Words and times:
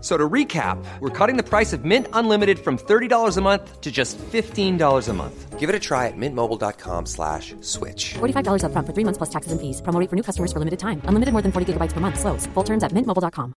So 0.00 0.16
to 0.16 0.28
recap, 0.28 0.82
we're 1.00 1.10
cutting 1.10 1.36
the 1.36 1.42
price 1.42 1.72
of 1.74 1.84
Mint 1.84 2.06
Unlimited 2.14 2.58
from 2.58 2.78
$30 2.78 3.36
a 3.36 3.40
month 3.42 3.80
to 3.82 3.90
just 3.92 4.16
$15 4.18 5.08
a 5.08 5.12
month. 5.12 5.58
Give 5.58 5.68
it 5.68 5.74
a 5.74 5.78
try 5.78 6.06
at 6.08 6.16
mintmobile.com 6.16 7.04
slash 7.04 7.54
switch. 7.60 8.14
$45 8.14 8.64
upfront 8.64 8.86
for 8.86 8.94
three 8.94 9.04
months 9.04 9.18
plus 9.18 9.28
taxes 9.28 9.52
and 9.52 9.60
fees. 9.60 9.82
Promo 9.82 10.08
for 10.08 10.16
new 10.16 10.22
customers 10.22 10.52
for 10.52 10.58
limited 10.58 10.78
time. 10.78 11.02
Unlimited 11.04 11.32
more 11.34 11.42
than 11.42 11.52
40 11.52 11.74
gigabytes 11.74 11.92
per 11.92 12.00
month. 12.00 12.18
Slows. 12.18 12.46
Full 12.54 12.64
terms 12.64 12.82
at 12.82 12.92
mintmobile.com. 12.92 13.52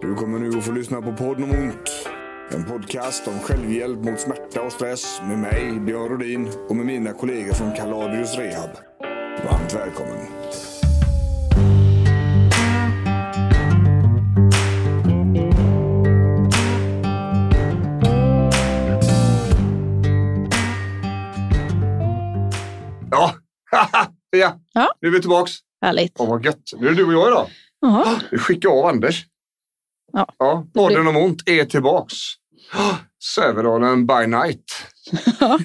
Du 0.00 0.14
kommer 0.14 0.38
nu 0.38 0.48
att 0.58 0.64
få 0.64 0.72
lyssna 0.72 1.02
på 1.02 1.12
podden 1.12 1.44
om 1.44 1.50
ont. 1.50 2.08
En 2.50 2.64
podcast 2.64 3.28
om 3.28 3.38
självhjälp 3.38 4.04
mot 4.04 4.20
smärta 4.20 4.62
och 4.62 4.72
stress 4.72 5.22
med 5.28 5.38
mig, 5.38 5.80
Björn 5.80 6.08
Rodin 6.08 6.48
och 6.68 6.76
med 6.76 6.86
mina 6.86 7.12
kollegor 7.12 7.52
från 7.52 7.72
Kaladius 7.74 8.36
Rehab. 8.38 8.70
Varmt 9.44 9.74
välkommen. 9.74 10.18
Ja, 23.10 23.34
ja. 24.30 24.60
Ja. 24.72 24.94
nu 25.00 25.08
är 25.08 25.12
vi 25.12 25.20
tillbaks. 25.20 25.52
Härligt. 25.82 26.12
Åh, 26.18 26.28
vad 26.28 26.44
gött. 26.44 26.72
Nu 26.76 26.86
är 26.86 26.90
det 26.90 26.96
du 26.96 27.04
och 27.04 27.12
jag 27.12 27.28
idag. 27.28 27.46
Jaha. 27.80 28.20
Vi 28.30 28.38
skickar 28.38 28.68
av 28.68 28.86
Anders. 28.86 29.26
Ja. 30.12 30.26
ja 30.38 30.66
podden 30.74 31.06
om 31.06 31.16
ont 31.16 31.48
är 31.48 31.64
tillbaks. 31.64 32.14
Sävedalen 33.24 34.06
by 34.06 34.26
night. 34.26 34.64
Ja. 35.40 35.58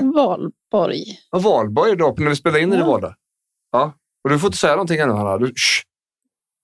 Valborg. 0.00 1.02
Och 1.32 1.42
Valborg 1.42 1.92
idag 1.92 2.20
när 2.20 2.30
vi 2.30 2.36
spelar 2.36 2.58
in 2.58 2.72
i 2.72 2.76
det 2.76 2.82
Ja. 2.82 2.86
var 2.86 3.00
det. 3.00 3.14
Ja. 3.72 3.94
Och 4.24 4.30
du 4.30 4.38
får 4.38 4.46
inte 4.48 4.58
säga 4.58 4.72
någonting 4.72 4.98
ännu 5.00 5.12
Hanna. 5.12 5.38
Du. 5.38 5.52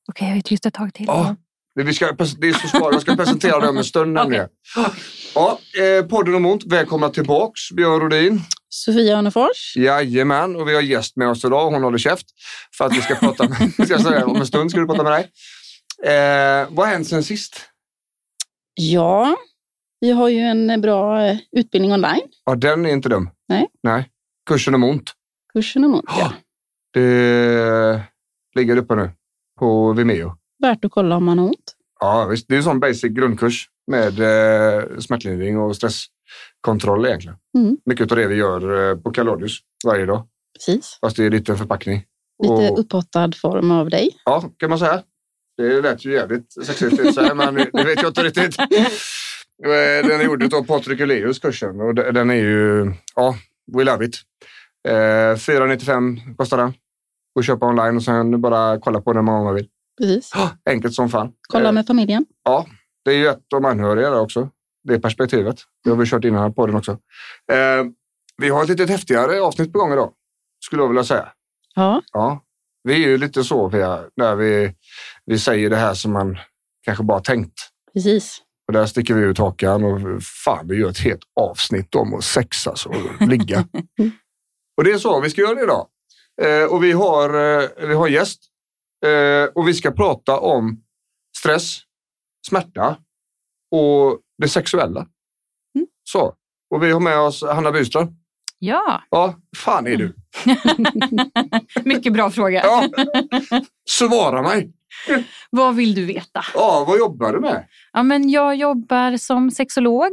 Okej, 0.09 0.29
jag 0.29 0.37
är 0.37 0.41
tyst 0.43 0.67
ett 0.67 0.75
tag 0.75 0.95
till. 0.95 1.05
Ja. 1.09 1.37
Det, 1.75 1.83
vi 1.83 1.95
ska, 1.95 2.13
det 2.13 2.49
är 2.49 2.53
så 2.53 2.69
smart. 2.69 2.89
Jag 2.93 3.03
ska 3.03 3.17
presentera 3.17 3.61
det 3.61 3.69
om 3.69 3.77
en 3.79 3.85
stund 3.85 4.13
nämligen. 4.13 4.49
Ja, 5.35 5.59
eh, 5.79 6.07
podden 6.07 6.35
om 6.35 6.47
ont. 6.47 6.65
Välkomna 6.65 7.09
tillbaks 7.11 7.71
Björn 7.73 8.01
Rodin. 8.01 8.41
Sofia 8.69 9.19
Örnefors. 9.19 9.77
Jajamän, 9.77 10.57
och 10.57 10.69
vi 10.69 10.75
har 10.75 10.83
gäst 10.83 11.17
med 11.17 11.29
oss 11.29 11.45
idag. 11.45 11.71
Hon 11.71 11.83
håller 11.83 11.99
käft 11.99 12.27
för 12.79 12.85
att 12.85 12.97
vi 12.97 13.01
ska 13.03 13.15
prata 13.15 13.49
med, 13.49 13.73
ska 13.73 13.87
jag 13.87 14.01
säga, 14.03 14.27
om 14.27 14.37
en 14.37 14.47
stund 14.47 14.71
ska 14.71 14.81
vi 14.81 14.87
prata 14.87 15.03
med 15.03 15.13
dig. 15.13 15.31
Eh, 16.13 16.67
vad 16.71 16.87
har 16.87 16.93
hänt 16.93 17.09
sen 17.09 17.23
sist? 17.25 17.61
Ja, 18.75 19.37
vi 20.01 20.11
har 20.11 20.29
ju 20.29 20.39
en 20.39 20.81
bra 20.81 21.27
eh, 21.27 21.39
utbildning 21.53 21.93
online. 21.93 22.23
Ja, 22.45 22.55
den 22.55 22.87
är 22.87 22.91
inte 22.91 23.09
dum. 23.09 23.31
Nej. 23.49 23.67
Nej. 23.83 24.09
Kursen 24.49 24.75
om 24.75 24.85
ont. 24.85 25.13
Kursen 25.53 25.85
om 25.85 25.95
ont. 25.95 26.05
Ja. 26.09 26.33
Det 26.95 28.03
ligger 28.57 28.77
uppe 28.77 28.95
nu 28.95 29.11
på 29.61 29.93
Vimeo. 29.93 30.33
Värt 30.63 30.85
att 30.85 30.91
kolla 30.93 31.17
om 31.17 31.25
man 31.25 31.39
har 31.39 31.47
ont. 31.47 31.75
Ja, 32.01 32.27
visst. 32.31 32.49
Det 32.49 32.55
är 32.55 32.57
en 32.57 32.63
sån 32.65 32.81
basic 32.81 33.03
grundkurs 33.13 33.69
med 33.91 34.21
eh, 34.21 34.99
smärtlindring 34.99 35.59
och 35.59 35.77
stresskontroll 35.77 37.07
egentligen. 37.07 37.37
Mm. 37.59 37.77
Mycket 37.85 38.11
av 38.13 38.19
det 38.19 38.27
vi 38.27 38.35
gör 38.35 38.91
eh, 38.91 38.97
på 38.97 39.11
Kaladius 39.11 39.59
varje 39.87 40.07
dag. 40.07 40.27
Precis. 40.59 40.99
Fast 41.01 41.17
det 41.17 41.23
är 41.23 41.27
en 41.27 41.33
liten 41.33 41.57
förpackning. 41.59 42.05
Lite 42.43 42.53
Och- 42.55 42.79
upphottad 42.79 43.33
form 43.43 43.71
av 43.71 43.91
dig. 43.91 44.11
Ja, 44.25 44.45
kan 44.57 44.71
man 44.71 44.79
säga. 44.79 45.03
Det 45.57 45.81
lät 45.83 46.05
ju 46.05 46.13
jävligt 46.13 46.53
sexigt 46.65 47.17
men 47.37 47.55
det 47.55 47.85
vet 47.85 48.03
jag 48.03 48.11
inte 48.11 48.23
riktigt. 48.23 48.57
Eh, 49.65 50.09
Den 50.09 50.21
är 50.21 50.25
gjord 50.25 50.55
av 50.55 50.63
Patrik 50.67 51.01
Uleus 51.01 51.39
kursen 51.39 51.81
och 51.81 51.95
de- 51.95 52.13
den 52.13 52.31
är 52.31 52.35
ju, 52.35 52.93
ja, 53.15 53.35
we 53.77 53.85
love 53.85 54.05
it. 54.05 54.17
Eh, 54.89 55.37
495 55.37 56.21
kostar 56.37 56.57
den. 56.57 56.73
Och 57.35 57.45
köpa 57.45 57.67
online 57.67 57.97
och 57.97 58.03
sen 58.03 58.41
bara 58.41 58.79
kolla 58.81 59.01
på 59.01 59.13
den 59.13 59.25
många 59.25 59.45
man 59.45 59.55
vill. 59.55 59.69
Precis. 60.01 60.33
Enkelt 60.71 60.95
som 60.95 61.09
fan. 61.09 61.33
Kolla 61.49 61.69
Eh, 61.69 61.73
med 61.73 61.87
familjen. 61.87 62.27
Ja, 62.45 62.67
det 63.05 63.11
är 63.11 63.15
ju 63.17 63.27
ett 63.29 63.53
av 63.55 63.67
anhöriga 63.67 64.11
där 64.11 64.21
också. 64.21 64.49
Det 64.85 65.01
perspektivet. 65.01 65.59
Det 65.85 65.91
har 65.91 65.97
vi 65.97 66.07
kört 66.07 66.25
innan 66.25 66.55
på 66.55 66.67
den 66.67 66.77
också. 66.77 66.93
Eh, 67.53 67.85
vi 68.37 68.49
har 68.49 68.63
ett 68.63 68.69
lite 68.69 68.85
häftigare 68.85 69.41
avsnitt 69.41 69.73
på 69.73 69.79
gång 69.79 69.93
idag, 69.93 70.13
skulle 70.65 70.83
jag 70.83 70.89
vilja 70.89 71.05
säga. 71.05 71.29
Ja, 71.75 72.03
Ja, 72.13 72.45
vi 72.83 72.93
är 73.05 73.09
ju 73.09 73.19
lite 73.19 73.45
så 73.45 73.71
Pia, 73.71 74.05
när 74.17 74.35
vi, 74.37 74.75
vi 75.27 75.39
säger 75.39 75.71
det 75.71 75.77
här 75.77 75.95
som 75.95 76.13
man 76.13 76.39
kanske 76.85 77.05
bara 77.05 77.21
tänkt. 77.21 77.55
precis. 77.93 78.43
Och 78.69 78.73
där 78.75 78.87
sticker 78.87 79.15
vi 79.15 79.23
ut 79.23 79.39
hakan 79.39 79.85
och 79.85 80.23
fan, 80.23 80.69
vi 80.69 80.77
gör 80.77 80.91
ett 80.91 80.99
helt 80.99 81.23
avsnitt 81.41 81.95
om 81.95 82.15
att 82.15 82.25
sexas 82.25 82.87
och 82.87 83.29
ligga. 83.29 83.69
och 84.77 84.85
det 84.85 84.93
är 84.93 84.99
så 84.99 85.21
vi 85.21 85.31
ska 85.31 85.41
göra 85.41 85.55
det 85.55 85.63
idag. 85.63 85.87
Eh, 86.43 86.65
och 86.65 86.85
vi 86.85 86.93
har, 86.93 87.29
eh, 87.61 87.69
vi 87.89 87.95
har 87.95 88.07
en 88.07 88.13
gäst 88.13 88.41
eh, 89.07 89.45
och 89.55 89.69
vi 89.69 89.75
ska 89.75 89.91
prata 89.91 90.39
om 90.39 90.83
stress, 91.39 91.81
smärta 92.49 92.97
och 93.71 94.19
det 94.39 94.49
sexuella. 94.49 95.07
Så. 96.05 96.35
Och 96.75 96.83
vi 96.83 96.91
har 96.91 97.01
med 97.01 97.19
oss 97.19 97.43
Hanna 97.43 97.73
Byström. 97.73 98.09
Ja, 98.59 99.03
Ja, 99.11 99.35
fan 99.57 99.87
är 99.87 99.97
du? 99.97 100.15
mycket 101.85 102.13
bra 102.13 102.31
fråga. 102.31 102.63
Ja, 102.65 102.89
svara 103.91 104.43
mig. 104.43 104.73
Vad 105.51 105.77
vill 105.77 105.95
du 105.95 106.05
veta? 106.05 106.45
Ja, 106.55 106.85
vad 106.89 106.99
jobbar 106.99 107.33
du 107.33 107.41
med? 107.41 107.67
Ja, 107.93 108.03
men 108.03 108.31
jag 108.31 108.55
jobbar 108.55 109.17
som 109.17 109.51
sexolog 109.51 110.13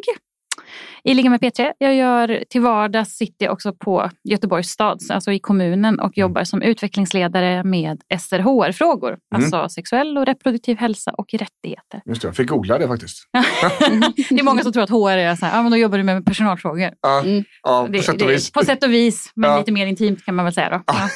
i 1.03 1.13
Ligga 1.13 1.29
med 1.29 1.39
P3. 1.41 1.71
Jag 1.77 1.95
gör 1.95 2.43
till 2.49 2.61
vardags 2.61 3.09
sitter 3.11 3.45
jag 3.45 3.53
också 3.53 3.73
på 3.73 4.09
Göteborgs 4.23 4.69
stad, 4.69 4.99
alltså 5.09 5.31
i 5.31 5.39
kommunen 5.39 5.99
och 5.99 6.17
jobbar 6.17 6.43
som 6.43 6.61
utvecklingsledare 6.61 7.63
med 7.63 8.01
SRHR-frågor. 8.19 9.17
Alltså 9.35 9.69
sexuell 9.69 10.17
och 10.17 10.25
reproduktiv 10.25 10.77
hälsa 10.77 11.11
och 11.11 11.25
rättigheter. 11.33 12.01
Just 12.05 12.21
det, 12.21 12.27
jag 12.27 12.35
fick 12.35 12.49
googla 12.49 12.77
det 12.77 12.87
faktiskt. 12.87 13.17
Det 14.29 14.39
är 14.39 14.43
många 14.43 14.63
som 14.63 14.71
tror 14.71 14.83
att 14.83 14.89
HR 14.89 15.09
är 15.17 15.35
så 15.35 15.45
här, 15.45 15.57
ja 15.57 15.61
men 15.61 15.71
då 15.71 15.77
jobbar 15.77 15.97
du 15.97 16.03
med 16.03 16.25
personalfrågor. 16.25 16.91
Ja, 17.01 17.21
Mm. 17.25 17.43
ja 17.63 17.87
Det, 17.91 17.97
på 17.97 18.03
sätt 18.03 18.21
och 18.21 18.29
vis. 18.29 18.51
på 18.51 18.65
sätt 18.65 18.83
och 18.83 18.93
vis, 18.93 19.31
men 19.35 19.49
Ja. 19.51 19.57
lite 19.59 19.71
mer 19.71 19.85
intimt 19.87 20.25
kan 20.25 20.35
man 20.35 20.45
väl 20.45 20.53
säga 20.53 20.69
då. 20.69 20.81
Ja. 20.87 21.09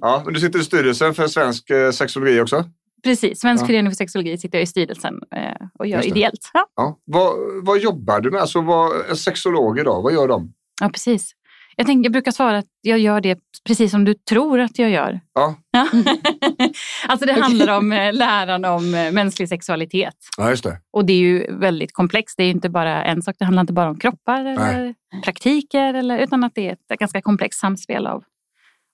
Ja, 0.00 0.22
men 0.24 0.34
du 0.34 0.40
sitter 0.40 0.58
i 0.58 0.64
styrelsen 0.64 1.14
för 1.14 1.26
svensk 1.28 1.70
eh, 1.70 1.90
sexologi 1.90 2.40
också. 2.40 2.64
Precis, 3.04 3.40
Svensk 3.40 3.62
Ja. 3.62 3.66
förening 3.66 3.90
för 3.92 3.96
sexologi 3.96 4.38
sitter 4.38 4.58
jag 4.58 4.62
i 4.62 4.66
styrelsen 4.66 5.14
eh, 5.36 5.66
och 5.78 5.86
gör 5.86 6.06
ideellt. 6.06 6.50
Ja. 6.52 6.66
Ja. 6.76 6.98
Vad, 7.04 7.34
vad 7.62 7.78
jobbar 7.78 8.20
du 8.20 8.30
med? 8.30 8.40
Alltså, 8.40 8.60
vad, 8.60 8.92
en 9.10 9.16
sexolog 9.16 9.78
idag, 9.78 10.02
vad 10.02 10.12
gör 10.12 10.28
de? 10.28 10.52
Ja, 10.80 10.88
precis. 10.88 11.32
Jag, 11.76 11.86
tänker, 11.86 12.04
jag 12.04 12.12
brukar 12.12 12.30
svara 12.32 12.58
att 12.58 12.66
jag 12.80 12.98
gör 12.98 13.20
det 13.20 13.38
precis 13.66 13.90
som 13.90 14.04
du 14.04 14.14
tror 14.14 14.60
att 14.60 14.78
jag 14.78 14.90
gör. 14.90 15.20
Ja, 15.34 15.54
Ja. 15.70 15.86
alltså 17.08 17.26
det 17.26 17.32
handlar 17.32 17.78
om 17.78 17.92
eh, 17.92 18.12
läran 18.12 18.64
om 18.64 18.94
eh, 18.94 19.12
mänsklig 19.12 19.48
sexualitet. 19.48 20.14
ja 20.38 20.50
just 20.50 20.64
det. 20.64 20.78
Och 20.92 21.04
det 21.04 21.12
är 21.12 21.18
ju 21.18 21.56
väldigt 21.58 21.92
komplext. 21.92 22.36
Det 22.36 22.42
är 22.42 22.46
ju 22.46 22.52
inte 22.52 22.68
bara 22.68 23.04
en 23.04 23.22
sak. 23.22 23.36
Det 23.38 23.44
handlar 23.44 23.60
inte 23.60 23.72
bara 23.72 23.90
om 23.90 23.98
kroppar 23.98 24.44
eller 24.44 24.94
praktiker. 25.24 25.94
Eller, 25.94 26.18
utan 26.18 26.44
att 26.44 26.54
det 26.54 26.68
är 26.68 26.72
ett 26.72 26.98
ganska 26.98 27.22
komplext 27.22 27.60
samspel 27.60 28.06
av 28.06 28.24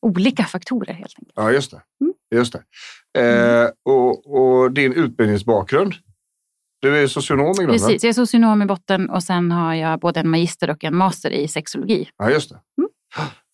olika 0.03 0.45
faktorer 0.45 0.93
helt 0.95 1.15
enkelt. 1.19 1.33
Ja, 1.35 1.53
just 1.53 1.71
det. 1.71 1.81
Mm. 2.01 2.13
Just 2.35 2.53
det. 2.53 2.63
Eh, 3.19 3.69
och, 3.85 4.35
och 4.35 4.73
din 4.73 4.93
utbildningsbakgrund? 4.93 5.95
Du 6.81 6.99
är 7.03 7.07
socionom 7.07 7.51
i 7.51 7.65
grunden? 7.65 7.69
Precis, 7.79 8.03
jag 8.05 8.09
är 8.09 8.13
socionom 8.13 8.63
i 8.63 8.67
botten 8.67 9.11
och 9.11 9.23
sen 9.23 9.53
har 9.53 9.75
jag 9.75 10.01
både 10.01 10.21
en 10.21 10.29
magister 10.29 10.71
och 10.71 10.85
en 10.85 10.97
master 10.97 11.31
i 11.31 11.49
sexologi. 11.49 12.09
Ja, 12.19 12.31
just 12.31 12.51
det. 12.51 12.61
Mm. 12.79 12.91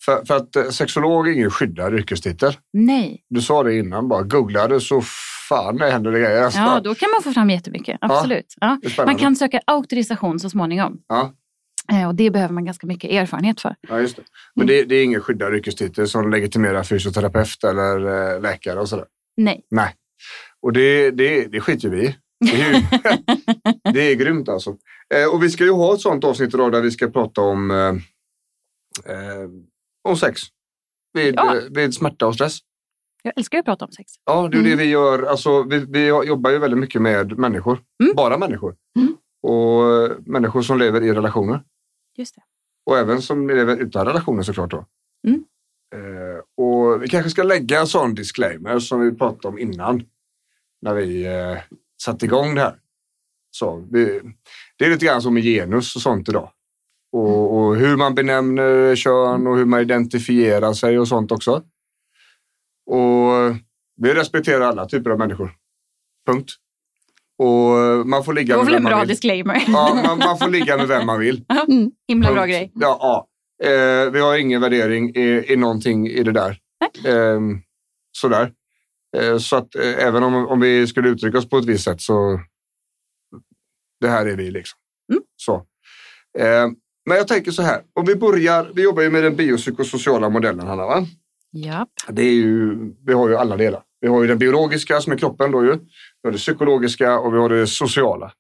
För, 0.05 0.25
för 0.25 0.37
att 0.37 0.57
eh, 0.57 0.65
sexolog 0.65 1.29
är 1.29 1.33
ingen 1.33 1.51
skyddad 1.51 1.95
yrkestitel. 1.95 2.57
Nej, 2.73 3.25
Du 3.31 3.43
sa 3.43 3.63
det 3.63 3.79
innan, 3.79 4.09
bara 4.09 4.23
googlade 4.23 4.81
så 4.81 5.03
fan 5.49 5.77
det 5.77 5.91
händer 5.91 6.13
det 6.13 6.21
grejer. 6.21 6.43
Alltså, 6.43 6.61
ja, 6.61 6.81
då 6.81 6.95
kan 6.95 7.11
man 7.11 7.23
få 7.23 7.33
fram 7.33 7.51
jättemycket. 7.51 7.99
Absolut. 8.01 8.55
Ja. 8.61 8.79
spännande. 8.81 9.13
Man 9.13 9.17
kan 9.17 9.37
söka 9.37 9.61
auktorisation 9.67 10.41
så 10.41 10.51
småningom. 10.51 11.01
Ja. 11.09 11.33
Eh, 11.93 12.09
Och 12.09 12.15
det 12.15 12.31
behöver 12.31 12.55
man 12.55 12.65
ganska 12.65 12.87
mycket 12.87 13.11
erfarenhet 13.11 13.61
för. 13.61 13.75
Ja, 13.89 14.01
just 14.01 14.17
det. 14.17 14.23
Men 14.55 14.67
det, 14.67 14.85
det 14.85 14.95
är 14.95 15.05
ingen 15.05 15.21
skyddad 15.21 15.55
yrkestitel 15.55 16.09
som 16.09 16.31
legitimerar 16.31 16.83
fysioterapeut 16.83 17.65
eller 17.65 17.97
eh, 18.35 18.41
läkare 18.41 18.81
och 18.81 18.89
sådär. 18.89 19.07
Nej. 19.37 19.63
Nej. 19.71 19.95
Och 20.63 20.73
det, 20.73 21.11
det, 21.11 21.45
det 21.47 21.61
skiter 21.61 21.89
vi 21.89 22.05
i. 22.07 22.17
Det 22.41 22.61
är, 22.63 22.75
ju, 22.75 22.83
det 23.93 24.01
är 24.01 24.15
grymt 24.15 24.49
alltså. 24.49 24.77
Eh, 25.15 25.35
och 25.35 25.43
vi 25.43 25.51
ska 25.51 25.65
ju 25.65 25.71
ha 25.73 25.95
ett 25.95 26.01
sånt 26.01 26.25
avsnitt 26.25 26.55
idag 26.55 26.73
där 26.73 26.81
vi 26.83 26.91
ska 26.91 27.09
prata 27.09 27.41
om 27.41 27.71
Eh, 29.07 29.49
om 30.09 30.17
sex. 30.17 30.41
Vid, 31.13 31.35
Ja. 31.37 31.55
vid 31.71 31.95
smärta 31.95 32.27
och 32.27 32.35
stress. 32.35 32.59
Jag 33.23 33.33
älskar 33.37 33.59
ju 33.59 33.61
att 33.61 33.65
prata 33.65 33.85
om 33.85 33.93
sex. 33.93 34.13
Ja, 34.25 34.49
det 34.49 34.59
är 34.59 34.63
det 34.63 34.77
vi 34.77 34.85
gör. 34.85 35.23
Alltså, 35.23 35.63
vi, 35.63 35.79
vi 35.89 36.07
jobbar 36.07 36.51
ju 36.51 36.59
väldigt 36.59 36.79
mycket 36.81 37.03
med 37.03 37.39
människor. 37.39 37.81
Mm. 38.03 38.15
Bara 38.17 38.39
människor. 38.39 38.77
Mm. 38.99 39.17
Och 39.43 40.11
människor 40.27 40.63
som 40.63 40.79
lever 40.79 41.01
i 41.03 41.13
relationer. 41.13 41.63
Just 42.19 42.35
det. 42.35 42.43
Och 42.87 42.99
även 42.99 43.23
som 43.23 43.49
lever 43.49 43.77
utan 43.77 44.07
relationer 44.07 44.43
såklart. 44.43 44.71
Då. 44.71 44.87
Mm. 45.29 45.45
Eh, 45.95 46.41
och 46.57 47.03
vi 47.03 47.09
kanske 47.09 47.31
ska 47.31 47.43
lägga 47.43 47.81
en 47.81 47.87
sån 47.87 48.15
disclaimer 48.15 48.79
som 48.79 49.01
vi 49.01 49.15
pratade 49.15 49.49
om 49.49 49.59
innan. 49.59 50.03
När 50.83 50.95
vi 50.95 51.27
eh, 51.27 51.59
satte 52.03 52.25
igång 52.25 52.55
det 52.55 52.61
här. 52.61 52.81
Så, 53.51 53.87
vi, 53.91 54.21
det 54.79 54.85
är 54.85 54.91
lite 54.91 55.07
grann 55.07 55.23
som 55.23 55.35
med 55.35 55.43
genus 55.43 55.97
och 55.97 56.03
sånt 56.03 56.29
idag. 56.29 56.53
Och, 57.13 57.59
och 57.59 57.77
hur 57.77 57.97
man 57.97 58.15
benämner 58.15 58.97
kön 58.97 59.47
och 59.47 59.57
hur 59.57 59.65
man 59.65 59.81
identifierar 59.81 60.73
sig 60.73 60.99
och 60.99 61.09
sånt 61.09 61.33
också. 61.33 61.63
Och 62.87 63.57
vi 63.97 64.15
respekterar 64.15 64.61
alla 64.61 64.87
typer 64.87 65.11
av 65.11 65.19
människor. 65.19 65.57
Punkt. 66.27 66.51
Och 67.39 68.07
man 68.07 68.25
får 68.25 68.33
Det 68.35 68.41
ligga 68.41 68.57
var 68.57 68.65
med 68.65 68.73
väl 68.73 68.79
en 68.83 68.85
bra 68.85 69.05
disclaimer. 69.05 69.65
Ja, 69.67 70.03
man, 70.07 70.19
man 70.19 70.39
får 70.39 70.49
ligga 70.49 70.77
med 70.77 70.89
vem 70.89 71.07
man 71.07 71.21
vill. 71.21 71.45
Mm. 71.69 71.91
Himla 72.09 72.33
bra 72.33 72.47
grej. 72.47 72.73
Ja, 72.75 72.99
ja. 73.01 73.29
Eh, 73.69 74.11
vi 74.11 74.21
har 74.21 74.37
ingen 74.39 74.61
värdering 74.61 75.17
i, 75.17 75.53
i 75.53 75.57
någonting 75.57 76.09
i 76.09 76.23
det 76.23 76.33
där. 76.33 76.59
Eh, 77.07 77.41
sådär. 78.13 78.53
Eh, 79.17 79.39
så 79.39 79.57
att 79.57 79.75
eh, 79.75 80.07
även 80.07 80.23
om, 80.23 80.35
om 80.35 80.61
vi 80.61 80.87
skulle 80.87 81.09
uttrycka 81.09 81.39
oss 81.39 81.49
på 81.49 81.59
ett 81.59 81.65
visst 81.65 81.85
sätt 81.85 82.01
så 82.01 82.41
det 84.01 84.09
här 84.09 84.27
är 84.27 84.37
vi 84.37 84.51
liksom. 84.51 84.79
Mm. 85.13 85.23
Så. 85.37 85.55
Eh, 86.39 86.69
men 87.07 87.17
jag 87.17 87.29
tänker 87.29 87.51
så 87.51 87.63
här, 87.63 87.83
om 87.95 88.05
vi 88.05 88.17
börjar, 88.17 88.71
vi 88.75 88.83
jobbar 88.83 89.03
ju 89.03 89.11
med 89.11 89.23
den 89.25 89.37
biopsykosociala 89.37 90.29
modellen 90.29 90.67
Hanna 90.67 90.87
va? 90.87 91.07
Japp. 91.53 91.89
Det 92.09 92.23
är 92.23 92.33
ju, 92.33 92.77
vi 93.07 93.13
har 93.13 93.29
ju 93.29 93.37
alla 93.37 93.57
delar. 93.57 93.83
Vi 94.01 94.09
har 94.09 94.23
ju 94.23 94.29
den 94.29 94.39
biologiska 94.39 95.01
som 95.01 95.13
är 95.13 95.17
kroppen 95.17 95.51
då 95.51 95.65
ju. 95.65 95.71
Vi 95.73 96.25
har 96.25 96.33
det 96.33 96.39
psykologiska 96.39 97.19
och 97.19 97.35
vi 97.35 97.39
har 97.39 97.49
det 97.49 97.67
sociala. 97.67 98.33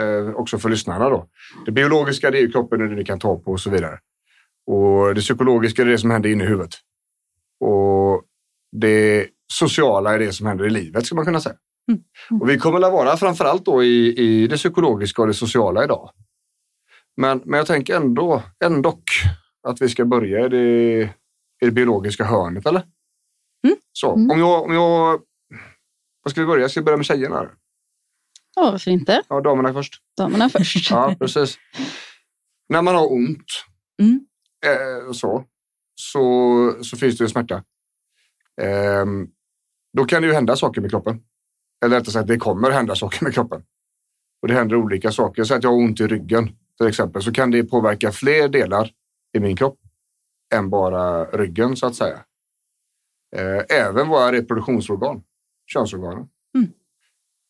Eh, 0.00 0.34
också 0.34 0.58
för 0.58 0.68
lyssnarna 0.68 1.08
då. 1.08 1.28
Det 1.66 1.72
biologiska 1.72 2.30
det 2.30 2.38
är 2.38 2.42
ju 2.42 2.50
kroppen 2.50 2.82
och 2.82 2.88
det 2.88 2.94
du 2.94 3.04
kan 3.04 3.18
ta 3.18 3.38
på 3.38 3.52
och 3.52 3.60
så 3.60 3.70
vidare. 3.70 3.98
Och 4.66 5.14
det 5.14 5.20
psykologiska 5.20 5.82
är 5.82 5.86
det 5.86 5.98
som 5.98 6.10
händer 6.10 6.30
inne 6.30 6.44
i 6.44 6.46
huvudet. 6.46 6.74
Och 7.60 8.22
det 8.76 9.26
sociala 9.52 10.14
är 10.14 10.18
det 10.18 10.32
som 10.32 10.46
händer 10.46 10.66
i 10.66 10.70
livet 10.70 11.06
ska 11.06 11.14
man 11.14 11.24
kunna 11.24 11.40
säga. 11.40 11.56
Och 12.40 12.48
vi 12.48 12.58
kommer 12.58 12.86
att 12.86 12.92
vara 12.92 13.16
framförallt 13.16 13.64
då 13.64 13.84
i, 13.84 14.18
i 14.18 14.46
det 14.46 14.56
psykologiska 14.56 15.22
och 15.22 15.28
det 15.28 15.34
sociala 15.34 15.84
idag. 15.84 16.10
Men, 17.16 17.42
men 17.44 17.58
jag 17.58 17.66
tänker 17.66 17.96
ändå, 17.96 18.42
ändå 18.64 18.98
att 19.68 19.82
vi 19.82 19.88
ska 19.88 20.04
börja 20.04 20.46
i 20.46 20.48
det, 20.48 21.00
i 21.62 21.66
det 21.66 21.70
biologiska 21.70 22.24
hörnet, 22.24 22.66
eller? 22.66 22.82
Så, 23.92 24.10
om 24.10 24.38
jag, 24.38 24.62
om 24.64 24.72
jag... 24.74 25.20
Vad 26.22 26.30
ska 26.30 26.40
vi 26.40 26.46
börja? 26.46 26.68
Ska 26.68 26.80
vi 26.80 26.84
börja 26.84 26.96
med 26.96 27.06
tjejerna? 27.06 27.50
Ja, 28.56 28.70
varför 28.70 28.90
inte? 28.90 29.22
Ja, 29.28 29.40
damerna 29.40 29.72
först. 29.72 29.94
Damerna 30.16 30.48
först. 30.52 30.90
Ja, 30.90 31.16
precis. 31.18 31.58
När 32.68 32.82
man 32.82 32.94
har 32.94 33.12
ont 33.12 33.44
Mm. 34.02 34.26
eh, 34.66 35.12
så, 35.12 35.44
så, 35.94 36.74
så 36.82 36.96
finns 36.96 37.18
det 37.18 37.24
ju 37.24 37.28
smärta. 37.28 37.64
Ehm, 38.62 39.28
då 39.96 40.04
kan 40.04 40.22
det 40.22 40.28
ju 40.28 40.34
hända 40.34 40.56
saker 40.56 40.80
med 40.80 40.90
kroppen. 40.90 41.20
Eller 41.84 41.96
rättare 41.96 42.12
sagt, 42.12 42.28
det 42.28 42.36
kommer 42.36 42.70
hända 42.70 42.94
saker 42.94 43.24
med 43.24 43.34
kroppen. 43.34 43.62
Och 44.42 44.48
det 44.48 44.54
händer 44.54 44.76
olika 44.76 45.12
saker. 45.12 45.44
Så 45.44 45.54
att 45.54 45.62
jag 45.62 45.70
har 45.70 45.76
ont 45.76 46.00
i 46.00 46.06
ryggen 46.06 46.48
till 46.78 46.86
exempel 46.86 47.22
så 47.22 47.32
kan 47.32 47.50
det 47.50 47.64
påverka 47.64 48.12
fler 48.12 48.48
delar 48.48 48.90
i 49.36 49.40
min 49.40 49.56
kropp 49.56 49.78
än 50.54 50.70
bara 50.70 51.24
ryggen 51.24 51.76
så 51.76 51.86
att 51.86 51.94
säga. 51.94 52.24
Eh, 53.34 53.78
även 53.78 54.08
våra 54.08 54.32
reproduktionsorgan, 54.32 55.22
könsorganen. 55.66 56.26
Mm. 56.56 56.70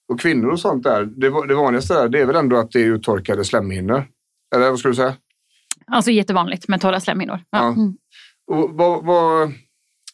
Och 0.08 0.20
kvinnor 0.20 0.50
och 0.50 0.60
sånt 0.60 0.82
där, 0.82 1.04
det, 1.04 1.46
det 1.48 1.54
vanligaste 1.54 1.94
där, 1.94 2.08
det 2.08 2.20
är 2.20 2.26
väl 2.26 2.36
ändå 2.36 2.56
att 2.56 2.70
det 2.70 2.80
är 2.82 2.86
uttorkade 2.86 3.44
slemhinnor. 3.44 4.06
Eller 4.54 4.70
vad 4.70 4.78
skulle 4.78 4.92
du 4.92 4.96
säga? 4.96 5.16
Alltså 5.86 6.10
jättevanligt 6.10 6.68
med 6.68 6.80
torra 6.80 7.00
slemhinnor. 7.00 7.40
Ja. 7.50 7.74
Ja. 7.76 7.92
Och 8.54 8.70
vad, 8.70 9.04
vad, 9.04 9.52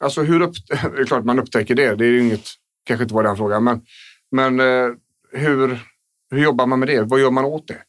alltså 0.00 0.22
hur 0.22 0.40
upp, 0.40 0.54
det 0.68 1.00
är 1.00 1.04
klart 1.04 1.24
man 1.24 1.38
upptäcker 1.38 1.74
det. 1.74 1.94
Det 1.94 2.04
är 2.04 2.10
ju 2.10 2.20
inget, 2.20 2.44
kanske 2.84 3.02
inte 3.02 3.14
var 3.14 3.22
den 3.22 3.36
frågan, 3.36 3.64
men, 3.64 3.82
men 4.30 4.60
eh, 4.60 4.94
hur, 5.32 5.78
hur 6.30 6.42
jobbar 6.42 6.66
man 6.66 6.78
med 6.78 6.88
det? 6.88 7.02
Vad 7.02 7.20
gör 7.20 7.30
man 7.30 7.44
åt 7.44 7.68
det? 7.68 7.82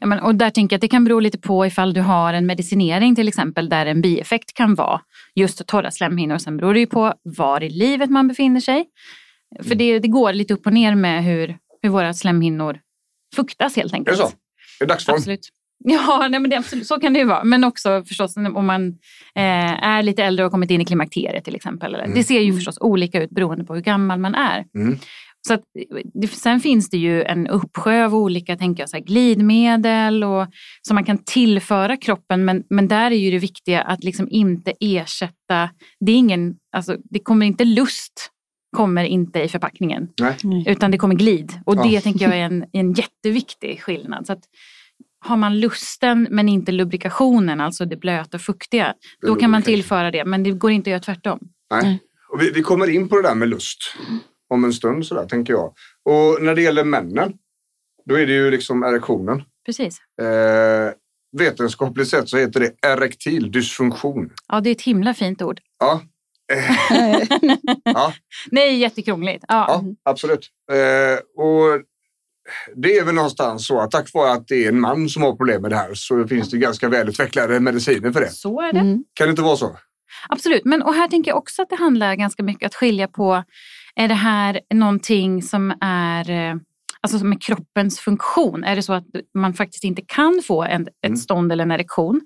Ja, 0.00 0.06
men, 0.06 0.18
och 0.20 0.34
där 0.34 0.50
tänker 0.50 0.74
jag 0.74 0.78
att 0.78 0.80
det 0.80 0.88
kan 0.88 1.04
bero 1.04 1.20
lite 1.20 1.38
på 1.38 1.66
ifall 1.66 1.94
du 1.94 2.00
har 2.00 2.32
en 2.34 2.46
medicinering 2.46 3.14
till 3.14 3.28
exempel 3.28 3.68
där 3.68 3.86
en 3.86 4.00
bieffekt 4.00 4.54
kan 4.54 4.74
vara 4.74 5.00
just 5.34 5.66
torra 5.66 5.90
slemhinnor. 5.90 6.38
Sen 6.38 6.56
beror 6.56 6.74
det 6.74 6.80
ju 6.80 6.86
på 6.86 7.14
var 7.22 7.62
i 7.62 7.70
livet 7.70 8.10
man 8.10 8.28
befinner 8.28 8.60
sig. 8.60 8.84
För 9.62 9.74
det, 9.74 9.98
det 9.98 10.08
går 10.08 10.32
lite 10.32 10.54
upp 10.54 10.66
och 10.66 10.72
ner 10.72 10.94
med 10.94 11.24
hur, 11.24 11.56
hur 11.82 11.90
våra 11.90 12.14
slemhinnor 12.14 12.78
fuktas 13.36 13.76
helt 13.76 13.92
Är 13.92 13.96
det 13.96 13.98
enkelt. 13.98 14.18
så? 14.18 14.26
Är 14.26 14.30
det 14.80 14.86
dagsform? 14.86 15.16
Absolut. 15.16 15.48
Ja, 15.84 16.28
nej, 16.30 16.40
men 16.40 16.50
det, 16.50 16.56
absolut, 16.56 16.86
så 16.86 17.00
kan 17.00 17.12
det 17.12 17.18
ju 17.18 17.24
vara. 17.24 17.44
Men 17.44 17.64
också 17.64 18.04
förstås 18.04 18.36
om 18.36 18.66
man 18.66 18.88
eh, 19.34 19.84
är 19.84 20.02
lite 20.02 20.24
äldre 20.24 20.46
och 20.46 20.52
kommit 20.52 20.70
in 20.70 20.80
i 20.80 20.84
klimakteriet 20.84 21.44
till 21.44 21.54
exempel. 21.54 21.94
Eller, 21.94 22.14
Det 22.14 22.24
ser 22.24 22.40
ju 22.40 22.54
förstås 22.54 22.78
olika 22.80 23.22
ut 23.22 23.30
beroende 23.30 23.64
på 23.64 23.74
hur 23.74 23.80
gammal 23.80 24.18
man 24.18 24.34
är. 24.34 24.64
Mm. 24.74 24.98
Så 25.46 25.54
att, 25.54 25.62
det, 26.14 26.28
sen 26.28 26.60
finns 26.60 26.90
det 26.90 26.98
ju 26.98 27.22
en 27.22 27.46
uppsjö 27.46 28.04
av 28.04 28.14
olika 28.14 28.56
tänker 28.56 28.82
jag, 28.82 28.90
så 28.90 28.96
här, 28.96 29.04
glidmedel 29.04 30.24
och, 30.24 30.46
som 30.82 30.94
man 30.94 31.04
kan 31.04 31.18
tillföra 31.18 31.96
kroppen. 31.96 32.44
Men, 32.44 32.64
men 32.70 32.88
där 32.88 33.10
är 33.10 33.16
ju 33.16 33.30
det 33.30 33.38
viktiga 33.38 33.82
att 33.82 34.04
liksom 34.04 34.28
inte 34.30 34.72
ersätta. 34.80 35.70
Det, 36.00 36.12
är 36.12 36.16
ingen, 36.16 36.56
alltså, 36.72 36.96
det 37.10 37.18
kommer 37.18 37.46
inte 37.46 37.64
lust 37.64 38.30
kommer 38.76 39.04
inte 39.04 39.42
i 39.42 39.48
förpackningen. 39.48 40.08
Nej. 40.20 40.64
Utan 40.66 40.90
det 40.90 40.98
kommer 40.98 41.14
glid. 41.14 41.52
Och 41.66 41.76
det 41.76 41.88
Ja. 41.88 42.00
tänker 42.04 42.24
jag 42.24 42.38
är 42.38 42.44
en, 42.44 42.64
en 42.72 42.92
jätteviktig 42.92 43.82
skillnad. 43.82 44.26
Så 44.26 44.32
att, 44.32 44.42
har 45.24 45.36
man 45.36 45.60
lusten 45.60 46.28
men 46.30 46.48
inte 46.48 46.72
lubrikationen, 46.72 47.60
alltså 47.60 47.84
det 47.84 47.96
blöta 47.96 48.36
och 48.36 48.40
fuktiga, 48.40 48.94
Det 49.20 49.26
då 49.26 49.34
kan 49.34 49.50
man 49.50 49.62
tillföra 49.62 50.10
det. 50.10 50.24
Men 50.24 50.42
det 50.42 50.50
går 50.50 50.70
inte 50.70 50.88
att 50.88 50.92
göra 50.92 51.00
tvärtom. 51.00 51.38
Nej. 51.70 51.98
Och 52.32 52.40
vi, 52.40 52.50
vi 52.50 52.62
kommer 52.62 52.90
in 52.90 53.08
på 53.08 53.16
det 53.16 53.28
där 53.28 53.34
med 53.34 53.48
lust 53.48 53.78
om 54.50 54.64
en 54.64 54.72
stund, 54.72 55.06
så 55.06 55.14
där, 55.14 55.26
tänker 55.26 55.52
jag. 55.52 55.74
Och 56.04 56.42
när 56.42 56.54
det 56.54 56.62
gäller 56.62 56.84
männen, 56.84 57.32
då 58.04 58.14
är 58.14 58.26
det 58.26 58.32
ju 58.32 58.50
liksom 58.50 58.82
erektionen. 58.82 59.42
Precis. 59.66 60.00
Eh, 60.22 60.92
vetenskapligt 61.38 62.08
sett 62.08 62.28
så 62.28 62.36
heter 62.36 62.60
det 62.60 62.72
erektil 62.86 63.52
dysfunktion. 63.52 64.30
Ja, 64.48 64.60
det 64.60 64.70
är 64.70 64.74
ett 64.74 64.82
himla 64.82 65.14
fint 65.14 65.42
ord. 65.42 65.60
Ja, 65.78 66.02
eh, 66.52 67.26
ja, 67.84 68.12
Nej, 68.50 68.76
jättekrångligt. 68.76 69.44
Ja. 69.48 69.66
ja 69.68 69.84
absolut. 70.02 70.48
Eh, 70.72 71.44
och 71.44 71.82
det 72.74 72.98
är 72.98 73.04
väl 73.04 73.14
någonstans 73.14 73.66
så 73.66 73.80
att 73.80 73.90
tack 73.90 74.14
vare 74.14 74.32
att 74.32 74.48
det 74.48 74.64
är 74.64 74.68
en 74.68 74.80
man 74.80 75.08
som 75.08 75.22
har 75.22 75.36
problem 75.36 75.62
med 75.62 75.70
det 75.70 75.76
här 75.76 75.94
så 75.94 76.28
finns 76.28 76.50
det 76.50 76.58
ganska 76.58 76.88
välutvecklade 76.88 77.60
mediciner 77.60 78.12
för 78.12 78.20
det. 78.20 78.30
Så 78.30 78.60
är 78.60 78.72
det. 78.72 78.78
Mm. 78.78 79.04
Kan 79.14 79.26
det 79.26 79.30
inte 79.30 79.42
vara 79.42 79.56
så? 79.56 79.76
Absolut. 80.28 80.64
Men 80.64 80.82
och 80.82 80.94
här 80.94 81.08
tänker 81.08 81.30
jag 81.30 81.38
också 81.38 81.62
att 81.62 81.70
det 81.70 81.76
handlar 81.76 82.14
ganska 82.14 82.42
mycket 82.42 82.66
att 82.66 82.74
skilja 82.74 83.08
på, 83.08 83.44
är 83.94 84.08
det 84.08 84.14
här 84.14 84.60
någonting 84.74 85.42
som 85.42 85.74
är 85.80 86.30
eh, 86.30 86.56
Alltså 87.02 87.24
med 87.26 87.42
kroppens 87.42 88.00
funktion, 88.00 88.64
är 88.64 88.76
det 88.76 88.82
så 88.82 88.92
att 88.92 89.04
man 89.34 89.54
faktiskt 89.54 89.84
inte 89.84 90.02
kan 90.06 90.40
få 90.46 90.62
en, 90.64 90.70
Mm. 91.02 91.12
ett 91.12 91.18
stånd 91.18 91.52
eller 91.52 91.62
en 91.64 91.70
erektion, 91.70 92.20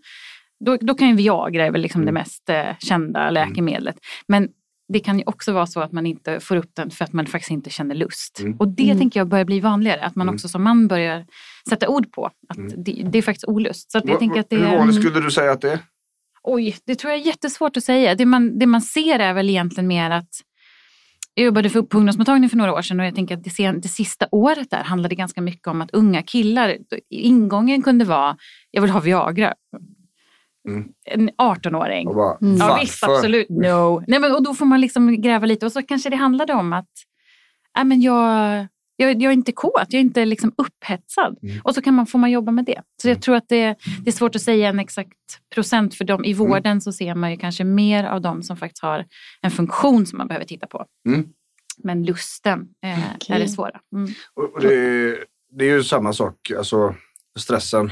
då, 0.65 0.77
då 0.77 0.95
kan 0.95 1.09
ju 1.09 1.15
Viagra 1.15 1.67
är 1.67 1.71
väl 1.71 1.81
liksom 1.81 2.03
Mm. 2.03 2.15
det 2.15 2.21
mest 2.21 2.49
eh, 2.49 2.77
kända 2.79 3.31
läkemedlet. 3.31 3.97
Men 4.29 4.49
det 4.93 5.01
kan 5.01 5.19
ju 5.19 5.25
också 5.27 5.53
vara 5.53 5.67
så 5.67 5.81
att 5.81 5.93
man 5.93 6.07
inte 6.07 6.41
får 6.41 6.57
upp 6.57 6.71
den 6.75 6.91
för 6.91 7.05
att 7.05 7.13
man 7.13 7.27
faktiskt 7.27 7.51
inte 7.51 7.71
känner 7.71 7.95
lust. 7.95 8.41
Mm. 8.41 8.57
Och 8.57 8.69
det 8.69 8.95
tänker 8.95 9.21
jag 9.21 9.29
börjar 9.29 9.45
bli 9.45 9.61
vanligare, 9.61 10.01
att 10.01 10.15
man 10.17 10.25
Mm. 10.25 10.35
också 10.35 10.49
som 10.49 10.63
man 10.63 10.89
börjar 10.89 11.27
sätta 11.69 11.89
ord 11.89 12.13
på 12.13 12.27
att 12.49 12.57
Mm. 12.59 12.85
det, 12.85 12.93
det 13.13 13.19
är 13.19 13.23
faktiskt 13.23 13.45
olust. 13.49 13.91
Så 13.91 13.99
att 13.99 14.05
jag 14.05 14.13
Va- 14.15 14.19
tänker 14.19 14.41
att 14.41 14.51
det 14.51 14.57
Hur 14.57 14.77
vanligt 14.77 14.97
skulle 15.03 15.21
du 15.21 15.31
säga 15.31 15.53
att 15.53 15.61
det 15.61 15.73
är? 15.73 15.79
Oj, 16.43 16.77
det 16.87 16.95
tror 16.95 17.13
jag 17.13 17.21
är 17.21 17.27
jättesvårt 17.27 17.77
att 17.77 17.85
säga. 17.85 18.15
Det 18.15 18.27
man, 18.27 18.59
det 18.59 18.67
man 18.67 18.81
ser 18.81 19.19
är 19.19 19.33
väl 19.35 19.51
egentligen 19.51 19.87
mer 19.89 20.11
att 20.11 20.29
jag 21.35 21.45
jobbade 21.45 21.71
för, 21.71 21.83
på 21.83 21.99
ungdomsmottagning 21.99 22.51
för 22.51 22.57
några 22.57 22.75
år 22.75 22.83
sedan 22.83 23.01
och 23.01 23.07
jag 23.07 23.15
tänker 23.15 23.35
att 23.37 23.45
det, 23.45 23.51
sen, 23.51 23.81
det 23.81 23.89
sista 23.89 24.27
året 24.31 24.71
där 24.71 24.85
handlade 24.85 25.15
ganska 25.15 25.41
mycket 25.41 25.67
om 25.67 25.83
att 25.83 25.91
unga 25.91 26.23
killar, 26.23 26.77
ingången 27.11 27.83
kunde 27.83 28.05
vara, 28.05 28.37
jag 28.71 28.83
vill 28.83 28.91
ha 28.91 29.01
Viagra. 29.01 29.55
Mm. 30.69 30.89
En 31.05 31.31
18-åring. 31.31 32.09
Och 32.09 32.15
bara, 32.15 32.39
Mm. 32.43 32.57
Ja 32.57 32.79
visst, 32.81 33.05
absolut. 33.05 33.49
No. 33.49 34.05
Nej, 34.07 34.21
men, 34.21 34.35
och 34.35 34.43
då 34.43 34.55
får 34.55 34.67
man 34.67 34.81
liksom 34.81 35.21
gräva 35.21 35.47
lite 35.47 35.67
och 35.67 35.73
så 35.73 35.83
kanske 35.83 36.11
det 36.11 36.17
handlade 36.17 36.53
om 36.53 36.73
att 36.73 36.91
nej, 37.77 37.85
men 37.85 38.01
jag, 38.01 38.67
jag, 38.97 39.23
jag 39.23 39.31
är 39.31 39.33
inte 39.33 39.53
kåt, 39.53 39.73
jag 39.89 39.95
är 39.95 40.01
inte 40.01 40.25
liksom 40.25 40.53
upphetsad. 40.57 41.39
Mm. 41.43 41.61
Och 41.65 41.75
så 41.75 41.83
kan 41.83 41.95
man, 41.95 42.07
får 42.07 42.19
man 42.19 42.31
jobba 42.31 42.53
med 42.53 42.65
det. 42.65 42.83
Så 43.03 43.09
jag 43.09 43.23
tror 43.23 43.37
att 43.37 43.49
det, 43.49 43.77
det 44.05 44.11
är 44.11 44.13
svårt 44.13 44.37
att 44.37 44.43
säga 44.43 44.69
en 44.69 44.79
exakt 44.79 45.19
procent 45.55 45.95
för 45.95 46.05
dem. 46.05 46.25
I 46.25 46.33
Mm. 46.33 46.49
vården 46.49 46.81
så 46.81 46.93
ser 46.93 47.15
man 47.15 47.31
ju 47.31 47.37
kanske 47.37 47.65
mer 47.65 48.05
av 48.05 48.21
dem 48.21 48.43
som 48.43 48.57
faktiskt 48.57 48.83
har 48.83 49.05
en 49.43 49.51
funktion 49.51 50.07
som 50.07 50.19
man 50.19 50.29
behöver 50.29 50.47
titta 50.47 50.67
på. 50.67 50.85
Mm. 51.09 51.27
Men 51.79 52.05
lusten 52.05 52.69
eh, 52.85 52.99
Okej. 53.15 53.37
är 53.37 53.41
det 53.41 53.49
svåra. 53.49 53.81
Mm. 53.97 54.11
Och 54.35 54.61
det, 54.61 55.17
det 55.59 55.65
är 55.65 55.71
ju 55.77 55.83
samma 55.85 56.13
sak, 56.13 56.51
alltså 56.59 56.95
stressen 57.39 57.91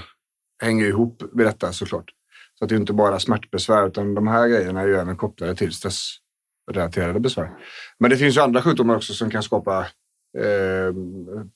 hänger 0.63 0.87
ihop 0.87 1.23
med 1.33 1.47
detta 1.47 1.73
såklart. 1.73 2.11
Så 2.59 2.65
att 2.65 2.69
det 2.69 2.75
är 2.75 2.81
inte 2.81 2.93
bara 2.93 3.19
smärtbesvär 3.19 3.87
utan 3.87 4.15
de 4.15 4.27
här 4.27 4.49
grejerna 4.49 4.81
är 4.81 4.87
ju 4.87 4.97
även 4.97 5.17
kopplade 5.17 5.55
till 5.57 5.73
stressrelaterade 5.73 7.21
besvär. 7.21 7.51
Men 7.99 8.11
det 8.11 8.17
finns 8.17 8.37
ju 8.37 8.41
andra 8.41 8.63
sjukdomar 8.63 8.97
också 8.97 9.13
som 9.13 9.31
kan 9.31 9.43
skapa 9.43 9.87
eh, 10.39 10.95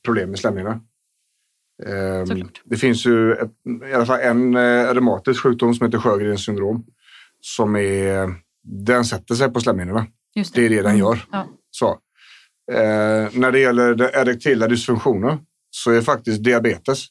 problem 0.05 0.31
med 0.31 0.39
slemhinnorna. 0.39 0.81
Eh, 1.87 2.47
det 2.65 2.77
finns 2.77 3.07
ju 3.07 3.33
ett, 3.33 3.53
i 3.91 3.95
alla 3.95 4.07
fall 4.07 4.21
en 4.21 4.55
eh, 4.57 4.95
reumatisk 4.95 5.43
sjukdom 5.43 5.75
som 5.75 5.87
heter 5.87 5.99
Sjögrens 5.99 6.45
syndrom. 6.45 6.85
Som 7.41 7.77
är, 7.77 8.35
den 8.65 9.05
sätter 9.05 9.35
sig 9.35 9.49
på 9.53 9.61
slemhinnorna. 9.61 10.07
Just 10.35 10.55
Det 10.55 10.65
är 10.67 10.71
det 10.71 10.83
den 10.83 10.99
gör. 10.99 11.25
Ja. 11.33 11.49
Så. 11.71 11.89
Eh, 12.73 13.29
när 13.33 13.53
det 13.53 13.59
gäller 13.59 13.95
det 13.95 14.11
erektila 14.11 14.69
dysfunktioner 14.69 15.39
så 15.71 15.91
är 15.91 16.01
faktiskt 16.01 16.45
diabetes 16.45 17.05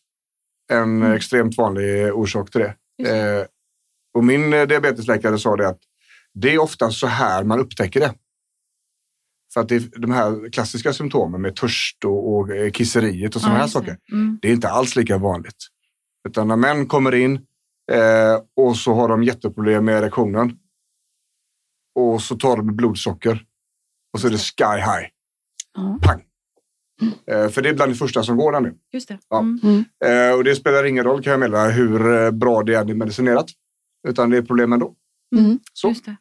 en 0.71 1.01
Mm. 1.01 1.11
extremt 1.11 1.57
vanlig 1.57 2.13
orsak 2.13 2.51
till 2.51 2.61
det. 2.61 2.75
Det. 2.97 3.37
Eh, 3.39 3.45
och 4.13 4.23
min 4.23 4.53
eh, 4.53 4.67
diabetesläkare 4.67 5.39
sa 5.39 5.55
det 5.55 5.67
att 5.67 5.79
det 6.33 6.53
är 6.53 6.59
ofta 6.59 6.91
så 6.91 7.07
här 7.07 7.43
man 7.43 7.59
upptäcker 7.59 7.99
det. 7.99 8.13
För 9.55 9.61
att 9.61 9.69
det 9.69 9.75
är 9.75 9.99
de 9.99 10.11
här 10.11 10.49
klassiska 10.49 10.93
symptomen 10.93 11.41
med 11.41 11.55
törst 11.55 12.05
och, 12.05 12.35
och 12.35 12.49
eh, 12.49 12.71
kisseriet 12.71 13.35
och 13.35 13.41
sådana 13.41 13.57
Ja, 13.57 13.61
här 13.61 13.67
saker. 13.67 13.97
Mm. 14.11 14.39
Det 14.41 14.47
är 14.47 14.53
inte 14.53 14.69
alls 14.69 14.95
lika 14.95 15.17
vanligt. 15.17 15.67
Utan 16.27 16.47
när 16.47 16.55
män 16.55 16.87
kommer 16.87 17.15
in 17.15 17.35
eh, 17.91 18.41
och 18.55 18.77
så 18.77 18.93
har 18.93 19.09
de 19.09 19.23
jätteproblem 19.23 19.85
med 19.85 19.97
erektionen. 19.97 20.57
Och 21.95 22.21
så 22.21 22.35
tar 22.35 22.57
de 22.57 22.75
blodsocker. 22.75 23.45
Och 24.13 24.19
så 24.19 24.27
är 24.27 24.31
det 24.31 24.37
sky 24.37 24.63
high. 24.63 25.07
Ja. 25.73 25.99
Pang! 26.03 26.23
Eh, 27.27 27.49
för 27.49 27.61
det 27.61 27.69
är 27.69 27.73
bland 27.73 27.91
det 27.91 27.95
första 27.95 28.23
som 28.23 28.37
går 28.37 28.51
där 28.51 28.61
nu. 28.61 28.75
Just 28.93 29.07
det. 29.07 29.19
Ja. 29.29 29.39
Mm. 29.39 29.85
Eh, 30.05 30.37
och 30.37 30.43
det 30.43 30.55
spelar 30.55 30.85
ingen 30.85 31.03
roll 31.03 31.23
kan 31.23 31.31
jag 31.31 31.39
meddela 31.39 31.69
hur 31.69 32.31
bra 32.31 32.63
det 32.63 32.73
är 32.73 32.93
medicinerat. 32.93 33.45
Utan 34.07 34.29
det 34.29 34.37
är 34.37 34.41
problem 34.41 34.73
ändå. 34.73 34.95
Mm. 35.35 35.59
Så. 35.73 35.87
Just 35.87 36.05
det. 36.05 36.15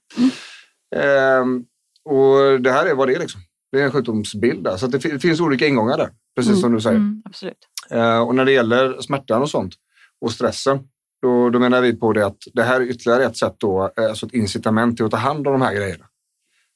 Och 2.05 2.61
det 2.61 2.73
här 2.73 2.87
är 2.87 2.95
vad 2.95 3.09
det 3.09 3.15
är 3.15 3.19
liksom. 3.19 3.41
Det 3.73 3.81
är 3.81 3.85
en 3.85 3.93
sjukdomsbild 3.93 4.65
där. 4.65 4.77
Så 4.77 4.87
det, 4.87 4.99
det 4.99 5.19
finns 5.19 5.41
olika 5.41 5.67
ingångar 5.67 5.99
där. 5.99 6.11
Precis 6.37 6.61
som 6.61 6.75
du 6.75 6.81
säger. 6.81 6.97
Mm, 6.97 7.23
absolut. 7.25 7.59
Eh, 7.91 8.19
och 8.19 8.35
när 8.35 8.45
det 8.45 8.53
gäller 8.53 9.01
smärtan 9.01 9.43
och 9.43 9.51
sånt 9.51 9.75
och 10.21 10.33
stressen, 10.33 10.79
då, 11.23 11.51
då 11.51 11.59
menar 11.59 11.81
vi 11.81 11.93
på 11.93 12.13
det 12.13 12.27
att 12.27 12.39
det 12.53 12.63
här 12.63 12.81
är 12.81 12.85
ytterligare 12.85 13.25
ett 13.25 13.37
sätt 13.37 13.55
då, 13.59 13.93
eh, 13.97 14.05
alltså 14.05 14.27
ett 14.27 14.35
incitament 14.35 14.97
till 14.97 15.07
att 15.07 15.11
ta 15.11 15.17
hand 15.17 15.47
om 15.47 15.53
de 15.53 15.63
här 15.63 15.75
grejerna. 15.75 16.05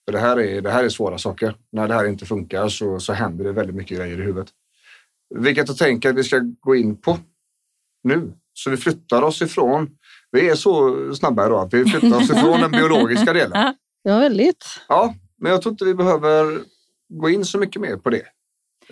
För 0.04 0.12
det 0.12 0.18
här 0.18 0.40
är, 0.40 0.60
det 0.60 0.70
här 0.70 0.84
är 0.84 0.88
svåra 0.88 1.18
saker. 1.18 1.56
När 1.72 1.88
det 1.88 1.94
här 1.94 2.04
inte 2.04 2.26
funkar 2.26 2.68
så, 2.68 3.00
så 3.00 3.12
händer 3.12 3.44
det 3.44 3.52
väldigt 3.52 3.76
mycket 3.76 3.98
grejer 3.98 4.20
i 4.20 4.24
huvudet. 4.24 4.48
Vilket 5.34 5.68
jag 5.68 5.76
tänker 5.76 6.10
att 6.10 6.16
vi 6.16 6.24
ska 6.24 6.40
gå 6.60 6.76
in 6.76 6.96
på 6.96 7.18
nu. 8.04 8.32
Så 8.52 8.70
vi 8.70 8.76
flyttar 8.76 9.22
oss 9.22 9.42
ifrån, 9.42 9.90
vi 10.30 10.48
är 10.48 10.54
så 10.54 10.94
snabba 11.14 11.46
idag 11.46 11.66
att 11.66 11.74
vi 11.74 11.84
flyttar 11.84 12.16
oss 12.16 12.30
ifrån 12.30 12.60
den 12.60 12.70
biologiska 12.70 13.32
delen. 13.32 13.74
Ja, 14.02 14.18
väldigt. 14.18 14.64
Ja, 14.88 15.14
men 15.40 15.52
jag 15.52 15.62
tror 15.62 15.72
inte 15.72 15.84
vi 15.84 15.94
behöver 15.94 16.60
gå 17.08 17.30
in 17.30 17.44
så 17.44 17.58
mycket 17.58 17.82
mer 17.82 17.96
på 17.96 18.10
det. 18.10 18.22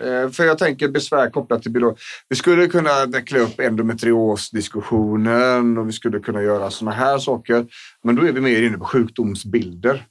Eh, 0.00 0.30
För 0.30 0.44
jag 0.44 0.58
tänker 0.58 0.88
besvär 0.88 1.30
kopplat 1.30 1.62
till 1.62 1.72
biolog. 1.72 1.98
Vi 2.28 2.36
skulle 2.36 2.66
kunna 2.66 3.06
veckla 3.06 3.38
upp 3.38 3.60
endometriosdiskussionen 3.60 5.78
och 5.78 5.88
vi 5.88 5.92
skulle 5.92 6.20
kunna 6.20 6.42
göra 6.42 6.70
sådana 6.70 6.96
här 6.96 7.18
saker. 7.18 7.66
Men 8.02 8.14
då 8.16 8.22
är 8.26 8.32
vi 8.32 8.40
mer 8.40 8.62
inne 8.62 8.78
på 8.78 8.84
sjukdomsbilder, 8.84 10.06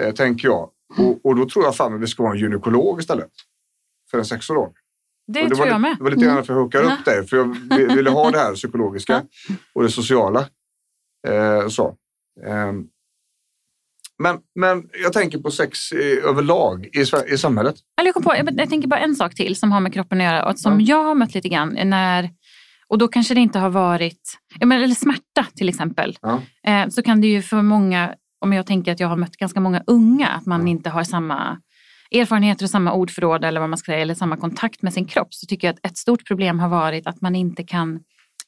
eh, 0.00 0.14
tänker 0.14 0.48
jag. 0.48 0.70
Och, 0.98 1.26
och 1.26 1.36
då 1.36 1.48
tror 1.48 1.64
jag 1.64 1.76
fan 1.76 1.94
att 1.94 2.00
vi 2.00 2.06
ska 2.06 2.22
ha 2.22 2.32
en 2.32 2.38
gynekolog 2.38 3.00
istället. 3.00 3.30
För 4.10 4.18
en 4.18 4.24
sexolog. 4.24 4.74
Det, 5.32 5.42
Och 5.42 5.48
tror 5.48 5.58
var, 5.58 5.66
jag 5.66 5.80
med. 5.80 5.96
Det 5.98 6.04
var 6.04 6.10
lite 6.10 6.24
grann 6.24 6.44
för 6.44 6.52
att 6.52 6.58
hooka 6.58 6.80
upp 6.80 7.04
dig. 7.04 7.26
För 7.26 7.36
jag 7.36 7.56
vi- 7.76 7.86
ville 7.94 8.10
ha 8.10 8.30
det 8.30 8.38
här 8.38 8.54
psykologiska 8.54 9.22
och 9.72 9.82
det 9.82 9.90
sociala. 9.90 10.48
Eh, 11.28 11.68
så. 11.68 11.96
Ehm. 12.46 12.86
Men, 14.18 14.38
men 14.54 14.88
jag 15.02 15.12
tänker 15.12 15.38
på 15.38 15.50
sex 15.50 15.92
eh, 15.92 16.28
överlag 16.28 16.86
i, 16.86 17.04
i 17.32 17.38
samhället. 17.38 17.76
Eller 18.00 18.08
jag, 18.08 18.14
kom 18.14 18.22
på, 18.22 18.36
jag, 18.36 18.60
jag 18.60 18.70
tänker 18.70 18.88
bara 18.88 19.00
en 19.00 19.14
sak 19.14 19.34
till 19.34 19.56
som 19.56 19.72
har 19.72 19.80
med 19.80 19.92
kroppen 19.92 20.20
att 20.20 20.24
göra 20.24 20.48
och 20.48 20.58
som 20.58 20.80
jag 20.80 21.04
har 21.04 21.14
mött 21.14 21.34
lite 21.34 21.48
grann 21.48 21.78
när 21.84 22.30
och 22.88 22.98
då 22.98 23.08
kanske 23.08 23.34
det 23.34 23.40
inte 23.40 23.58
har 23.58 23.70
varit, 23.70 24.38
ja, 24.60 24.66
men, 24.66 24.82
eller 24.82 24.94
smärta 24.94 25.46
till 25.54 25.68
exempel. 25.68 26.16
Ja. 26.22 26.42
Eh, 26.66 26.88
så 26.88 27.02
kan 27.02 27.20
det 27.20 27.26
ju 27.26 27.42
för 27.42 27.62
många, 27.62 28.14
om 28.40 28.52
jag 28.52 28.66
tänker 28.66 28.92
att 28.92 29.00
jag 29.00 29.08
har 29.08 29.16
mött 29.16 29.36
ganska 29.36 29.60
många 29.60 29.82
unga, 29.86 30.28
att 30.28 30.46
man 30.46 30.68
inte 30.68 30.90
har 30.90 31.04
samma 31.04 31.60
erfarenheter 32.10 32.64
och 32.64 32.70
samma 32.70 32.92
ordförråd 32.92 33.44
eller 33.44 33.60
vad 33.60 33.70
man 33.70 33.78
ska 33.78 33.92
säga, 33.92 34.02
eller 34.02 34.14
samma 34.14 34.36
kontakt 34.36 34.82
med 34.82 34.92
sin 34.92 35.04
kropp, 35.04 35.34
så 35.34 35.46
tycker 35.46 35.68
jag 35.68 35.74
att 35.74 35.90
ett 35.90 35.96
stort 35.96 36.26
problem 36.26 36.58
har 36.58 36.68
varit 36.68 37.06
att 37.06 37.20
man 37.20 37.34
inte 37.34 37.64
kan 37.64 38.00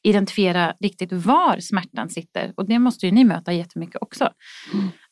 identifiera 0.02 0.75
riktigt 0.80 1.12
var 1.12 1.60
smärtan 1.60 2.08
sitter. 2.08 2.52
Och 2.56 2.68
det 2.68 2.78
måste 2.78 3.06
ju 3.06 3.12
ni 3.12 3.25
möta 3.25 3.52
jättemycket 3.52 4.02
också. 4.02 4.28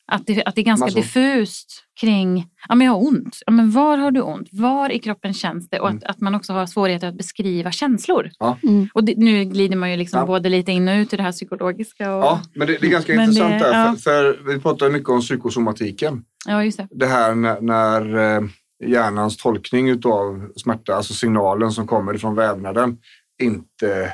Att, 0.09 0.27
det, 0.27 0.45
att 0.45 0.55
det 0.55 0.61
är 0.61 0.65
ganska 0.65 0.85
Massor. 0.87 1.01
diffust 1.01 1.83
kring, 2.01 2.47
ja 2.69 2.75
men 2.75 2.87
jag 2.87 2.93
har 2.95 3.07
ont, 3.09 3.39
ja 3.47 3.53
men 3.53 3.71
var 3.71 3.99
har 3.99 4.11
du 4.11 4.21
ont, 4.21 4.49
var 4.53 4.91
i 4.93 4.99
kroppen 4.99 5.35
känns 5.35 5.69
det? 5.69 5.81
Och 5.81 5.89
att, 5.89 6.05
att 6.05 6.21
man 6.21 6.35
också 6.35 6.53
har 6.53 6.67
svårigheter 6.67 7.07
att 7.09 7.15
beskriva 7.17 7.71
känslor. 7.71 8.31
Ja. 8.39 8.59
Mm. 8.63 8.89
Och 8.95 9.05
det, 9.05 9.15
nu 9.17 9.45
glider 9.45 9.77
man 9.77 9.91
ju 9.91 9.97
liksom 9.97 10.21
Ja. 10.21 10.27
både 10.27 10.49
lite 10.49 10.73
in 10.73 10.89
och 10.89 10.93
ut 10.95 11.13
i 11.13 11.17
det 11.17 11.23
här 11.23 11.33
psykologiska. 11.33 12.15
Och, 12.15 12.25
Ja, 12.25 12.41
men 12.55 12.67
det, 12.67 12.77
det 12.81 12.87
är 12.87 12.91
ganska 12.91 13.13
intressant 13.15 13.51
det- 13.53 13.59
där. 13.59 13.73
ja. 13.87 13.97
För, 13.97 14.33
för 14.45 14.53
vi 14.55 14.61
pratar 14.61 14.91
mycket 14.91 15.09
om 15.09 15.21
psykosomatiken. 15.21 16.25
ja, 16.47 16.65
just 16.65 16.79
det. 16.79 16.89
Det 16.91 17.07
här 17.07 17.35
när, 17.35 17.61
när 17.61 18.37
eh, 18.37 18.43
hjärnans 18.87 19.37
tolkning 19.37 19.93
av 20.05 20.53
smärta, 20.57 20.95
alltså 20.95 21.15
signalen 21.15 21.73
som 21.73 21.87
kommer 21.87 22.15
ifrån 22.15 22.35
vävnaden, 22.35 22.99
inte 23.43 24.13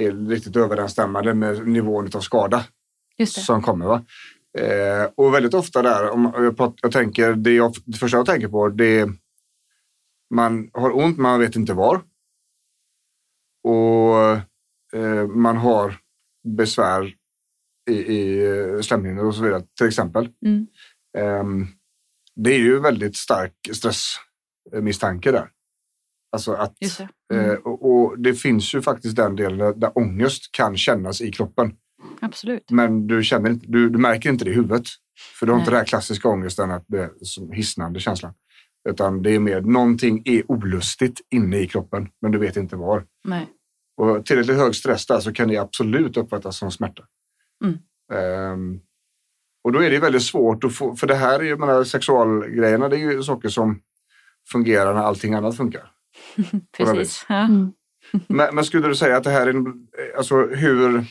är 0.00 0.28
riktigt 0.28 0.56
överensstämmande 0.56 1.34
med 1.34 1.68
nivån 1.68 2.08
av 2.14 2.20
skada. 2.20 2.64
Just 3.18 3.34
det. 3.36 3.40
som 3.40 3.62
kommer. 3.62 3.86
Va? 3.86 4.02
Eh, 4.58 5.10
och 5.16 5.34
väldigt 5.34 5.54
ofta 5.54 5.82
där, 5.82 6.10
om 6.10 6.32
jag, 6.34 6.56
pratar, 6.56 6.78
jag 6.82 6.92
tänker, 6.92 7.32
det, 7.32 7.52
jag, 7.54 7.74
det 7.84 7.96
första 7.96 8.16
jag 8.16 8.26
tänker 8.26 8.48
på 8.48 8.68
det 8.68 9.00
är 9.00 9.12
man 10.34 10.70
har 10.72 10.96
ont, 10.96 11.18
man 11.18 11.40
vet 11.40 11.56
inte 11.56 11.74
var. 11.74 12.02
Och 13.64 14.18
eh, 14.98 15.26
man 15.26 15.56
har 15.56 15.96
besvär 16.56 17.14
i, 17.90 17.94
i 17.94 18.46
eh, 18.46 18.80
slemhinnor 18.80 19.24
och 19.24 19.34
så 19.34 19.42
vidare, 19.42 19.62
till 19.78 19.88
exempel. 19.88 20.28
Mm. 20.46 20.66
Ehm, 21.18 21.66
det 22.34 22.54
är 22.54 22.58
ju 22.58 22.80
väldigt 22.80 23.16
stark 23.16 23.54
stressmisstanke 23.72 25.32
där. 25.32 25.50
Alltså 26.32 26.52
att, 26.52 26.76
det. 26.80 27.00
eh, 27.32 27.44
Mm. 27.44 27.62
och, 27.64 27.90
och 27.90 28.18
det 28.18 28.34
finns 28.34 28.74
ju 28.74 28.82
faktiskt 28.82 29.16
den 29.16 29.36
delen 29.36 29.58
där, 29.58 29.74
där 29.74 29.98
ångest 29.98 30.52
kan 30.52 30.76
kännas 30.76 31.20
i 31.20 31.30
kroppen. 31.32 31.76
Absolut. 32.20 32.70
Men 32.70 33.06
du, 33.06 33.22
känner, 33.22 33.50
inte- 33.50 33.66
du, 33.68 33.88
du 33.88 33.98
märker 33.98 34.30
inte 34.30 34.44
det 34.44 34.50
i 34.50 34.54
huvudet. 34.54 34.84
För 35.38 35.46
du 35.46 35.52
har 35.52 35.58
inte 35.58 35.70
Nej. 35.70 35.74
den 35.74 35.80
här 35.80 35.86
klassiska 35.86 36.28
ångesten, 36.28 36.70
att 36.70 36.84
det 36.88 36.98
är 36.98 37.10
som 37.22 37.52
hisnande 37.52 38.00
känslan. 38.00 38.34
Utan 38.88 39.22
det 39.22 39.30
är 39.30 39.38
mer, 39.38 39.60
någonting 39.60 40.22
är 40.24 40.50
olustigt 40.50 41.20
inne 41.30 41.58
i 41.58 41.66
kroppen, 41.68 42.08
men 42.22 42.32
du 42.32 42.38
vet 42.38 42.56
inte 42.56 42.76
var. 42.76 43.04
Nej. 43.24 43.48
Och 43.96 44.26
tillräckligt 44.26 44.56
hög 44.56 44.74
stress 44.74 45.06
där 45.06 45.20
så 45.20 45.32
kan 45.32 45.48
det 45.48 45.56
absolut 45.56 46.16
uppfattas 46.16 46.56
som 46.58 46.70
smärta. 46.70 47.02
Mm. 47.64 47.78
Ehm, 48.12 48.80
och 49.64 49.72
då 49.72 49.82
är 49.82 49.90
det 49.90 49.98
väldigt 49.98 50.22
svårt 50.22 50.64
att 50.64 50.74
få, 50.74 50.96
för 50.96 51.06
det 51.06 51.14
här 51.14 51.40
är 51.40 51.44
ju, 51.44 51.56
menar, 51.56 51.84
sexualgrejerna, 51.84 52.88
det 52.88 52.96
är 52.96 53.12
ju 53.12 53.22
saker 53.22 53.48
som 53.48 53.80
fungerar 54.52 54.94
när 54.94 55.00
allting 55.02 55.34
annat 55.34 55.56
funkar. 55.56 55.90
Precis. 56.76 57.26
Ja. 57.28 57.44
Mm. 57.44 57.72
Men, 58.26 58.54
men 58.54 58.64
skulle 58.64 58.88
du 58.88 58.94
säga 58.94 59.16
att 59.16 59.24
det 59.24 59.30
här 59.30 59.46
är, 59.46 59.64
alltså 60.16 60.46
hur, 60.46 61.04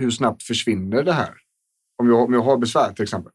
hur 0.00 0.10
snabbt 0.10 0.42
försvinner 0.42 1.02
det 1.02 1.12
här? 1.12 1.34
Om 1.98 2.08
jag, 2.08 2.22
om 2.22 2.32
jag 2.32 2.42
har 2.42 2.56
besvär 2.56 2.92
till 2.92 3.02
exempel. 3.02 3.32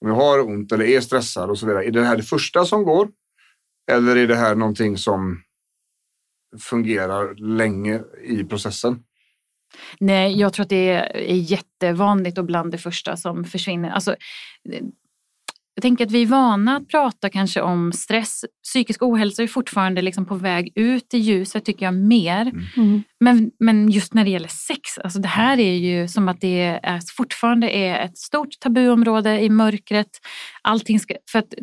Om 0.00 0.08
jag 0.08 0.14
har 0.14 0.40
ont 0.40 0.72
eller 0.72 0.84
är 0.84 1.00
stressad 1.00 1.50
och 1.50 1.58
så 1.58 1.66
vidare. 1.66 1.84
Är 1.84 1.90
det 1.90 2.04
här 2.04 2.16
det 2.16 2.22
första 2.22 2.64
som 2.64 2.84
går? 2.84 3.08
Eller 3.90 4.16
är 4.16 4.26
det 4.26 4.36
här 4.36 4.54
någonting 4.54 4.98
som 4.98 5.42
fungerar 6.58 7.34
länge 7.34 8.02
i 8.22 8.44
processen? 8.44 9.04
Nej, 10.00 10.40
jag 10.40 10.52
tror 10.52 10.62
att 10.62 10.68
det 10.70 10.90
är 10.90 11.34
jättevanligt 11.34 12.38
och 12.38 12.44
bland 12.44 12.72
det 12.72 12.78
första 12.78 13.16
som 13.16 13.44
försvinner. 13.44 13.90
Alltså, 13.90 14.16
jag 15.74 15.82
tänker 15.82 16.06
att 16.06 16.12
vi 16.12 16.22
är 16.22 16.26
vana 16.26 16.76
att 16.76 16.88
prata 16.88 17.30
kanske 17.30 17.60
om 17.60 17.92
stress. 17.92 18.44
Psykisk 18.64 19.02
ohälsa 19.02 19.42
är 19.42 19.46
fortfarande 19.46 20.02
liksom 20.02 20.26
på 20.26 20.34
väg 20.34 20.72
ut 20.74 21.14
i 21.14 21.18
ljuset 21.18 21.64
tycker 21.64 21.86
jag 21.86 21.94
mer. 21.94 22.52
Mm. 22.76 23.02
Men, 23.20 23.50
men 23.60 23.90
just 23.90 24.14
när 24.14 24.24
det 24.24 24.30
gäller 24.30 24.48
sex, 24.48 24.98
alltså 25.04 25.18
det 25.20 25.28
här 25.28 25.60
är 25.60 25.74
ju 25.74 26.08
som 26.08 26.28
att 26.28 26.40
det 26.40 26.60
är, 26.82 27.00
fortfarande 27.16 27.70
är 27.70 28.04
ett 28.04 28.18
stort 28.18 28.60
tabuområde 28.60 29.40
i 29.40 29.48
mörkret. 29.50 30.10
Allting 30.62 31.00
ska, 31.00 31.14
för 31.32 31.38
att 31.38 31.54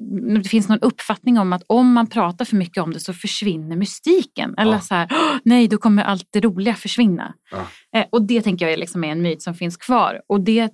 det 0.44 0.50
finns 0.50 0.70
någon 0.70 0.80
uppfattning 0.80 1.40
om 1.40 1.54
att 1.54 1.64
om 1.68 1.94
man 1.94 2.08
pratar 2.08 2.46
för 2.46 2.56
mycket 2.56 2.84
om 2.84 2.94
det 2.94 3.00
så 3.00 3.14
försvinner 3.14 3.76
mystiken. 3.76 4.56
Eller 4.58 4.72
Ja. 4.74 4.80
så 4.80 4.96
här, 4.96 5.08
"Åh, 5.12 5.38
nej 5.44 5.68
då 5.68 5.78
kommer 5.78 6.04
allt 6.04 6.28
det 6.32 6.40
roliga 6.40 6.76
försvinna. 6.76 7.34
Ja. 7.52 8.00
Eh, 8.00 8.06
och 8.12 8.28
det 8.28 8.42
tänker 8.42 8.66
jag 8.66 8.74
är, 8.74 8.78
liksom 8.78 9.04
är 9.04 9.08
en 9.12 9.22
myt 9.22 9.42
som 9.42 9.54
finns 9.56 9.78
kvar. 9.78 10.22
Och 10.30 10.42
det 10.42 10.70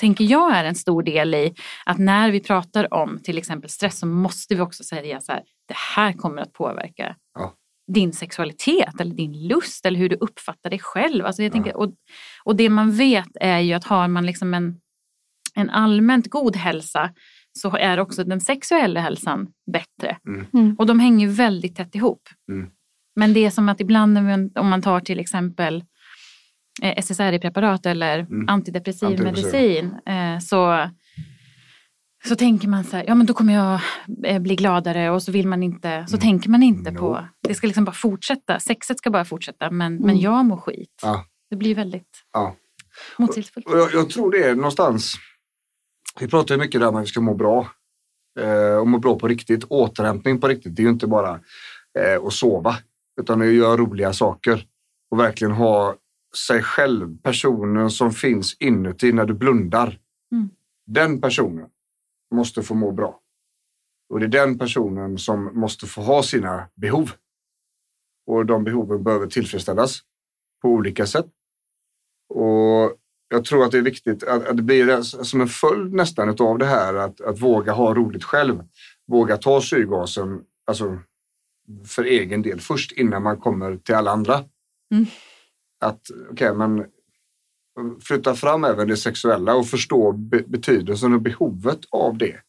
tänker 0.00 0.24
jag 0.24 0.56
är 0.56 0.64
en 0.64 0.74
stor 0.74 1.02
del 1.02 1.34
i 1.34 1.54
att 1.86 1.98
när 1.98 2.30
vi 2.30 2.40
pratar 2.40 2.94
om 2.94 3.18
till 3.22 3.38
exempel 3.38 3.70
stress 3.70 3.98
så 3.98 4.06
måste 4.06 4.54
vi 4.54 4.60
också 4.60 4.84
säga 4.84 5.20
så 5.20 5.32
här, 5.32 5.42
det 5.68 5.76
här 5.96 6.12
kommer 6.12 6.42
att 6.42 6.52
påverka 6.52 7.16
Ja. 7.34 7.54
din 7.92 8.12
sexualitet 8.12 9.00
eller 9.00 9.14
din 9.14 9.48
lust 9.48 9.86
eller 9.86 9.98
hur 9.98 10.08
du 10.08 10.16
uppfattar 10.16 10.70
dig 10.70 10.78
själv. 10.78 11.26
Alltså 11.26 11.42
jag 11.42 11.52
tänker, 11.52 11.76
och, 11.76 11.92
och 12.44 12.56
det 12.56 12.68
man 12.68 12.92
vet 12.92 13.36
är 13.40 13.58
ju 13.58 13.72
att 13.72 13.84
har 13.84 14.08
man 14.08 14.26
liksom 14.26 14.54
en, 14.54 14.80
en 15.54 15.70
allmänt 15.70 16.30
god 16.30 16.56
hälsa 16.56 17.10
så 17.58 17.76
är 17.76 18.00
också 18.00 18.24
den 18.24 18.40
sexuella 18.40 19.00
hälsan 19.00 19.46
bättre. 19.72 20.16
Mm. 20.28 20.46
Mm. 20.54 20.74
Och 20.78 20.86
de 20.86 21.00
hänger 21.00 21.28
väldigt 21.28 21.76
tätt 21.76 21.94
ihop. 21.94 22.22
Mm. 22.52 22.70
Men 23.16 23.32
det 23.34 23.44
är 23.44 23.50
som 23.50 23.68
att 23.68 23.80
ibland 23.80 24.12
när 24.12 24.22
man- 24.22 24.50
om 24.54 24.68
man 24.68 24.82
tar 24.82 25.00
till 25.00 25.20
exempel 25.20 25.84
SSRI-preparat 26.82 27.86
eller 27.86 28.18
Mm. 28.18 28.48
antidepressiv 28.48 29.06
Antidepressiva. 29.06 29.52
medicin 29.52 29.94
eh, 30.06 30.38
så, 30.38 30.88
så 32.28 32.36
tänker 32.36 32.68
man 32.68 32.84
så 32.84 32.96
här, 32.96 33.04
ja 33.06 33.14
men 33.14 33.26
då 33.26 33.34
kommer 33.34 33.54
jag 33.54 33.80
eh, 34.26 34.38
bli 34.38 34.56
gladare 34.56 35.10
och 35.10 35.22
så 35.22 35.32
vill 35.32 35.48
man 35.48 35.62
inte, 35.62 36.04
så 36.08 36.16
Mm. 36.16 36.20
tänker 36.20 36.50
man 36.50 36.62
inte 36.62 36.90
No. 36.90 36.98
på, 36.98 37.24
det 37.48 37.54
ska 37.54 37.66
liksom 37.66 37.84
bara 37.84 37.92
fortsätta, 37.92 38.60
sexet 38.60 38.98
ska 38.98 39.10
bara 39.10 39.24
fortsätta 39.24 39.70
men, 39.70 39.94
men 39.94 40.04
Mm. 40.10 40.18
jag 40.18 40.44
mår 40.44 40.56
skit. 40.56 41.00
Ja. 41.02 41.24
Det 41.50 41.56
blir 41.56 41.74
väldigt 41.74 42.24
Ja. 42.32 42.56
motsägelsefullt. 43.18 43.66
Jag, 43.70 43.92
jag 43.94 44.10
tror 44.10 44.30
det 44.30 44.42
är 44.44 44.54
någonstans, 44.54 45.14
vi 46.20 46.28
pratar 46.28 46.54
ju 46.54 46.60
mycket 46.60 46.80
där 46.80 46.88
om 46.88 46.96
att 46.96 47.02
vi 47.02 47.06
ska 47.06 47.20
må 47.20 47.34
bra. 47.34 47.68
Eh, 48.40 48.76
och 48.76 48.88
må 48.88 48.98
bra 48.98 49.18
på 49.18 49.28
riktigt. 49.28 49.64
Återhämtning 49.68 50.40
på 50.40 50.48
riktigt. 50.48 50.76
Det 50.76 50.82
är 50.82 50.84
ju 50.84 50.90
inte 50.90 51.06
bara 51.06 51.40
eh, 51.98 52.24
att 52.26 52.32
sova, 52.32 52.76
utan 53.20 53.42
att 53.42 53.48
göra 53.48 53.76
roliga 53.76 54.12
saker. 54.12 54.64
Och 55.10 55.18
verkligen 55.20 55.52
ha 55.52 55.94
sig 56.46 56.62
själv, 56.62 57.18
personen 57.22 57.90
som 57.90 58.12
finns 58.12 58.56
inuti 58.60 59.12
när 59.12 59.24
du 59.24 59.34
blundar. 59.34 59.98
Mm. 60.32 60.50
Den 60.86 61.20
personen 61.20 61.68
måste 62.34 62.62
få 62.62 62.74
må 62.74 62.92
bra. 62.92 63.20
Och 64.08 64.20
det 64.20 64.26
är 64.26 64.46
den 64.46 64.58
personen 64.58 65.18
som 65.18 65.60
måste 65.60 65.86
få 65.86 66.00
ha 66.00 66.22
sina 66.22 66.68
behov. 66.74 67.10
Och 68.26 68.46
de 68.46 68.64
behoven 68.64 69.02
behöver 69.02 69.26
tillfredsställas 69.26 70.00
på 70.62 70.68
olika 70.68 71.06
sätt. 71.06 71.26
Och 72.28 72.96
jag 73.28 73.44
tror 73.44 73.64
att 73.64 73.70
det 73.70 73.78
är 73.78 73.82
viktigt 73.82 74.22
att, 74.22 74.46
att 74.46 74.56
det 74.56 74.62
blir 74.62 75.02
som 75.02 75.40
en 75.40 75.48
följd 75.48 75.92
nästan 75.92 76.36
av 76.38 76.58
det 76.58 76.66
här 76.66 76.94
att, 76.94 77.20
att 77.20 77.40
våga 77.40 77.72
ha 77.72 77.94
roligt 77.94 78.24
själv. 78.24 78.64
Våga 79.06 79.36
ta 79.36 79.60
syrgasen 79.60 80.40
alltså, 80.66 80.98
för 81.86 82.04
egen 82.04 82.42
del 82.42 82.60
först 82.60 82.92
innan 82.92 83.22
man 83.22 83.36
kommer 83.36 83.76
till 83.76 83.94
alla 83.94 84.10
andra. 84.10 84.44
Mm. 84.94 85.06
Att 85.80 86.00
okej, 86.30 86.54
men 86.54 86.86
flytta 88.02 88.34
fram 88.34 88.64
även 88.64 88.88
det 88.88 88.96
sexuella 88.96 89.54
och 89.54 89.66
förstå 89.66 90.12
be 90.12 90.42
betydelsen 90.46 91.12
och 91.14 91.22
behovet 91.22 91.78
av 91.90 92.18
det. 92.18 92.40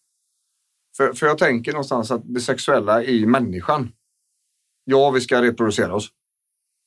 För, 0.98 1.14
för 1.14 1.26
jag 1.28 1.38
tänker 1.38 1.72
någonstans 1.72 2.12
att 2.12 2.22
det 2.34 2.40
sexuella 2.42 3.04
i 3.04 3.26
människan. 3.26 3.92
Ja, 4.84 5.10
vi 5.12 5.22
ska 5.22 5.42
reproducera 5.42 5.96
oss. 5.96 6.10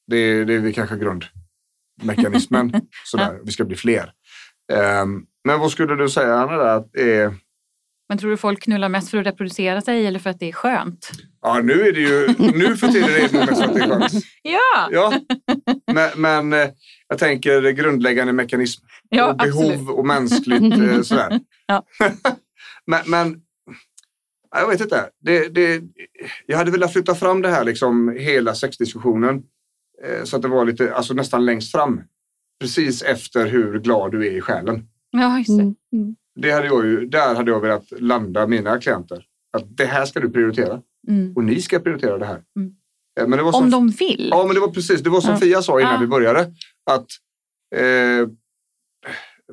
Det, 0.06 0.16
är- 0.16 0.44
det 0.44 0.54
är 0.54 0.58
vi 0.58 0.72
kanske 0.72 0.96
grundmekanismen. 0.96 2.72
Sådär, 3.04 3.40
vi 3.44 3.52
ska 3.52 3.64
bli 3.64 3.76
fler. 3.76 4.12
Ehm, 4.72 5.26
men 5.44 5.60
vad 5.60 5.70
skulle 5.70 5.94
du 5.96 6.08
säga 6.08 6.34
Anna? 6.34 6.72
Att 6.72 6.96
är, 6.96 7.34
Men 8.12 8.18
tror 8.18 8.30
du 8.30 8.36
folk 8.36 8.62
knullar 8.62 8.88
mest 8.88 9.10
för 9.10 9.18
att 9.18 9.26
reproducera 9.26 9.80
sig 9.80 10.06
eller 10.06 10.18
för 10.18 10.30
att 10.30 10.40
det 10.40 10.48
är 10.48 10.52
skönt? 10.52 11.10
ja, 11.42 11.60
nu 11.60 11.72
är 11.72 11.92
det 11.92 12.00
ju 12.00 12.34
nu 12.38 12.76
för 12.76 12.88
tiden 12.88 13.10
är 13.10 13.28
det 13.28 13.32
nog 13.32 13.46
mest 13.46 13.62
för 13.62 13.68
att 13.68 13.74
det 13.74 13.80
är 13.80 13.88
skönt. 13.88 14.24
Ja, 14.42 14.88
Ja, 14.90 15.12
men, 15.92 16.10
men 16.16 16.52
eh, 16.52 16.70
jag 17.08 17.18
tänker 17.18 17.70
grundläggande 17.70 18.32
mekanism 18.32 18.84
ja 19.08 19.30
och 19.30 19.36
behov 19.36 19.70
absolut. 19.70 19.88
och 19.88 20.06
mänskligt 20.06 20.78
eh, 20.78 21.02
sådär. 21.02 21.40
Ja. 21.66 21.84
men, 22.86 23.00
men 23.06 23.40
ja, 24.50 24.60
jag 24.60 24.68
vet 24.68 24.80
inte. 24.80 25.08
Det, 25.20 25.48
det, 25.48 25.82
jag 26.46 26.58
hade 26.58 26.70
velat 26.70 26.92
flytta 26.92 27.14
fram 27.14 27.42
det 27.42 27.48
här 27.48 27.64
liksom 27.64 28.16
hela 28.18 28.54
sexdiskussionen 28.54 29.42
eh, 30.04 30.24
så 30.24 30.36
att 30.36 30.42
det 30.42 30.48
var 30.48 30.64
lite, 30.64 30.94
alltså 30.94 31.14
nästan 31.14 31.44
längst 31.44 31.72
fram. 31.72 32.00
Precis 32.60 33.02
efter 33.02 33.46
hur 33.46 33.78
glad 33.80 34.12
du 34.12 34.26
är 34.26 34.30
i 34.30 34.40
själen. 34.40 34.88
Ja, 35.10 35.38
just 35.38 35.58
det. 35.58 35.74
Mm. 35.96 36.16
Det 36.40 36.50
hade 36.50 36.66
jag 36.66 36.86
ju, 36.86 37.06
där 37.06 37.34
hade 37.34 37.50
jag 37.50 37.60
velat 37.60 37.90
landa 38.00 38.46
mina 38.46 38.78
klienter. 38.78 39.24
Att 39.56 39.76
det 39.76 39.84
här 39.84 40.06
ska 40.06 40.20
du 40.20 40.30
prioritera 40.30 40.82
Mm. 41.08 41.32
och 41.36 41.44
ni 41.44 41.62
ska 41.62 41.78
prioritera 41.78 42.18
det 42.18 42.26
här. 42.26 42.42
Mm. 42.56 42.74
Eh, 43.20 43.26
Men 43.28 43.38
det 43.38 43.42
var 43.44 43.52
som 43.52 43.64
Om 43.64 43.70
de 43.70 43.88
vill. 43.90 44.28
Ja, 44.30 44.44
men 44.46 44.54
det 44.54 44.60
var 44.60 44.68
precis. 44.68 45.00
Det 45.00 45.10
var 45.10 45.20
som 45.20 45.30
Ja. 45.30 45.36
Fia 45.40 45.62
sa 45.62 45.80
innan 45.80 45.92
Ja. 45.94 46.00
vi 46.00 46.06
började. 46.06 46.40
Att 46.90 47.06
eh, 47.76 48.28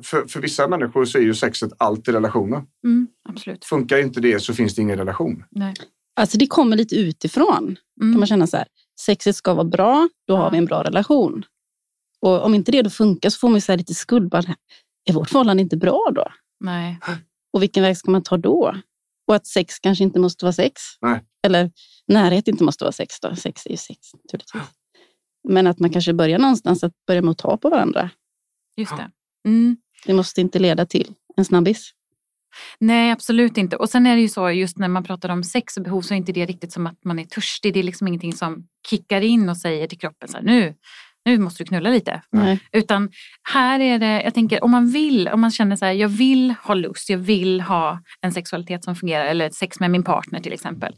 för, 0.02 0.26
för 0.28 0.40
vissa 0.40 0.68
människor 0.68 1.04
så 1.04 1.18
är 1.18 1.22
ju 1.22 1.34
sexet 1.34 1.72
allt 1.78 2.08
i 2.08 2.12
relationen. 2.12 2.62
Mm, 2.84 3.08
absolut. 3.28 3.64
Funkar 3.64 3.98
inte 3.98 4.20
det 4.20 4.40
så 4.40 4.54
finns 4.54 4.74
det 4.74 4.82
ingen 4.82 4.98
relation. 4.98 5.44
Nej. 5.50 5.74
Alltså 6.20 6.38
det 6.38 6.46
kommer 6.46 6.76
lite 6.76 6.96
utifrån. 6.96 7.76
Mm. 8.00 8.12
kan 8.12 8.18
man 8.20 8.26
känna 8.26 8.46
så 8.46 8.56
här. 8.56 8.66
Sexet 9.00 9.36
ska 9.36 9.54
vara 9.54 9.64
bra, 9.64 10.08
då 10.26 10.36
har 10.36 10.50
vi 10.50 10.58
en 10.58 10.64
bra 10.64 10.82
relation. 10.84 11.44
Och 12.20 12.44
om 12.44 12.54
inte 12.54 12.72
det 12.72 12.82
då 12.82 12.90
funkar 12.90 13.30
så 13.30 13.38
får 13.38 13.48
man 13.48 13.54
ju 13.56 13.60
så 13.60 13.72
här 13.72 13.76
lite 13.78 13.94
skuld. 13.94 14.30
Bara, 14.30 14.54
är 15.08 15.12
vårt 15.12 15.30
förhållande 15.30 15.60
inte 15.62 15.76
bra 15.76 16.10
då? 16.14 16.24
Nej. 16.60 16.98
Och 17.52 17.62
vilken 17.62 17.82
väg 17.82 17.96
ska 17.96 18.10
man 18.10 18.22
ta 18.22 18.36
då? 18.36 18.74
Och 19.26 19.34
att 19.34 19.46
sex 19.46 19.78
kanske 19.78 20.04
inte 20.04 20.18
måste 20.18 20.44
vara 20.44 20.52
sex. 20.52 20.82
Nej. 21.00 21.20
Eller 21.42 21.70
närhet 22.06 22.48
inte 22.48 22.64
måste 22.64 22.84
vara 22.84 22.92
sex. 22.92 23.20
Då. 23.20 23.36
Sex 23.36 23.66
är 23.66 23.70
ju 23.70 23.76
sex 23.76 23.98
naturligtvis. 24.14 24.62
Men 25.48 25.66
att 25.66 25.78
man 25.78 25.90
kanske 25.90 26.12
börjar 26.12 26.38
någonstans 26.38 26.84
att 26.84 26.92
börja 27.06 27.22
med 27.22 27.30
att 27.30 27.38
ta 27.38 27.56
på 27.56 27.70
varandra. 27.70 28.10
Just 28.76 28.96
det. 28.96 29.10
Mm. 29.48 29.76
Det 30.06 30.14
måste 30.14 30.40
inte 30.40 30.58
leda 30.58 30.86
till 30.86 31.14
en 31.36 31.44
snabbis. 31.44 31.90
Nej, 32.78 33.10
absolut 33.10 33.56
inte. 33.56 33.76
Och 33.76 33.90
sen 33.90 34.06
är 34.06 34.16
det 34.16 34.22
ju 34.22 34.28
så, 34.28 34.50
just 34.50 34.78
när 34.78 34.88
man 34.88 35.04
pratar 35.04 35.28
om 35.28 35.44
sex 35.44 35.76
och 35.76 35.82
behov 35.82 36.02
så 36.02 36.14
är 36.14 36.18
inte 36.18 36.32
det 36.32 36.46
riktigt 36.46 36.72
som 36.72 36.86
att 36.86 37.04
man 37.04 37.18
är 37.18 37.24
törstig. 37.24 37.74
Det 37.74 37.80
är 37.80 37.84
liksom 37.84 38.08
ingenting 38.08 38.32
som 38.32 38.66
kickar 38.90 39.20
in 39.20 39.48
och 39.48 39.56
säger 39.56 39.86
till 39.86 39.98
kroppen 39.98 40.28
så 40.28 40.36
här, 40.36 40.44
nu, 40.44 40.74
nu 41.24 41.38
måste 41.38 41.62
du 41.64 41.68
knulla 41.68 41.90
lite. 41.90 42.22
Nej. 42.32 42.60
Utan 42.72 43.10
här 43.52 43.80
är 43.80 43.98
det, 43.98 44.22
jag 44.22 44.34
tänker 44.34 44.64
om 44.64 44.70
man 44.70 44.90
vill, 44.90 45.28
om 45.28 45.40
man 45.40 45.50
känner 45.50 45.76
så 45.76 45.84
här, 45.84 45.92
jag 45.92 46.08
vill 46.08 46.54
ha 46.62 46.74
lust, 46.74 47.10
jag 47.10 47.18
vill 47.18 47.60
ha 47.60 48.00
en 48.20 48.32
sexualitet 48.32 48.84
som 48.84 48.96
fungerar 48.96 49.24
eller 49.24 49.50
sex 49.50 49.80
med 49.80 49.90
min 49.90 50.02
partner 50.02 50.40
till 50.40 50.52
exempel. 50.52 50.94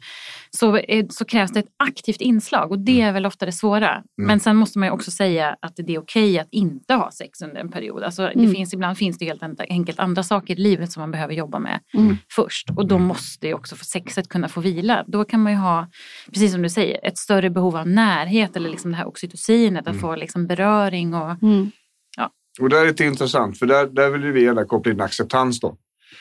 Så, 0.50 0.80
så 1.10 1.24
krävs 1.24 1.52
det 1.52 1.60
ett 1.60 1.72
aktivt 1.76 2.20
inslag 2.20 2.70
och 2.70 2.78
det 2.78 3.00
är 3.00 3.12
väl 3.12 3.26
ofta 3.26 3.46
det 3.46 3.52
svåra. 3.52 4.02
Men 4.22 4.40
sen 4.40 4.56
måste 4.56 4.78
man 4.78 4.88
ju 4.88 4.92
också 4.92 5.10
säga 5.10 5.56
att 5.62 5.72
det 5.76 5.94
är 5.94 5.98
okej 5.98 6.38
att 6.38 6.48
inte 6.50 6.94
ha 6.94 7.10
sex 7.10 7.42
under 7.42 7.60
en 7.60 7.70
period. 7.70 8.02
Alltså, 8.02 8.22
det 8.22 8.32
Mm. 8.42 8.54
finns, 8.54 8.74
ibland 8.74 8.98
finns 8.98 9.18
det 9.18 9.24
helt 9.24 9.42
enkelt 9.68 9.98
andra 9.98 10.22
saker 10.22 10.54
i 10.54 10.62
livet 10.62 10.92
som 10.92 11.00
man 11.00 11.10
behöver 11.10 11.34
jobba 11.34 11.58
med 11.58 11.80
Mm. 11.94 12.16
först. 12.30 12.70
Och 12.76 12.86
då 12.88 12.98
måste 12.98 13.46
ju 13.46 13.54
också 13.54 13.76
sexet 13.76 14.28
kunna 14.28 14.48
få 14.48 14.60
vila. 14.60 15.04
Då 15.06 15.24
kan 15.24 15.42
man 15.42 15.52
ju 15.52 15.58
ha, 15.58 15.88
precis 16.32 16.52
som 16.52 16.62
du 16.62 16.68
säger, 16.68 17.06
ett 17.06 17.18
större 17.18 17.50
behov 17.50 17.76
av 17.76 17.88
närhet 17.88 18.56
eller 18.56 18.70
liksom 18.70 18.90
det 18.90 18.96
här 18.96 19.06
oxytocinet, 19.06 19.88
att 19.88 20.00
få 20.00 20.11
liksom 20.16 20.46
beröring 20.46 21.14
och 21.14 21.42
Mm. 21.42 21.70
Och 22.60 22.68
det 22.68 22.78
är 22.78 22.86
lite 22.86 23.04
intressant 23.04 23.58
för 23.58 23.66
där, 23.66 23.86
där 23.86 24.10
vill 24.10 24.32
vi 24.32 24.44
gärna 24.44 24.64
koppla 24.64 24.92
in 24.92 25.00
acceptans 25.00 25.60
då. 25.60 25.76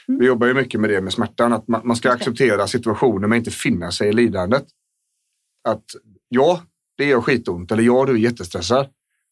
Vi 0.08 0.26
jobbar 0.26 0.48
ju 0.48 0.54
mycket 0.54 0.82
med 0.82 0.90
det 0.90 1.02
med 1.02 1.14
smärtan, 1.14 1.54
att 1.54 1.68
man, 1.68 1.82
man 1.84 1.96
ska 1.96 2.10
Mm. 2.10 2.16
Acceptera 2.16 2.68
situationen 2.68 3.30
men 3.30 3.38
inte 3.38 3.52
finna 3.52 3.92
sig 3.92 4.10
i 4.10 4.14
lidandet. 4.14 4.66
Att 5.70 5.84
ja, 6.30 6.62
det 6.98 7.06
gör 7.06 7.22
skitont 7.22 7.72
eller 7.72 7.84
ja, 7.84 8.06
du 8.06 8.12
är 8.12 8.18
jättestressad. 8.18 8.88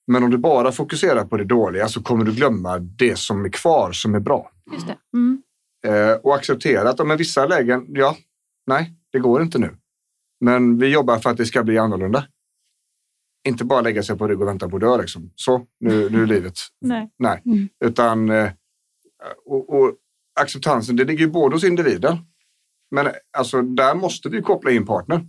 Men 0.07 0.23
om 0.23 0.29
du 0.29 0.37
bara 0.37 0.71
fokuserar 0.71 1.25
på 1.25 1.37
det 1.37 1.45
dåliga 1.45 1.87
så 1.87 2.03
kommer 2.03 2.25
du 2.25 2.31
glömma 2.31 2.79
det 2.79 3.19
som 3.19 3.45
är 3.45 3.49
kvar 3.49 3.91
som 3.91 4.15
är 4.15 4.19
bra. 4.19 4.51
just 4.73 4.87
det. 4.87 4.97
Mm. 5.13 5.41
Eh, 5.85 6.15
och 6.15 6.35
acceptera 6.35 6.89
att 6.89 6.99
om 6.99 7.11
i 7.11 7.15
vissa 7.15 7.45
lägen, 7.45 7.85
ja, 7.89 8.17
nej, 8.67 8.93
det 9.11 9.19
går 9.19 9.41
inte 9.41 9.59
nu. 9.59 9.77
Men 10.41 10.77
vi 10.77 10.87
jobbar 10.87 11.19
för 11.19 11.29
att 11.29 11.37
det 11.37 11.45
ska 11.45 11.63
bli 11.63 11.77
annorlunda. 11.77 12.25
Inte 13.47 13.65
bara 13.65 13.81
lägga 13.81 14.03
sig 14.03 14.17
på 14.17 14.27
rygg 14.27 14.41
och 14.41 14.47
vänta 14.47 14.69
på 14.69 14.75
att 14.75 14.81
dö 14.81 14.97
liksom. 14.97 15.31
Så, 15.35 15.67
nu, 15.79 16.09
nu 16.09 16.23
är 16.23 16.27
livet. 16.35 16.53
Nej. 16.81 17.11
Nej, 17.19 17.41
Mm. 17.45 17.69
utan 17.85 18.29
eh, 18.29 18.51
och, 19.45 19.79
och 19.81 19.95
acceptansen, 20.39 20.95
det 20.95 21.05
ligger 21.05 21.25
ju 21.25 21.31
både 21.31 21.55
hos 21.55 21.63
individen. 21.63 22.17
Men 22.91 23.07
alltså 23.37 23.61
där 23.61 23.95
måste 23.95 24.29
vi 24.29 24.41
koppla 24.41 24.71
in 24.71 24.85
partner. 24.85 25.21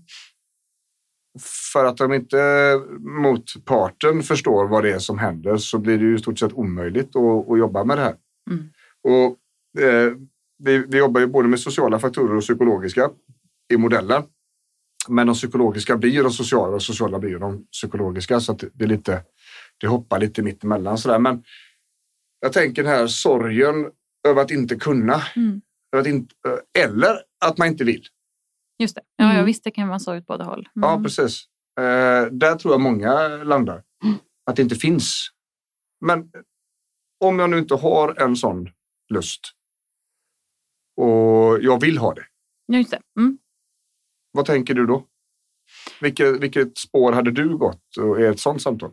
För 1.73 1.85
att 1.85 2.01
om 2.01 2.13
inte 2.13 2.73
motparten 2.99 4.23
förstår 4.23 4.69
vad 4.69 4.85
det 4.85 4.93
är 4.93 4.99
som 4.99 5.19
händer 5.19 5.57
så 5.57 5.79
blir 5.79 5.99
det 5.99 6.05
ju 6.05 6.15
i 6.15 6.19
stort 6.19 6.39
sett 6.39 6.53
omöjligt 6.53 7.17
att, 7.17 7.51
att 7.51 7.59
jobba 7.59 7.85
med 7.85 7.99
det 7.99 8.03
här. 8.03 8.17
Mm. 8.51 8.65
Och, 9.03 9.83
eh, 9.83 10.13
vi, 10.65 10.79
vi 10.79 10.99
jobbar 10.99 11.21
ju 11.21 11.27
både 11.27 11.49
med 11.49 11.61
sociala 11.61 11.99
faktorer 11.99 12.37
och 12.37 12.43
psykologiska 12.43 13.11
i 13.73 13.77
modellen. 13.77 14.23
Men 15.09 15.27
de 15.27 15.35
psykologiska 15.35 15.97
blir 15.97 16.23
de 16.23 16.33
sociala 16.33 16.67
och 16.67 16.73
de 16.73 16.81
sociala 16.81 17.19
blir 17.19 17.39
de 17.39 17.67
psykologiska. 17.67 18.41
Så 18.41 18.53
att 18.53 18.65
det 18.75 18.85
är 18.85 18.89
lite, 18.89 19.23
det 19.81 19.87
hoppar 19.87 20.19
lite 20.21 20.43
mitt 20.43 20.65
emellan 20.65 20.99
sådär. 20.99 21.19
Men 21.19 21.45
jag 22.41 22.53
tänker 22.53 22.83
den 22.83 22.93
här 22.93 23.07
sorgen 23.07 23.91
över 24.29 24.43
att 24.43 24.51
inte 24.51 24.77
kunna. 24.77 25.23
Mm. 25.37 25.61
Över 25.93 26.01
att 26.03 26.07
inte, 26.07 26.35
eller 26.79 27.17
att 27.45 27.59
man 27.59 27.69
inte 27.69 27.85
vill. 27.85 28.05
Just 28.79 28.95
det. 28.95 29.03
Ja, 29.17 29.25
ja, 29.25 29.33
Mm. 29.33 29.45
visst 29.45 29.65
det 29.65 29.71
kan 29.71 29.89
vara 29.89 29.99
så 29.99 30.17
åt 30.17 30.27
båda 30.27 30.45
håll. 30.45 30.69
Ja, 30.75 30.91
Mm. 30.93 31.05
precis. 31.05 31.45
Eh, 31.79 32.27
där 32.33 32.57
tror 32.57 32.75
jag 32.75 32.81
många 32.81 33.29
landar. 33.29 33.83
Att 34.47 34.57
det 34.57 34.63
inte 34.63 34.75
finns. 34.75 35.29
Men 36.01 36.31
om 37.25 37.39
jag 37.39 37.51
nu 37.51 37.59
inte 37.59 37.75
har 37.75 38.21
en 38.23 38.37
sån 38.37 38.69
lust 39.09 39.41
och 40.97 41.59
jag 41.63 41.81
vill 41.81 41.99
ha 41.99 42.15
det. 42.15 42.27
Ja, 42.67 42.79
just 42.79 42.91
det. 42.91 43.01
Mm. 44.33 44.39
Vad 44.39 44.47
tänker 44.47 44.75
du 44.75 44.87
då? 44.87 45.07
Vilket, 46.01 46.41
vilket 46.41 46.79
spår 46.79 47.13
hade 47.13 47.31
du 47.31 47.57
gått 47.57 47.83
i 48.21 48.25
ett 48.25 48.41
sånt 48.41 48.63
samtal? 48.63 48.91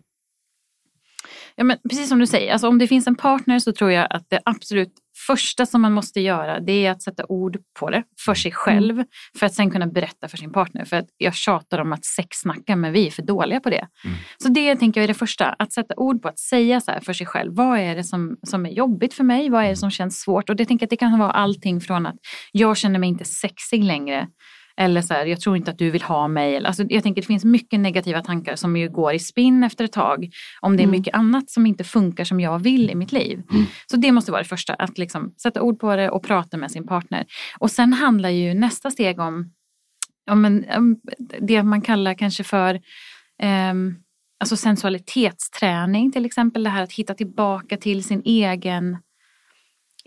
Ja, 1.60 1.64
men 1.64 1.78
precis 1.90 2.10
som 2.10 2.20
du 2.20 2.28
säger, 2.28 2.52
alltså, 2.52 2.68
om 2.68 2.78
det 2.78 2.88
finns 2.88 3.08
en 3.08 3.16
partner 3.16 3.60
så 3.60 3.72
tror 3.72 3.92
jag 3.92 4.08
att 4.10 4.26
det 4.30 4.40
absolut 4.46 4.94
första 5.28 5.66
som 5.66 5.82
man 5.82 5.94
måste 5.94 6.22
göra 6.22 6.60
det 6.60 6.86
är 6.86 6.92
att 6.92 7.02
sätta 7.02 7.26
ord 7.30 7.58
på 7.80 7.90
det 7.90 8.04
för 8.26 8.34
sig 8.34 8.52
själv 8.52 8.96
mm. 8.96 9.08
för 9.40 9.46
att 9.46 9.54
sen 9.54 9.72
kunna 9.72 9.88
berätta 9.88 10.28
för 10.28 10.38
sin 10.38 10.52
partner. 10.52 10.86
För 10.86 10.96
att 10.96 11.06
jag 11.18 11.34
tjatar 11.34 11.80
om 11.80 11.94
att 11.94 12.06
sexsnacka 12.06 12.76
men 12.76 12.94
vi 12.94 13.08
är 13.08 13.12
för 13.12 13.22
dåliga 13.22 13.60
på 13.60 13.70
det. 13.70 13.88
Mm. 14.06 14.18
Så 14.38 14.50
det 14.50 14.76
tänker 14.76 15.02
jag 15.02 15.04
är 15.04 15.08
det 15.08 15.14
första, 15.14 15.46
att 15.46 15.74
sätta 15.74 15.94
ord 15.98 16.22
på 16.22 16.28
att 16.28 16.40
säga 16.40 16.82
så 16.82 16.92
här 16.92 17.00
för 17.00 17.14
sig 17.14 17.28
själv. 17.28 17.56
Vad 17.56 17.80
är 17.80 17.96
det 17.96 18.04
som, 18.04 18.38
som 18.44 18.66
är 18.66 18.70
jobbigt 18.70 19.14
för 19.14 19.24
mig? 19.24 19.50
Vad 19.50 19.64
är 19.64 19.70
det 19.70 19.76
som 19.76 19.92
känns 19.92 20.22
svårt? 20.22 20.50
Och 20.50 20.56
det 20.56 20.66
tänker 20.66 20.84
jag 20.84 20.88
att 20.88 20.90
det 20.90 20.98
kan 20.98 21.20
vara 21.20 21.32
allting 21.32 21.82
från 21.82 22.06
att 22.06 22.16
jag 22.52 22.78
känner 22.78 23.00
mig 23.00 23.10
inte 23.10 23.26
sexig 23.26 23.84
längre 23.84 24.28
eller 24.80 25.02
så 25.02 25.14
här, 25.14 25.26
jag 25.26 25.42
tror 25.42 25.58
inte 25.58 25.72
att 25.72 25.78
du 25.78 25.92
vill 25.92 26.02
ha 26.02 26.28
mig. 26.28 26.66
Alltså, 26.66 26.84
jag 26.90 27.04
tänker 27.04 27.22
det 27.22 27.28
finns 27.28 27.46
mycket 27.46 27.80
negativa 27.80 28.22
tankar 28.22 28.56
som 28.56 28.78
ju 28.78 28.90
går 28.90 29.14
i 29.14 29.20
spinn 29.20 29.64
efter 29.64 29.86
ett 29.86 29.92
tag. 29.92 30.30
Om 30.62 30.78
det 30.78 30.82
är 30.82 30.88
mm. 30.88 31.00
mycket 31.00 31.16
annat 31.16 31.50
som 31.50 31.66
inte 31.66 31.84
funkar 31.84 32.24
som 32.24 32.40
jag 32.40 32.60
vill 32.60 32.90
i 32.90 32.96
mitt 32.96 33.12
liv. 33.12 33.42
Mm. 33.52 33.66
Så 33.92 33.98
det 33.98 34.12
måste 34.12 34.32
vara 34.32 34.42
det 34.42 34.48
första, 34.48 34.74
att 34.74 34.98
liksom 34.98 35.34
sätta 35.42 35.62
ord 35.62 35.80
på 35.80 35.96
det 35.96 36.10
och 36.10 36.24
prata 36.24 36.58
med 36.58 36.72
sin 36.72 36.88
partner. 36.88 37.26
Och 37.60 37.72
sen 37.72 37.94
handlar 37.94 38.30
ju 38.30 38.54
nästa 38.54 38.92
steg 38.92 39.20
om, 39.20 39.52
om, 40.32 40.64
om 40.78 41.00
det 41.40 41.64
man 41.64 41.82
kallar 41.82 42.14
kanske 42.14 42.44
för 42.44 42.80
um, 43.72 43.96
alltså 44.40 44.58
sensualitetsträning 44.58 46.12
till 46.12 46.26
exempel. 46.26 46.64
Det 46.64 46.70
här 46.70 46.84
att 46.84 46.94
hitta 46.94 47.14
tillbaka 47.14 47.78
till 47.78 48.04
sin 48.04 48.22
egen 48.26 48.98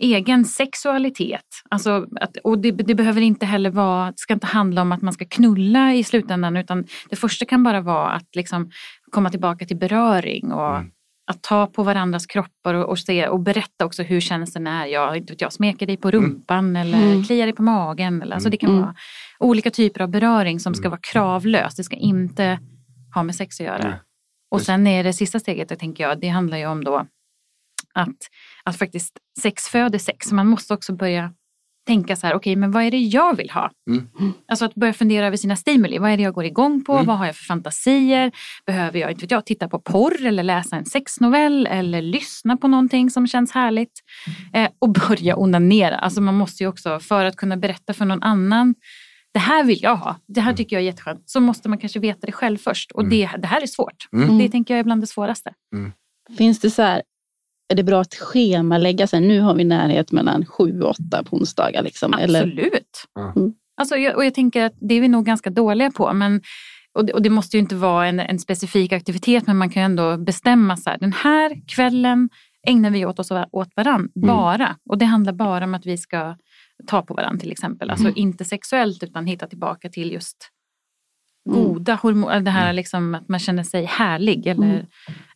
egen 0.01 0.45
sexualitet. 0.45 1.45
Alltså 1.69 2.07
att, 2.21 2.37
och 2.43 2.59
det, 2.59 2.71
det, 2.71 2.95
behöver 2.95 3.21
inte 3.21 3.45
heller 3.45 3.69
vara, 3.69 4.05
det 4.05 4.17
ska 4.17 4.33
inte 4.33 4.47
handla 4.47 4.81
om 4.81 4.91
att 4.91 5.01
man 5.01 5.13
ska 5.13 5.25
knulla 5.25 5.93
i 5.93 6.03
slutändan 6.03 6.57
utan 6.57 6.85
det 7.09 7.15
första 7.15 7.45
kan 7.45 7.63
bara 7.63 7.81
vara 7.81 8.09
att 8.09 8.35
liksom 8.35 8.71
komma 9.11 9.29
tillbaka 9.29 9.65
till 9.65 9.77
beröring 9.77 10.51
och 10.51 10.75
mm. 10.75 10.91
att 11.31 11.43
ta 11.43 11.67
på 11.67 11.83
varandras 11.83 12.25
kroppar 12.25 12.73
och, 12.73 12.89
och, 12.89 12.99
se, 12.99 13.27
och 13.27 13.39
berätta 13.39 13.85
också 13.85 14.03
hur 14.03 14.19
känns 14.19 14.53
det 14.53 14.59
när 14.59 14.85
jag, 14.85 15.17
inte 15.17 15.33
vet 15.33 15.41
jag 15.41 15.53
smeker 15.53 15.87
dig 15.87 15.97
på 15.97 16.09
mm. 16.09 16.21
rumpan 16.21 16.75
mm. 16.75 16.81
eller 16.81 17.11
mm. 17.11 17.23
kliar 17.23 17.45
dig 17.45 17.55
på 17.55 17.63
magen. 17.63 18.21
Eller, 18.21 18.33
alltså 18.33 18.49
det 18.49 18.57
kan 18.57 18.69
mm. 18.69 18.81
vara 18.81 18.95
olika 19.39 19.71
typer 19.71 20.01
av 20.01 20.09
beröring 20.09 20.59
som 20.59 20.73
ska 20.73 20.83
mm. 20.83 20.91
vara 20.91 21.01
kravlöst. 21.01 21.77
Det 21.77 21.83
ska 21.83 21.95
inte 21.95 22.59
ha 23.15 23.23
med 23.23 23.35
sex 23.35 23.59
att 23.59 23.65
göra. 23.65 23.99
Och 24.51 24.61
sen 24.61 24.87
är 24.87 25.03
det 25.03 25.13
sista 25.13 25.39
steget, 25.39 25.69
det 25.69 25.75
tänker 25.75 26.03
jag, 26.03 26.19
det 26.19 26.27
handlar 26.27 26.57
ju 26.57 26.65
om 26.65 26.83
då 26.83 27.05
att, 27.93 28.17
att 28.63 28.77
faktiskt 28.77 29.17
sex 29.41 29.63
föder 29.63 29.99
sex. 29.99 30.31
Man 30.31 30.47
måste 30.47 30.73
också 30.73 30.93
börja 30.93 31.33
tänka 31.87 32.15
så 32.15 32.27
här, 32.27 32.33
okej, 32.33 32.51
okay, 32.51 32.55
men 32.59 32.71
vad 32.71 32.83
är 32.83 32.91
det 32.91 32.97
jag 32.97 33.37
vill 33.37 33.49
ha? 33.49 33.71
Mm. 33.89 34.33
Alltså 34.47 34.65
att 34.65 34.75
börja 34.75 34.93
fundera 34.93 35.27
över 35.27 35.37
sina 35.37 35.55
stimuli. 35.55 35.97
Vad 35.97 36.11
är 36.11 36.17
det 36.17 36.23
jag 36.23 36.33
går 36.33 36.45
igång 36.45 36.83
på? 36.83 36.93
Mm. 36.93 37.05
Vad 37.05 37.17
har 37.17 37.25
jag 37.25 37.35
för 37.35 37.43
fantasier? 37.43 38.31
Behöver 38.65 38.99
jag, 38.99 39.11
inte 39.11 39.21
vet 39.21 39.31
jag, 39.31 39.45
titta 39.45 39.67
på 39.67 39.79
porr 39.79 40.25
eller 40.25 40.43
läsa 40.43 40.75
en 40.75 40.85
sexnovell 40.85 41.67
eller 41.67 42.01
lyssna 42.01 42.57
på 42.57 42.67
någonting 42.67 43.09
som 43.09 43.27
känns 43.27 43.51
härligt? 43.51 43.99
Eh, 44.53 44.69
och 44.79 44.89
börja 44.89 45.37
onanera. 45.37 45.97
Alltså 45.97 46.21
man 46.21 46.35
måste 46.35 46.63
ju 46.63 46.67
också, 46.67 46.99
för 46.99 47.25
att 47.25 47.35
kunna 47.35 47.57
berätta 47.57 47.93
för 47.93 48.05
någon 48.05 48.23
annan 48.23 48.75
det 49.33 49.39
här 49.39 49.63
vill 49.63 49.83
jag 49.83 49.95
ha, 49.95 50.15
det 50.27 50.41
här 50.41 50.49
mm. 50.49 50.57
tycker 50.57 50.75
jag 50.75 50.81
är 50.81 50.85
jätteskönt. 50.85 51.29
Så 51.29 51.39
måste 51.39 51.69
man 51.69 51.77
kanske 51.77 51.99
veta 51.99 52.25
det 52.25 52.31
själv 52.31 52.57
först. 52.57 52.91
Och 52.91 53.03
mm. 53.03 53.09
det, 53.09 53.29
det 53.37 53.47
här 53.47 53.61
är 53.61 53.67
svårt. 53.67 54.07
Mm. 54.13 54.37
Det 54.37 54.49
tänker 54.49 54.73
jag 54.73 54.79
är 54.79 54.83
bland 54.83 55.01
det 55.01 55.07
svåraste. 55.07 55.53
Mm. 55.75 55.91
Finns 56.37 56.59
det 56.59 56.71
så 56.71 56.81
här 56.81 57.01
är 57.71 57.75
det 57.75 57.83
bra 57.83 58.01
att 58.01 58.15
schemalägga 58.15 59.07
sig? 59.07 59.21
Nu 59.21 59.41
har 59.41 59.55
vi 59.55 59.63
närhet 59.63 60.11
mellan 60.11 60.45
sju 60.45 60.81
och 60.81 60.89
åtta 60.89 61.23
på 61.23 61.35
onsdagar. 61.35 61.83
Liksom, 61.83 62.13
Absolut. 62.13 63.07
Mm. 63.37 63.53
Alltså, 63.77 63.95
och 63.95 64.25
jag 64.25 64.33
tänker 64.33 64.65
att 64.65 64.73
det 64.79 64.95
är 64.95 65.01
vi 65.01 65.07
nog 65.07 65.25
ganska 65.25 65.49
dåliga 65.49 65.91
på. 65.91 66.13
Men, 66.13 66.41
och 66.93 67.05
det, 67.05 67.13
och 67.13 67.21
det 67.21 67.29
måste 67.29 67.57
ju 67.57 67.61
inte 67.61 67.75
vara 67.75 68.07
en, 68.07 68.19
en, 68.19 68.39
specifik 68.39 68.91
aktivitet 68.91 69.47
men 69.47 69.57
man 69.57 69.69
kan 69.69 69.83
ändå 69.83 70.17
bestämma 70.17 70.77
så 70.77 70.89
här, 70.89 70.97
den 70.97 71.13
här 71.13 71.61
kvällen 71.67 72.29
ägnar 72.67 72.89
vi 72.89 73.05
åt 73.05 73.19
oss 73.19 73.31
åt 73.51 73.69
varandra, 73.75 74.09
mm. 74.15 74.27
bara. 74.27 74.75
Och 74.89 74.97
det 74.97 75.05
handlar 75.05 75.33
bara 75.33 75.63
om 75.63 75.73
att 75.73 75.85
vi 75.85 75.97
ska 75.97 76.35
ta 76.87 77.01
på 77.01 77.13
varandra 77.13 77.39
till 77.39 77.51
exempel. 77.51 77.89
Alltså 77.89 78.05
mm. 78.05 78.17
inte 78.17 78.45
sexuellt 78.45 79.03
utan 79.03 79.25
hitta 79.25 79.47
tillbaka 79.47 79.89
till 79.89 80.11
just 80.11 80.49
mm. 81.49 81.63
goda 81.63 81.95
hormoner. 81.95 82.39
Det 82.39 82.51
här 82.51 82.63
mm. 82.63 82.75
liksom 82.75 83.15
att 83.15 83.29
man 83.29 83.39
känner 83.39 83.63
sig 83.63 83.85
härlig 83.85 84.47
eller 84.47 84.85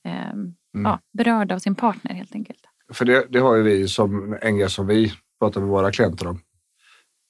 eh, 0.04 0.34
mm. 0.76 0.86
ja, 0.86 1.00
berörd 1.14 1.52
av 1.52 1.60
sin 1.60 1.76
partner 1.76 2.14
helt 2.14 2.36
enkelt. 2.36 2.60
För 2.94 3.06
det, 3.06 3.26
det 3.30 3.40
har 3.40 3.56
ju 3.56 3.64
vi 3.64 3.88
som 3.88 4.38
en 4.42 4.58
grej 4.58 4.70
som 4.70 4.88
vi 4.88 5.14
pratar 5.40 5.62
med 5.62 5.70
våra 5.70 5.92
klienter 5.92 6.28
om. 6.28 6.40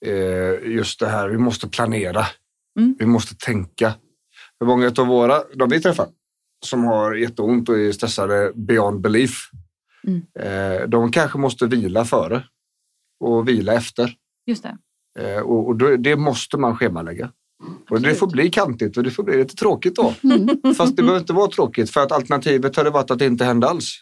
Eh, 0.05 0.71
just 0.71 0.99
det 0.99 1.07
här, 1.07 1.29
vi 1.29 1.37
måste 1.37 1.69
planera. 1.69 2.25
Mm. 2.79 2.95
Vi 2.99 3.05
måste 3.05 3.35
tänka. 3.35 3.93
För 4.59 4.65
många 4.65 4.91
av 4.97 5.07
våra, 5.07 5.43
de 5.55 5.69
vi 5.69 5.81
träffar, 5.81 6.07
som 6.65 6.83
har 6.83 7.13
jätteont 7.13 7.69
och 7.69 7.79
är 7.79 7.91
stressade 7.91 8.51
beyond 8.55 9.01
belief. 9.01 9.49
Mm. 10.07 10.21
Eh, 10.39 10.87
de 10.87 11.11
kanske 11.11 11.37
måste 11.37 11.67
vila 11.67 12.05
före 12.05 12.43
och 13.19 13.47
vila 13.47 13.73
efter. 13.73 14.15
Just 14.45 14.63
det. 14.63 14.77
Eh, 15.19 15.41
och, 15.41 15.67
och 15.67 15.75
då, 15.75 15.95
det 15.95 16.15
måste 16.15 16.57
man 16.57 16.77
schemalägga. 16.77 17.31
Och 17.89 18.01
det 18.01 18.15
får 18.15 18.27
bli 18.27 18.49
kantigt 18.49 18.97
och 18.97 19.03
det 19.03 19.11
får 19.11 19.23
bli 19.23 19.37
lite 19.37 19.55
tråkigt 19.55 19.95
då. 19.95 20.13
Mm. 20.23 20.75
Fast 20.77 20.95
det 20.95 21.01
behöver 21.01 21.19
inte 21.19 21.33
vara 21.33 21.47
tråkigt 21.47 21.89
för 21.89 22.01
att 22.01 22.11
alternativet 22.11 22.75
hade 22.75 22.89
varit 22.89 23.11
att 23.11 23.19
det 23.19 23.25
inte 23.25 23.45
hände 23.45 23.67
alls. 23.67 24.01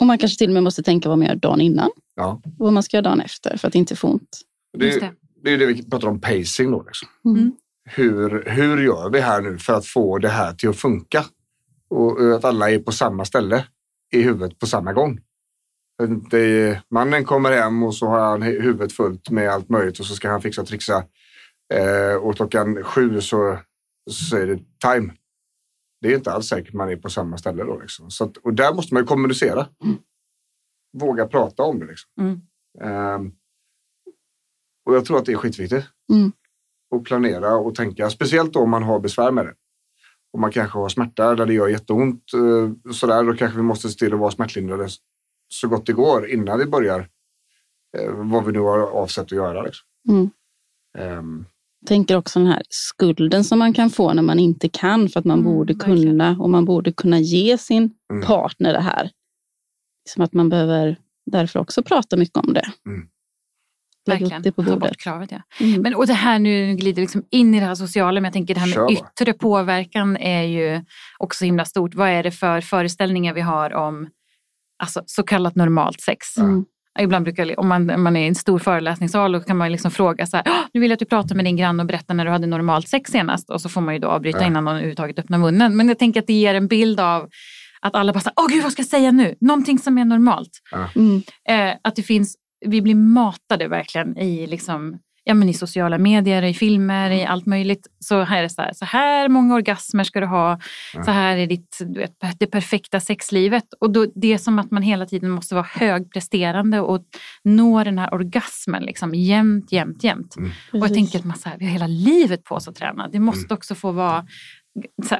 Och 0.00 0.06
man 0.06 0.18
kanske 0.18 0.38
till 0.38 0.50
och 0.50 0.54
med 0.54 0.62
måste 0.62 0.82
tänka 0.82 1.08
vad 1.08 1.18
man 1.18 1.28
gör 1.28 1.34
dagen 1.34 1.60
innan. 1.60 1.90
Ja. 2.16 2.40
Och 2.44 2.64
vad 2.64 2.72
man 2.72 2.82
ska 2.82 2.96
göra 2.96 3.04
dagen 3.04 3.20
efter 3.20 3.56
för 3.56 3.68
att 3.68 3.74
inte 3.74 3.96
få 3.96 4.08
ont. 4.08 4.40
Det 4.78 4.94
är, 4.94 5.12
det. 5.42 5.50
är 5.50 5.58
det 5.58 5.66
vi 5.66 5.90
pratar 5.90 6.08
om 6.08 6.20
pacing 6.20 6.70
då. 6.70 6.82
Liksom. 6.82 7.08
Mm. 7.24 7.52
Hur, 7.84 8.44
hur 8.46 8.82
gör 8.84 9.10
vi 9.10 9.20
här 9.20 9.40
nu 9.40 9.58
för 9.58 9.72
att 9.72 9.86
få 9.86 10.18
det 10.18 10.28
här 10.28 10.54
till 10.54 10.68
att 10.68 10.76
funka? 10.76 11.24
Och 11.90 12.34
att 12.34 12.44
alla 12.44 12.70
är 12.70 12.78
på 12.78 12.92
samma 12.92 13.24
ställe 13.24 13.64
i 14.12 14.22
huvudet 14.22 14.58
på 14.58 14.66
samma 14.66 14.92
gång. 14.92 15.20
Är, 16.32 16.82
mannen 16.90 17.24
kommer 17.24 17.52
hem 17.52 17.82
och 17.82 17.94
så 17.94 18.06
har 18.06 18.20
han 18.20 18.42
huvudet 18.42 18.92
fullt 18.92 19.30
med 19.30 19.50
allt 19.50 19.68
möjligt 19.68 20.00
och 20.00 20.06
så 20.06 20.14
ska 20.14 20.30
han 20.30 20.42
fixa 20.42 20.62
och 20.62 20.68
trixa 20.68 21.04
Eh, 21.74 22.14
och 22.14 22.36
klockan 22.36 22.82
sju 22.82 23.20
så, 23.20 23.58
så 24.10 24.36
är 24.36 24.46
det 24.46 24.56
time. 24.56 25.12
Det 26.00 26.08
är 26.08 26.16
inte 26.16 26.32
alls 26.32 26.46
säkert 26.46 26.74
man 26.74 26.88
är 26.88 26.96
på 26.96 27.10
samma 27.10 27.38
ställe 27.38 27.64
då. 27.64 27.78
Liksom. 27.78 28.10
Så 28.10 28.24
att, 28.24 28.36
och 28.36 28.54
där 28.54 28.74
måste 28.74 28.94
man 28.94 29.02
ju 29.02 29.06
kommunicera. 29.06 29.68
Mm. 29.84 29.96
Våga 30.98 31.26
prata 31.26 31.62
om 31.62 31.78
det. 31.78 31.86
Liksom. 31.86 32.10
Mm. 32.20 32.40
Eh, 32.80 33.32
och 34.84 34.94
jag 34.94 35.04
tror 35.04 35.18
att 35.18 35.26
det 35.26 35.32
är 35.32 35.36
skitviktigt. 35.36 35.86
Mm. 36.12 36.32
Och 36.90 37.04
planera 37.04 37.56
och 37.56 37.74
tänka, 37.74 38.10
speciellt 38.10 38.56
om 38.56 38.70
man 38.70 38.82
har 38.82 39.00
besvär 39.00 39.30
med 39.30 39.46
det. 39.46 39.54
Om 40.32 40.40
man 40.40 40.52
kanske 40.52 40.78
har 40.78 40.88
smärta 40.88 41.34
där 41.34 41.46
det 41.46 41.54
gör 41.54 41.68
jätteont, 41.68 42.24
eh, 42.34 42.92
sådär, 42.92 43.24
då 43.24 43.34
kanske 43.34 43.56
vi 43.56 43.62
måste 43.62 43.88
se 43.88 43.98
till 43.98 44.14
att 44.14 44.20
vara 44.20 44.30
smärtlindrade 44.30 44.88
så 45.48 45.68
gott 45.68 45.86
det 45.86 45.92
går 45.92 46.28
innan 46.28 46.58
vi 46.58 46.66
börjar 46.66 47.08
eh, 47.98 48.12
vad 48.12 48.44
vi 48.44 48.52
nu 48.52 48.58
har 48.58 48.78
avsett 48.78 49.24
att 49.24 49.32
göra. 49.32 49.62
Liksom. 49.62 49.86
Mm. 50.08 50.30
Um, 51.18 51.46
tänker 51.86 52.16
också 52.16 52.38
den 52.38 52.48
här 52.48 52.62
skulden 52.68 53.44
som 53.44 53.58
man 53.58 53.72
kan 53.72 53.90
få 53.90 54.12
när 54.12 54.22
man 54.22 54.38
inte 54.38 54.68
kan 54.68 55.08
för 55.08 55.20
att 55.20 55.26
man 55.26 55.38
mm, 55.38 55.52
borde 55.52 55.74
kunna 55.74 56.36
och 56.40 56.50
man 56.50 56.64
borde 56.64 56.92
kunna 56.92 57.18
ge 57.18 57.58
sin 57.58 57.90
mm. 58.12 58.26
partner 58.26 58.72
det 58.72 58.80
här. 58.80 59.10
Som 60.08 60.24
att 60.24 60.32
man 60.32 60.48
behöver 60.48 60.96
därför 61.26 61.58
också 61.58 61.82
prata 61.82 62.16
mycket 62.16 62.36
om 62.36 62.52
det. 62.52 62.72
Mm. 62.86 63.08
Verkligen, 64.06 64.42
det 64.42 64.52
på 64.52 64.62
bordet. 64.62 64.80
ta 64.80 64.88
bort 64.88 64.96
kravet. 64.96 65.32
Ja. 65.32 65.42
Mm. 65.60 65.82
Men, 65.82 65.94
och 65.94 66.06
det 66.06 66.12
här 66.12 66.38
nu 66.38 66.74
glider 66.74 67.02
liksom 67.02 67.24
in 67.30 67.54
i 67.54 67.60
det 67.60 67.66
här 67.66 67.74
sociala, 67.74 68.20
men 68.20 68.24
jag 68.24 68.32
tänker 68.32 68.54
det 68.54 68.60
här 68.60 68.80
med 68.80 68.90
yttre 68.92 69.32
påverkan 69.32 70.16
är 70.16 70.42
ju 70.42 70.84
också 71.18 71.44
himla 71.44 71.64
stort. 71.64 71.94
Vad 71.94 72.08
är 72.08 72.22
det 72.22 72.30
för 72.30 72.60
föreställningar 72.60 73.34
vi 73.34 73.40
har 73.40 73.74
om 73.74 74.08
alltså, 74.82 75.02
så 75.06 75.22
kallat 75.22 75.54
normalt 75.54 76.00
sex? 76.00 76.36
Mm. 76.36 76.64
Ibland 77.00 77.24
brukar, 77.24 77.60
om 77.60 77.68
man, 77.68 78.02
man 78.02 78.16
är 78.16 78.24
i 78.24 78.28
en 78.28 78.34
stor 78.34 78.58
föreläsningssal, 78.58 79.32
då 79.32 79.40
kan 79.40 79.56
man 79.56 79.72
liksom 79.72 79.90
fråga 79.90 80.26
så 80.26 80.36
här, 80.36 80.46
nu 80.72 80.80
vill 80.80 80.90
jag 80.90 80.94
att 80.94 81.00
du 81.00 81.04
pratar 81.04 81.34
med 81.34 81.44
din 81.44 81.56
granne 81.56 81.82
och 81.82 81.86
berättar 81.86 82.14
när 82.14 82.24
du 82.24 82.30
hade 82.30 82.46
normalt 82.46 82.88
sex 82.88 83.10
senast. 83.10 83.50
Och 83.50 83.60
så 83.60 83.68
får 83.68 83.80
man 83.80 83.94
ju 83.94 84.00
då 84.00 84.08
avbryta 84.08 84.40
ja. 84.40 84.46
innan 84.46 84.64
någon 84.64 84.74
överhuvudtaget 84.74 85.18
öppnar 85.18 85.38
munnen. 85.38 85.76
Men 85.76 85.88
jag 85.88 85.98
tänker 85.98 86.20
att 86.20 86.26
det 86.26 86.32
ger 86.32 86.54
en 86.54 86.66
bild 86.66 87.00
av 87.00 87.28
att 87.80 87.94
alla 87.94 88.12
bara, 88.12 88.32
åh 88.36 88.48
gud 88.48 88.62
vad 88.62 88.72
ska 88.72 88.80
jag 88.80 88.88
säga 88.88 89.10
nu? 89.10 89.34
Någonting 89.40 89.78
som 89.78 89.98
är 89.98 90.04
normalt. 90.04 90.50
Ja. 90.70 90.88
Mm. 90.96 91.22
Eh, 91.48 91.76
att 91.82 91.96
det 91.96 92.02
finns, 92.02 92.36
vi 92.66 92.82
blir 92.82 92.94
matade 92.94 93.68
verkligen 93.68 94.18
i 94.18 94.46
liksom, 94.46 94.98
ja, 95.30 95.34
men 95.34 95.48
i 95.48 95.54
sociala 95.54 95.98
medier, 95.98 96.42
i 96.42 96.54
filmer, 96.54 97.10
i 97.10 97.24
allt 97.24 97.46
möjligt. 97.46 97.86
Så 98.00 98.22
här 98.22 98.38
är 98.38 98.42
det 98.42 98.50
så 98.50 98.62
här, 98.62 98.72
så 98.72 98.84
här 98.84 99.28
många 99.28 99.54
orgasmer 99.54 100.04
ska 100.04 100.20
du 100.20 100.26
ha. 100.26 100.58
Ja. 100.94 101.02
Så 101.02 101.10
här 101.10 101.36
är 101.36 101.46
ditt, 101.46 101.78
du 101.80 102.00
vet, 102.00 102.12
det 102.38 102.46
perfekta 102.46 103.00
sexlivet. 103.00 103.64
Och 103.80 103.90
då, 103.92 104.06
det 104.14 104.32
är 104.32 104.38
som 104.38 104.58
att 104.58 104.70
man 104.70 104.82
hela 104.82 105.06
tiden 105.06 105.30
måste 105.30 105.54
vara 105.54 105.66
högpresterande 105.70 106.80
och 106.80 107.04
nå 107.44 107.84
den 107.84 107.98
här 107.98 108.14
orgasmen 108.14 108.82
liksom, 108.82 109.14
jämt, 109.14 109.72
jämt, 109.72 110.04
jämt. 110.04 110.36
Mm. 110.36 110.50
Och 110.72 110.78
jag 110.78 110.94
tänker 110.94 111.18
att 111.18 111.24
man 111.24 111.36
så 111.36 111.48
här, 111.48 111.58
vi 111.58 111.64
har 111.64 111.72
hela 111.72 111.86
livet 111.86 112.44
på 112.44 112.54
oss 112.54 112.68
att 112.68 112.74
träna. 112.74 113.08
Det 113.08 113.18
måste 113.18 113.46
mm. 113.46 113.56
också 113.56 113.74
få 113.74 113.92
vara 113.92 114.26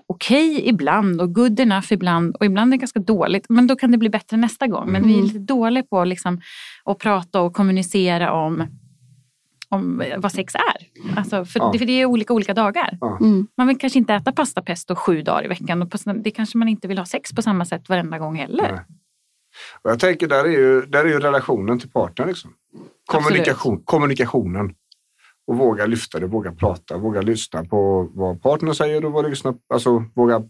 okej 0.07 0.57
okay 0.57 0.69
ibland 0.69 1.21
och 1.21 1.35
good 1.35 1.61
enough 1.61 1.93
ibland 1.93 2.37
och 2.37 2.47
ibland 2.47 2.73
är 2.73 2.77
det 2.77 2.81
ganska 2.81 3.01
dåligt. 3.01 3.47
Men 3.49 3.67
då 3.67 3.77
kan 3.77 3.91
det 3.91 3.99
bli 3.99 4.11
bättre 4.11 4.37
nästa 4.37 4.67
gång. 4.67 4.87
Men 4.87 4.97
mm. 4.97 5.09
vi 5.09 5.15
är 5.15 5.19
mm. 5.19 5.27
lite 5.27 5.39
dåliga 5.39 5.83
på 5.83 6.05
liksom, 6.05 6.41
att 6.85 6.99
prata 6.99 7.41
och 7.41 7.53
kommunicera 7.53 8.33
om 8.33 8.67
om 9.71 10.03
vad 10.17 10.33
sex 10.33 10.55
är. 10.55 10.87
Alltså, 11.17 11.45
för, 11.45 11.61
Ja. 11.61 11.71
det, 11.73 11.79
för 11.79 11.87
det 11.87 11.93
är 11.93 12.07
olika 12.07 12.33
olika 12.33 12.55
dagar. 12.55 12.99
Mm. 13.21 13.47
Man 13.57 13.67
vill 13.67 13.79
kanske 13.79 13.99
inte 13.99 14.15
äta 14.15 14.33
pasta 14.33 14.63
pesto 14.63 14.95
sju 14.95 15.23
dagar 15.23 15.45
i 15.45 15.49
veckan. 15.49 15.83
Och 15.83 15.91
på, 15.91 15.99
det 16.23 16.31
kanske 16.31 16.59
man 16.59 16.69
inte 16.69 16.89
vill 16.89 16.99
ha 16.99 17.05
sex 17.05 17.33
på 17.33 17.43
samma 17.43 17.65
sätt 17.65 17.89
varenda 17.89 18.19
gång 18.19 18.35
heller. 18.37 18.73
Nej. 18.73 18.81
Och 19.83 19.91
jag 19.91 19.99
tänker, 20.01 20.29
där 20.29 20.45
är 20.45 20.49
ju, 20.51 20.87
där 20.87 21.05
är 21.05 21.09
ju 21.09 21.21
relationen 21.21 21.79
till 21.79 21.91
partnern. 21.91 22.29
Liksom. 22.29 22.55
Kommunikation, 23.07 23.83
kommunikationen. 23.85 24.75
Och 25.47 25.57
våga 25.57 25.87
lyfta 25.87 26.19
det, 26.21 26.27
våga 26.27 26.53
prata, 26.53 26.99
våga 26.99 27.21
lyssna 27.21 27.65
på 27.65 28.11
vad 28.15 28.43
partnern 28.43 28.75
säger 28.75 29.05
och 29.05 29.13
våga, 29.13 29.29
lyssna, 29.29 29.55
alltså, 29.75 30.05
våga 30.15 30.43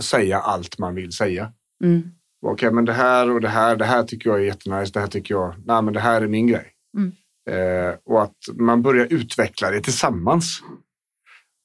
säga 0.00 0.38
allt 0.38 0.78
man 0.78 0.94
vill 0.94 1.12
säga. 1.12 1.52
Mm. 1.84 2.02
Okej, 2.46 2.70
men 2.72 2.84
det 2.84 2.92
här 2.92 3.30
och 3.30 3.40
det 3.40 3.48
här, 3.48 3.76
det 3.76 3.84
här 3.84 4.02
tycker 4.02 4.30
jag 4.30 4.38
är 4.38 4.44
jättenice, 4.44 4.92
det 4.92 5.00
här 5.00 5.06
tycker 5.06 5.34
jag, 5.34 5.54
nej 5.64 5.82
men 5.82 5.94
det 5.94 6.00
här 6.00 6.22
är 6.22 6.28
min 6.28 6.46
grej. 6.46 6.66
Mm. 6.96 7.12
Eh, 7.48 7.94
och 8.04 8.22
att 8.22 8.36
man 8.54 8.82
börjar 8.82 9.06
utveckla 9.10 9.70
det 9.70 9.80
tillsammans. 9.80 10.62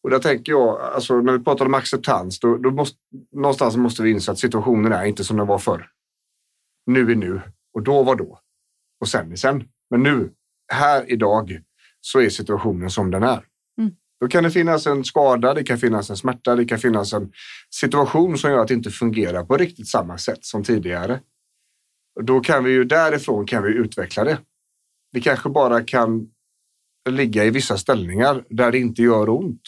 Och 0.03 0.09
där 0.09 0.19
tänker 0.19 0.51
jag, 0.51 0.81
alltså 0.81 1.21
när 1.21 1.37
vi 1.37 1.43
pratar 1.43 1.65
om 1.65 1.73
acceptans, 1.73 2.39
då, 2.39 2.57
då 2.57 2.71
måste, 2.71 2.97
någonstans 3.31 3.75
måste 3.75 4.03
vi 4.03 4.11
inse 4.11 4.31
att 4.31 4.39
situationen 4.39 4.91
är 4.91 5.05
inte 5.05 5.23
som 5.23 5.37
den 5.37 5.47
var 5.47 5.59
förr. 5.59 5.89
Nu 6.85 7.11
är 7.11 7.15
nu 7.15 7.41
och 7.73 7.83
då 7.83 8.03
var 8.03 8.15
då. 8.15 8.39
Och 9.01 9.07
sen 9.07 9.31
är 9.31 9.35
sen. 9.35 9.63
Men 9.89 10.03
nu, 10.03 10.31
här 10.73 11.11
idag, 11.11 11.59
så 12.01 12.19
är 12.19 12.29
situationen 12.29 12.89
som 12.89 13.11
den 13.11 13.23
är. 13.23 13.45
Mm. 13.77 13.95
Då 14.19 14.27
kan 14.27 14.43
det 14.43 14.51
finnas 14.51 14.87
en 14.87 15.03
skada, 15.03 15.53
det 15.53 15.63
kan 15.63 15.77
finnas 15.77 16.09
en 16.09 16.17
smärta, 16.17 16.55
det 16.55 16.65
kan 16.65 16.79
finnas 16.79 17.13
en 17.13 17.31
situation 17.71 18.37
som 18.37 18.51
gör 18.51 18.59
att 18.59 18.67
det 18.67 18.73
inte 18.73 18.89
fungerar 18.89 19.43
på 19.43 19.57
riktigt 19.57 19.87
samma 19.87 20.17
sätt 20.17 20.45
som 20.45 20.63
tidigare. 20.63 21.19
Då 22.21 22.39
kan 22.39 22.63
vi 22.63 22.71
ju 22.71 22.83
därifrån 22.83 23.45
kan 23.45 23.63
vi 23.63 23.69
utveckla 23.69 24.23
det. 24.23 24.37
Vi 25.13 25.21
kanske 25.21 25.49
bara 25.49 25.83
kan 25.83 26.27
ligga 27.09 27.45
i 27.45 27.49
vissa 27.49 27.77
ställningar 27.77 28.43
där 28.49 28.71
det 28.71 28.79
inte 28.79 29.01
gör 29.01 29.29
ont. 29.29 29.61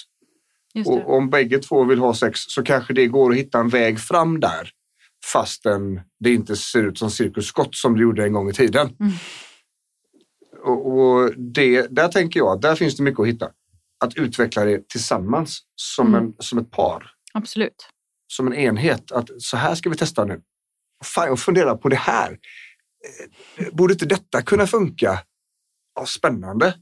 Och 0.86 1.15
om 1.15 1.29
bägge 1.29 1.60
två 1.60 1.84
vill 1.84 1.99
ha 1.99 2.13
sex 2.13 2.39
så 2.47 2.63
kanske 2.63 2.93
det 2.93 3.08
går 3.08 3.31
att 3.31 3.38
hitta 3.38 3.60
en 3.60 3.69
väg 3.69 3.99
fram 3.99 4.39
där 4.39 4.69
fastän 5.34 6.01
det 6.19 6.34
inte 6.34 6.55
ser 6.55 6.84
ut 6.84 6.97
som 6.97 7.12
Cirkus 7.12 7.45
Scott 7.45 7.75
som 7.75 7.95
det 7.95 8.01
gjorde 8.01 8.23
en 8.23 8.34
gång 8.34 8.49
i 8.49 8.53
tiden. 8.53 8.95
Mm. 8.99 9.12
Och, 10.63 10.97
och 10.97 11.31
det, 11.38 11.88
där 11.95 12.08
tänker 12.08 12.39
jag 12.39 12.47
att 12.55 12.62
där 12.62 12.75
finns 12.75 12.95
det 12.97 13.03
mycket 13.03 13.19
att 13.19 13.27
hitta. 13.27 13.49
Att 14.05 14.17
utveckla 14.17 14.65
det 14.65 14.89
tillsammans 14.89 15.60
som, 15.75 16.08
Mm. 16.08 16.23
en, 16.25 16.34
som 16.39 16.60
ett 16.60 16.71
par, 16.71 17.12
Absolut. 17.34 17.89
som 18.27 18.47
en 18.47 18.53
enhet. 18.53 19.12
Att 19.12 19.29
så 19.38 19.58
här 19.58 19.75
ska 19.75 19.89
vi 19.89 19.95
testa 19.95 20.25
nu. 20.25 20.41
Fan, 21.03 21.27
jag 21.27 21.39
funderar 21.39 21.75
på 21.75 21.89
det 21.89 21.95
här. 21.95 22.38
Eh, 23.58 23.73
Borde 23.73 23.93
inte 23.93 24.05
detta 24.05 24.41
kunna 24.41 24.67
funka? 24.67 25.19
Ja, 25.95 26.05
spännande. 26.05 26.75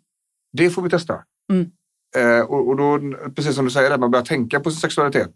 Det 0.53 0.69
får 0.69 0.81
vi 0.81 0.89
testa. 0.89 1.23
Mm. 1.51 1.71
Eh, 2.15 2.45
och, 2.45 2.67
och 2.67 2.77
då, 2.77 2.99
precis 3.35 3.55
som 3.55 3.65
du 3.65 3.71
säger, 3.71 3.97
man 3.97 4.11
börjar 4.11 4.25
tänka 4.25 4.59
på 4.59 4.71
sin 4.71 4.79
sexualitet. 4.79 5.31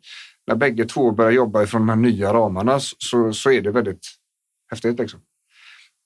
När 0.48 0.56
bägge 0.56 0.86
två 0.86 1.12
börjar 1.12 1.32
jobba 1.32 1.64
ifrån 1.64 1.82
de 1.82 1.90
här 1.90 1.96
nya 1.96 2.34
ramarna 2.34 2.80
så, 2.80 3.34
så 3.34 3.52
är 3.52 3.62
det 3.62 3.72
väldigt 3.72 4.08
häftigt. 4.72 5.00
Liksom. 5.00 5.20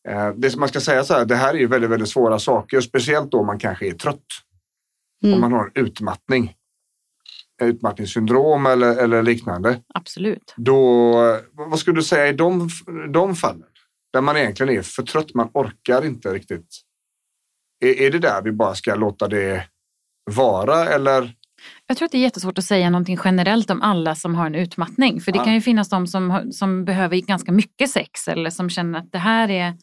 Eh, 0.09 0.29
det 0.29 0.55
man 0.57 0.69
ska 0.69 0.79
säga 0.79 1.03
så 1.03 1.13
här, 1.13 1.25
det 1.25 1.35
här 1.35 1.53
är 1.53 1.57
ju 1.57 1.67
väldigt, 1.67 1.89
väldigt 1.89 2.09
svåra 2.09 2.39
saker, 2.39 2.81
speciellt 2.81 3.31
då 3.31 3.43
man 3.43 3.59
kanske 3.59 3.87
är 3.87 3.91
trött. 3.91 4.25
Mm. 5.23 5.35
Om 5.35 5.41
man 5.41 5.51
har 5.51 5.71
utmattning, 5.75 6.55
utmattningssyndrom 7.61 8.65
eller, 8.65 8.97
eller 9.03 9.23
liknande. 9.23 9.81
Absolut. 9.93 10.53
Då, 10.57 11.13
vad 11.53 11.79
skulle 11.79 11.99
du 11.99 12.03
säga 12.03 12.27
i 12.27 12.33
de, 12.33 12.69
de 13.09 13.35
fallen? 13.35 13.63
Där 14.13 14.21
man 14.21 14.37
egentligen 14.37 14.77
är 14.77 14.81
för 14.81 15.03
trött, 15.03 15.33
man 15.33 15.49
orkar 15.53 16.05
inte 16.05 16.33
riktigt. 16.33 16.81
Är, 17.81 18.01
är 18.01 18.11
det 18.11 18.19
där 18.19 18.41
vi 18.41 18.51
bara 18.51 18.75
ska 18.75 18.95
låta 18.95 19.27
det 19.27 19.67
vara 20.31 20.85
eller? 20.85 21.33
Jag 21.87 21.97
tror 21.97 22.05
att 22.05 22.11
det 22.11 22.17
är 22.17 22.21
jättesvårt 22.21 22.57
att 22.57 22.63
säga 22.63 22.89
någonting 22.89 23.17
generellt 23.23 23.69
om 23.69 23.81
alla 23.81 24.15
som 24.15 24.35
har 24.35 24.45
en 24.45 24.55
utmattning. 24.55 25.21
För 25.21 25.31
det 25.31 25.37
Ja. 25.37 25.43
kan 25.43 25.53
ju 25.53 25.61
finnas 25.61 25.89
de 25.89 26.07
som, 26.07 26.51
som 26.51 26.85
behöver 26.85 27.17
ganska 27.17 27.51
mycket 27.51 27.89
sex 27.89 28.27
eller 28.27 28.49
som 28.49 28.69
känner 28.69 28.99
att 28.99 29.11
det 29.11 29.17
här 29.17 29.49
är 29.51 29.73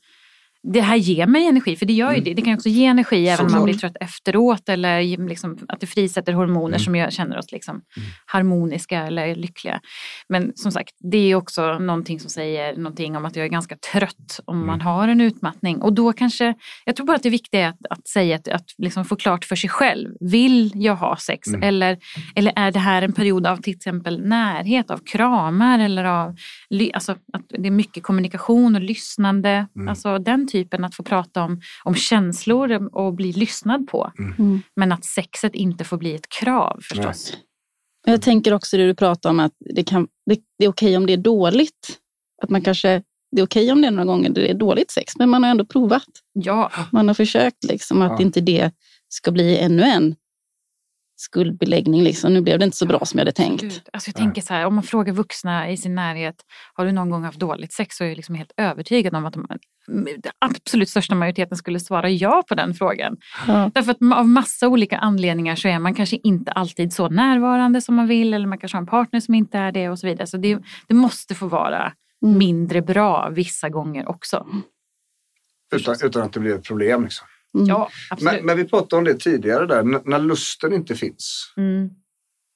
det 0.63 0.81
här 0.81 0.97
ger 0.97 1.27
mig 1.27 1.47
energi, 1.47 1.77
för 1.77 1.87
det 1.87 1.93
gör 1.93 2.13
ju 2.15 2.21
det. 2.21 2.35
Det 2.35 2.43
kan 2.43 2.55
också 2.55 2.69
ge 2.69 2.85
energi 2.87 3.29
även 3.29 3.47
om 3.47 3.53
man 3.53 3.61
Såklart. 3.61 3.65
blir 3.65 3.79
trött 3.79 3.97
efteråt 4.01 4.69
eller 4.69 5.29
liksom 5.29 5.59
att 5.69 5.81
det 5.81 5.87
frisätter 5.87 6.33
hormoner 6.33 6.69
Mm. 6.69 6.79
som 6.79 6.97
gör, 6.97 7.11
känner 7.11 7.39
oss 7.39 7.53
liksom 7.53 7.81
harmoniska 8.27 9.01
eller 9.03 9.35
lyckliga. 9.35 9.81
Men 10.29 10.53
som 10.55 10.73
sagt, 10.73 10.95
det 11.13 11.19
är 11.31 11.35
också 11.35 11.79
någonting 11.79 12.21
som 12.21 12.31
säger 12.31 12.77
någonting 12.77 13.17
om 13.17 13.25
att 13.25 13.37
jag 13.37 13.45
är 13.45 13.51
ganska 13.51 13.77
trött 13.93 14.41
om 14.45 14.67
man 14.67 14.81
har 14.81 15.09
en 15.09 15.21
utmattning. 15.21 15.83
Och 15.83 15.93
då 15.93 16.13
kanske, 16.13 16.55
jag 16.85 16.97
tror 16.97 17.07
bara 17.07 17.17
att 17.17 17.23
det 17.23 17.31
viktiga 17.31 17.61
är 17.61 17.69
att, 17.69 17.87
att 17.91 18.09
säga 18.09 18.37
att, 18.37 18.49
att 18.49 18.75
liksom 18.79 19.05
få 19.05 19.17
klart 19.17 19.45
för 19.45 19.57
sig 19.57 19.71
själv. 19.71 20.11
Vill 20.21 20.73
jag 20.75 20.97
ha 20.97 21.17
sex? 21.17 21.49
Mm. 21.49 21.63
Eller, 21.63 21.99
eller 22.35 22.53
är 22.57 22.71
det 22.73 22.79
här 22.79 23.03
en 23.03 23.13
period 23.13 23.47
av 23.47 23.57
till 23.57 23.75
exempel 23.77 24.21
närhet, 24.29 24.91
av 24.91 24.99
kramar 24.99 25.79
eller 25.79 26.05
av 26.05 26.37
alltså, 26.95 27.13
att 27.13 27.43
det 27.49 27.67
är 27.67 27.71
mycket 27.71 28.03
kommunikation 28.03 28.75
och 28.75 28.83
lyssnande. 28.83 29.67
Mm. 29.77 29.89
Alltså 29.89 30.19
den 30.19 30.48
typen 30.49 30.85
att 30.85 30.95
få 30.95 31.03
prata 31.03 31.45
om, 31.45 31.61
om 31.85 31.95
känslor 31.95 32.89
och 32.93 33.15
bli 33.15 33.33
lyssnad 33.33 33.89
på. 33.89 34.13
Mm. 34.39 34.63
Men 34.77 34.93
att 34.93 35.05
sexet 35.05 35.55
inte 35.55 35.85
får 35.85 35.97
bli 35.97 36.15
ett 36.15 36.29
krav 36.29 36.81
förstås. 36.83 37.33
Jag 38.07 38.23
tänker 38.23 38.55
också 38.55 38.77
det 38.77 38.87
du 38.87 38.95
pratar 38.95 39.31
om 39.31 39.41
att 39.41 39.53
det, 39.75 39.85
kan, 39.85 40.09
det, 40.27 40.41
det 40.59 40.65
är 40.65 40.69
okej 40.69 40.97
om 40.97 41.07
det 41.07 41.13
är 41.13 41.17
dåligt. 41.17 41.99
Att 42.43 42.51
man 42.51 42.63
kanske, 42.63 43.03
det 43.37 43.41
är 43.41 43.47
okej 43.47 43.73
om 43.73 43.81
det 43.81 43.87
är 43.87 43.91
några 43.91 44.05
gånger 44.05 44.31
det 44.31 44.51
är 44.51 44.55
dåligt 44.55 44.91
sex, 44.91 45.17
men 45.17 45.29
man 45.29 45.43
har 45.43 45.51
ändå 45.51 45.65
provat. 45.65 46.07
Ja, 46.33 46.73
Man 46.93 47.09
har 47.09 47.15
försökt 47.15 47.65
liksom 47.65 48.03
att 48.03 48.21
Ja. 48.21 48.25
inte 48.25 48.41
det 48.41 48.71
ska 49.09 49.31
bli 49.31 49.59
ännu 49.59 49.83
en 49.83 50.17
skuldbeläggning. 51.21 52.03
Liksom. 52.03 52.35
Nu 52.35 52.41
blev 52.41 52.59
det 52.59 52.65
inte 52.65 52.77
så 52.77 52.87
bra 52.87 53.05
som 53.05 53.19
jag 53.19 53.21
hade 53.21 53.33
tänkt. 53.33 53.83
Alltså 53.93 54.09
jag 54.09 54.17
tänker 54.17 54.43
så 54.43 54.55
här, 54.55 54.67
om 54.67 54.75
man 54.75 54.85
frågar 54.85 55.13
vuxna 55.13 55.71
i 55.71 55.77
sin 55.77 55.95
närhet, 55.95 56.35
har 56.75 56.85
du 56.85 56.93
någon 56.93 57.11
gång 57.11 57.25
haft 57.25 57.39
dåligt 57.39 57.73
sex? 57.73 57.97
Så 57.97 58.05
är 58.05 58.09
jag 58.09 58.17
liksom 58.17 58.35
helt 58.35 58.53
övertygad 58.57 59.15
om 59.15 59.27
att 59.27 59.33
de, 59.33 59.47
den 59.87 60.33
absolut 60.39 60.89
största 60.89 61.15
majoriteten 61.15 61.59
skulle 61.59 61.81
svara 61.81 62.11
ja 62.11 62.43
på 62.49 62.55
den 62.55 62.75
frågan. 62.75 63.17
Ja. 63.47 63.71
Därför 63.75 63.91
att 63.91 64.19
av 64.19 64.29
massa 64.29 64.69
olika 64.69 64.99
anledningar 64.99 65.57
så 65.57 65.69
är 65.69 65.79
man 65.79 65.95
kanske 65.95 66.17
inte 66.23 66.53
alltid 66.53 66.93
så 66.93 67.09
närvarande 67.09 67.81
som 67.81 67.95
man 67.95 68.07
vill 68.07 68.35
eller 68.35 68.47
man 68.47 68.59
kanske 68.59 68.77
har 68.77 68.83
en 68.83 68.87
partner 68.87 69.21
som 69.21 69.35
inte 69.35 69.59
är 69.59 69.73
det 69.73 69.89
och 69.89 69.99
så 69.99 70.07
vidare. 70.07 70.27
Så 70.27 70.37
det, 70.37 70.59
det 70.89 70.95
måste 70.95 71.35
få 71.35 71.47
vara 71.47 71.93
Mm. 72.23 72.39
mindre 72.39 72.83
bra 72.83 73.29
vissa 73.29 73.69
gånger 73.69 74.09
också. 74.09 74.47
Utan, 75.75 75.97
utan 76.03 76.23
att 76.23 76.33
det 76.33 76.41
blir 76.41 76.55
ett 76.55 76.65
problem. 76.65 77.03
Liksom. 77.03 77.27
Mm. 77.55 77.67
Ja, 77.67 77.89
absolut. 78.11 78.35
Men, 78.35 78.47
men 78.47 78.57
vi 78.57 78.65
pratade 78.65 78.97
om 78.99 79.05
det 79.05 79.15
tidigare 79.21 79.67
där, 79.67 79.81
n- 79.81 80.03
när 80.05 80.19
lusten 80.19 80.73
inte 80.73 80.95
finns. 80.95 81.53
Mm, 81.57 81.91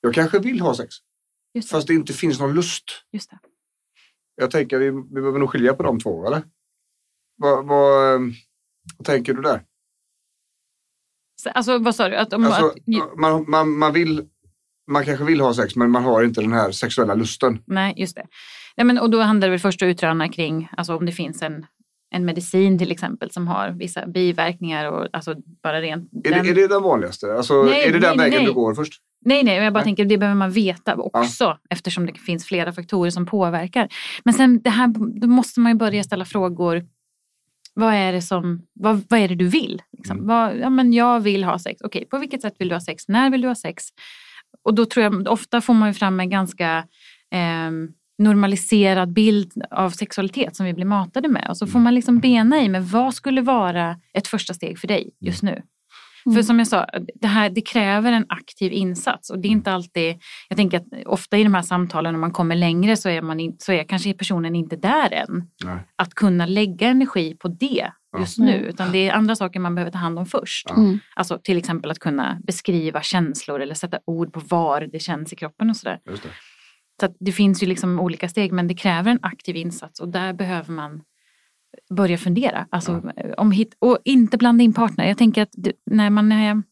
Jag 0.01 0.15
kanske 0.15 0.39
vill 0.39 0.61
ha 0.61 0.75
sex, 0.75 0.95
just, 1.55 1.69
det, 1.69 1.73
fast 1.77 1.87
det 1.87 1.95
inte 1.95 2.13
finns 2.13 2.41
någon 2.41 2.55
lust. 2.55 2.85
just 3.13 3.31
det. 3.31 3.39
Jag 4.35 4.51
tänker 4.51 4.79
vi, 4.79 4.91
vi 4.91 5.21
behöver 5.21 5.39
nog 5.39 5.51
skilja 5.51 5.75
på 5.75 5.83
de 5.83 6.01
två, 6.01 6.27
eller? 6.27 6.43
Vad, 7.37 7.67
vad, 7.67 8.15
ehm, 8.15 8.33
vad 8.99 9.07
tänker 9.07 9.35
du 9.35 9.43
där? 9.43 9.65
Så, 11.43 11.51
Alltså 11.51 11.79
vad 11.79 11.95
sa 11.95 12.09
du? 12.09 12.17
Att 12.17 12.33
om, 12.33 12.45
Alltså, 12.45 12.67
att, 12.67 13.19
man, 13.19 13.51
man, 13.51 13.79
man, 13.79 13.93
vill, 13.93 14.29
man 14.91 15.05
kanske 15.05 15.25
vill 15.25 15.41
ha 15.41 15.55
sex, 15.55 15.77
men 15.77 15.91
man 15.91 16.03
har 16.05 16.23
inte 16.23 16.41
den 16.41 16.53
här 16.53 16.73
sexuella 16.73 17.15
lusten. 17.15 17.63
Nej, 17.67 17.95
just 17.97 18.17
det. 18.17 18.27
Nej, 18.77 18.85
men, 18.87 18.99
och 18.99 19.11
då 19.11 19.21
handlar 19.21 19.49
det 19.49 19.51
väl 19.51 19.61
först 19.61 19.83
att 19.83 19.87
utröna 19.87 20.29
kring 20.29 20.69
alltså, 20.77 20.97
om 20.97 21.07
det 21.07 21.13
finns 21.13 21.43
en, 21.43 21.67
en 22.13 22.25
medicin 22.25 22.79
till 22.79 22.93
exempel 22.93 23.31
som 23.31 23.49
har 23.49 23.71
vissa 23.71 24.07
biverkningar 24.07 24.93
och 24.93 25.09
alltså 25.13 25.35
bara 25.63 25.81
rent... 25.81 26.11
Är, 26.25 26.31
den- 26.31 26.45
det, 26.45 26.51
är 26.51 26.55
det 26.55 26.69
den 26.69 26.83
vanligaste? 26.83 27.35
Alltså, 27.35 27.63
Nej, 27.63 27.89
är 27.89 27.93
det 27.93 27.99
den 27.99 28.17
nej, 28.17 28.31
vägen 28.31 28.39
nej. 28.39 28.47
du 28.47 28.53
går 28.53 28.75
först? 28.75 28.93
Nej, 29.25 29.43
nej, 29.45 29.57
jag 29.57 29.73
bara 29.73 29.79
Nej. 29.79 29.85
tänker 29.85 30.05
det 30.05 30.19
behöver 30.19 30.39
man 30.39 30.51
veta 30.51 30.97
också 30.97 31.59
eftersom 31.71 32.07
det 32.07 32.13
finns 32.19 32.47
flera 32.47 32.73
faktorer 32.73 33.11
som 33.11 33.27
påverkar. 33.27 33.89
Men 34.25 34.35
sen 34.35 34.63
det 34.63 34.71
här, 34.71 34.89
då 35.21 35.27
måste 35.27 35.61
man 35.61 35.73
ju 35.73 35.79
börja 35.79 36.03
ställa 36.05 36.25
frågor. 36.25 36.85
Vad 37.75 37.95
är 37.95 38.13
det, 38.13 38.23
som, 38.23 38.63
vad, 38.73 39.03
vad 39.09 39.21
är 39.21 39.29
det 39.29 39.35
du 39.35 39.49
vill? 39.49 39.83
Liksom? 39.99 40.17
Mm. 40.17 40.29
Vad, 40.29 40.59
ja, 40.59 40.71
men 40.71 40.93
jag 40.93 41.21
vill 41.21 41.45
ha 41.45 41.59
sex. 41.59 41.81
Okej, 41.85 42.07
på 42.11 42.19
vilket 42.19 42.43
sätt 42.43 42.55
vill 42.59 42.69
du 42.69 42.75
ha 42.75 42.81
sex? 42.81 43.09
När 43.09 43.31
vill 43.31 43.41
du 43.41 43.49
ha 43.49 43.55
sex? 43.55 43.85
Och 44.65 44.75
då 44.75 44.87
tror 44.87 45.05
jag, 45.05 45.29
ofta 45.29 45.61
får 45.61 45.75
man 45.75 45.89
ju 45.89 45.95
fram 45.95 46.21
en 46.21 46.31
ganska 46.31 46.85
ehm, 47.31 47.89
normaliserad 48.23 49.13
bild 49.13 49.53
av 49.71 49.91
sexualitet 49.91 50.57
som 50.57 50.67
vi 50.67 50.75
blir 50.75 50.85
matade 50.85 51.29
med. 51.29 51.47
Och 51.49 51.57
så 51.57 51.67
får 51.67 51.79
man 51.79 51.95
liksom 51.95 52.19
bena 52.19 52.63
i 52.63 52.69
med 52.69 52.89
vad 52.89 53.15
skulle 53.15 53.41
vara 53.41 53.97
ett 54.15 54.29
första 54.29 54.55
steg 54.55 54.79
för 54.79 54.89
dig 54.89 55.11
just 55.21 55.43
nu. 55.43 55.63
För 56.25 56.43
som 56.43 56.59
jag 56.59 56.69
sa, 56.69 56.87
det, 57.15 57.27
här, 57.27 57.51
det 57.51 57.61
kräver 57.61 58.13
en 58.13 58.27
aktiv 58.29 58.73
insats 58.73 59.31
och 59.31 59.39
det 59.39 59.49
är 59.49 59.51
inte 59.51 59.73
alltid, 59.73 60.17
jag 60.49 60.57
tänker 60.57 60.79
att 60.79 61.07
ofta 61.07 61.39
i 61.39 61.43
de 61.43 61.55
här 61.55 61.63
samtalen 61.63 62.15
när 62.15 62.21
man 62.21 62.31
kommer 62.31 62.55
längre 62.55 62.97
så 62.97 63.09
är, 63.09 63.23
man 63.23 63.41
in, 63.41 63.57
så 63.59 63.73
är 63.73 63.85
kanske 63.85 64.15
personen 64.15 64.55
inte 64.55 64.77
där 64.77 65.13
än. 65.13 65.49
Nej. 65.65 65.79
Att 65.97 66.15
kunna 66.15 66.47
lägga 66.47 66.89
energi 66.89 67.37
på 67.41 67.49
det 67.49 67.91
just 68.19 68.39
Ja. 68.39 68.45
nu, 68.45 68.53
utan 68.53 68.93
det 68.93 69.09
är 69.09 69.13
andra 69.13 69.37
saker 69.37 69.61
man 69.61 69.75
behöver 69.75 69.93
ta 69.93 69.99
hand 69.99 70.19
om 70.19 70.27
först. 70.27 70.67
Ja. 70.69 70.77
Mm. 70.77 70.99
Alltså 71.17 71.39
till 71.45 71.59
exempel 71.59 71.91
att 71.91 71.99
kunna 71.99 72.39
beskriva 72.47 73.03
känslor 73.03 73.61
eller 73.61 73.75
sätta 73.75 73.99
ord 74.07 74.33
på 74.33 74.41
var 74.41 74.81
det 74.93 74.99
känns 74.99 75.33
i 75.33 75.37
kroppen 75.37 75.71
och 75.71 75.77
sådär. 75.77 75.99
Så 77.03 77.15
det 77.21 77.33
finns 77.33 77.63
ju 77.63 77.67
liksom 77.67 78.01
olika 78.01 78.29
steg 78.29 78.53
men 78.53 78.69
det 78.69 78.75
kräver 78.75 79.11
en 79.11 79.19
aktiv 79.23 79.57
insats 79.57 80.01
och 80.01 80.09
där 80.09 80.33
behöver 80.33 80.73
man 80.73 81.03
börja 81.91 82.19
fundera. 82.19 82.67
Alltså, 82.71 83.03
om 83.37 83.51
hit, 83.51 83.77
och 83.79 83.99
inte 84.05 84.39
blanda 84.39 84.65
in 84.65 84.73
partner. 84.73 85.09
Jag 85.09 85.19
tänker 85.19 85.43
att 85.43 85.55
när 85.91 86.11
man 86.11 86.33
är 86.33 86.63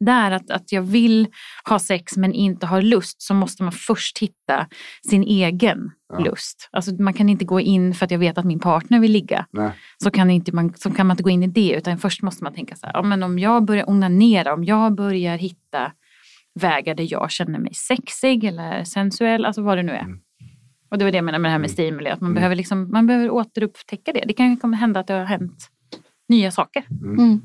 det 0.00 0.12
är 0.12 0.30
att, 0.30 0.50
att 0.50 0.72
jag 0.72 0.82
vill 0.82 1.28
ha 1.68 1.78
sex 1.78 2.16
men 2.16 2.32
inte 2.32 2.66
har 2.66 2.82
lust 2.82 3.22
så 3.22 3.34
måste 3.34 3.62
man 3.62 3.72
först 3.72 4.18
hitta 4.18 4.66
sin 5.10 5.22
egen 5.22 5.90
Ja. 6.12 6.18
lust. 6.18 6.68
Alltså 6.72 6.94
man 6.94 7.14
kan 7.14 7.28
inte 7.28 7.44
gå 7.44 7.60
in 7.60 7.94
för 7.94 8.04
att 8.04 8.10
jag 8.10 8.18
vet 8.18 8.38
att 8.38 8.44
min 8.44 8.58
partner 8.58 9.00
vill 9.00 9.12
ligga. 9.12 9.46
Nej. 9.52 9.70
Så 10.02 10.10
kan, 10.10 10.30
inte 10.30 10.52
man, 10.52 10.74
så 10.74 10.90
kan 10.90 11.06
man 11.06 11.14
inte 11.14 11.22
gå 11.22 11.30
in 11.30 11.42
i 11.42 11.46
det 11.46 11.72
utan 11.72 11.98
först 11.98 12.22
måste 12.22 12.44
man 12.44 12.54
tänka 12.54 12.76
så 12.76 12.86
här, 12.86 12.92
ja, 12.94 13.02
men 13.02 13.22
om 13.22 13.38
jag 13.38 13.64
börjar 13.64 13.90
onanera, 13.90 14.54
om 14.54 14.64
jag 14.64 14.94
börjar 14.94 15.36
hitta 15.36 15.92
vägar 16.56 16.94
där 16.94 17.06
jag 17.10 17.30
känner 17.30 17.58
mig 17.58 17.74
sexig 17.74 18.44
eller 18.44 18.84
sensuell, 18.84 19.44
alltså 19.44 19.62
vad 19.62 19.78
det 19.78 19.82
nu 19.82 19.92
är. 19.92 20.00
Mm. 20.04 20.20
Och 20.90 20.98
det 20.98 21.04
var 21.04 21.12
det 21.12 21.18
jag 21.18 21.24
menade 21.24 21.42
med 21.42 21.48
det 21.48 21.52
här 21.52 21.58
med 21.58 21.70
stimuli, 21.70 22.10
att 22.10 22.20
man, 22.20 22.30
Mm. 22.30 22.34
behöver 22.34 22.56
liksom, 22.56 22.90
man 22.90 23.06
behöver 23.06 23.30
återupptäcka 23.30 24.12
det. 24.12 24.24
Det 24.26 24.32
kan 24.32 24.50
ju 24.50 24.56
komma 24.56 24.76
hända 24.76 25.00
att 25.00 25.06
det 25.06 25.12
har 25.14 25.24
hänt 25.24 25.70
nya 26.28 26.50
saker. 26.50 26.86
Mm. 27.02 27.40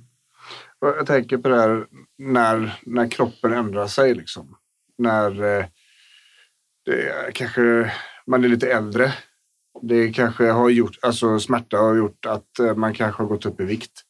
Och 0.80 0.88
Jag 0.88 1.06
tänker 1.06 1.38
på 1.38 1.50
det 1.50 1.56
här 1.62 1.86
när, 2.18 2.80
när 2.86 3.08
kroppen 3.10 3.54
ändrar 3.54 3.88
sig. 3.88 4.16
Liksom. 4.16 4.56
När 4.98 5.44
eh, 5.60 5.66
det 6.86 7.10
är, 7.10 7.32
kanske 7.32 7.92
man 8.28 8.44
är 8.44 8.48
lite 8.48 8.72
äldre. 8.74 9.14
Det 9.82 10.14
kanske 10.14 10.52
har 10.52 10.70
gjort, 10.70 10.98
alltså 11.02 11.40
smärta 11.40 11.78
har 11.78 11.96
gjort 11.96 12.26
att 12.26 12.60
eh, 12.60 12.76
man 12.76 12.94
kanske 12.94 13.24
har 13.24 13.28
gått 13.28 13.46
upp 13.46 13.62
i 13.62 13.66
vikt. 13.66 14.02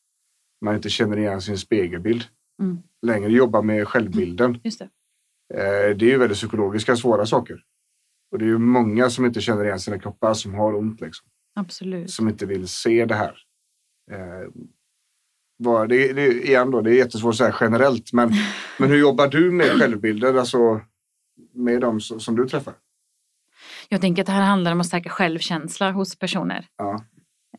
Man 0.65 0.75
inte 0.75 0.89
känner 0.89 1.17
igen 1.17 1.41
sin 1.41 1.57
spegelbild. 1.57 2.23
Mm. 2.61 2.83
Längre 3.01 3.31
jobbar 3.31 3.61
med 3.61 3.87
självbilden. 3.87 4.59
Just 4.63 4.79
det. 4.79 4.89
Eh, 5.53 5.97
det 5.97 6.05
är 6.05 6.09
ju 6.09 6.17
väldigt 6.17 6.37
psykologiska 6.37 6.95
svåra 6.95 7.25
saker. 7.25 7.63
Och 8.31 8.39
det 8.39 8.45
är 8.45 8.49
ju 8.49 8.57
många 8.57 9.09
som 9.09 9.25
inte 9.25 9.41
känner 9.41 9.65
igen 9.65 9.79
sina 9.79 9.99
kroppar 9.99 10.33
som 10.33 10.53
har 10.53 10.75
ont. 10.75 11.01
Liksom 11.01 11.27
Absolut. 11.55 12.11
som 12.11 12.29
inte 12.29 12.45
vill 12.45 12.67
se 12.67 13.05
det 13.05 13.15
här. 13.15 13.37
Eh, 14.11 14.49
vad, 15.57 15.89
det, 15.89 16.13
det, 16.13 16.27
igen 16.27 16.71
då, 16.71 16.81
det 16.81 16.91
är 16.91 16.97
jättesvårt 16.97 17.29
att 17.33 17.37
säga 17.37 17.55
generellt, 17.61 18.13
men, 18.13 18.31
men 18.79 18.89
hur 18.89 18.97
jobbar 18.97 19.27
du 19.27 19.51
med 19.51 19.67
självbilden, 19.67 20.39
alltså 20.39 20.81
med 21.53 21.81
dem 21.81 22.01
som, 22.01 22.19
som 22.19 22.35
du 22.35 22.47
träffar? 22.47 22.73
Jag 23.89 24.01
tänker 24.01 24.21
att 24.21 24.25
det 24.25 24.31
här 24.31 24.41
handlar 24.41 24.71
om 24.71 24.79
att 24.79 24.85
stärka 24.85 25.09
självkänsla 25.09 25.91
hos 25.91 26.15
personer. 26.15 26.67
Ja, 26.77 27.05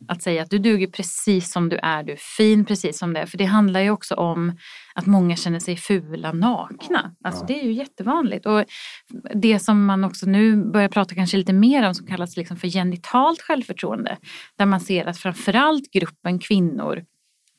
Att 0.09 0.23
säga 0.23 0.43
att 0.43 0.51
du 0.51 0.59
duger 0.59 0.87
precis 0.87 1.53
som 1.53 1.69
du 1.69 1.77
är, 1.77 2.03
du 2.03 2.13
är 2.13 2.17
fin 2.37 2.65
precis 2.65 2.99
som 2.99 3.13
det 3.13 3.21
är. 3.21 3.27
För 3.27 3.39
det 3.39 3.45
handlar 3.45 3.81
ju 3.81 3.91
också 3.91 4.15
om 4.15 4.57
att 4.95 5.07
många 5.07 5.37
känner 5.37 5.59
sig 5.59 5.77
fula 5.77 6.33
nakna. 6.33 7.15
Alltså 7.25 7.43
Ja. 7.43 7.47
det 7.47 7.61
är 7.61 7.65
ju 7.65 7.73
jättevanligt. 7.73 8.47
Och 8.47 8.65
det 9.35 9.59
som 9.59 9.85
man 9.85 10.05
också 10.05 10.27
nu 10.27 10.57
börjar 10.57 10.89
prata 10.89 11.15
kanske 11.15 11.37
lite 11.37 11.53
mer 11.53 11.89
om 11.89 11.95
som 11.95 12.07
kallas 12.07 12.37
liksom 12.37 12.57
för 12.57 12.69
genitalt 12.69 13.43
självförtroende. 13.43 14.17
Där 14.59 14.67
man 14.67 14.81
ser 14.81 15.07
att 15.07 15.19
framförallt 15.19 15.91
gruppen 15.93 16.39
kvinnor 16.39 17.05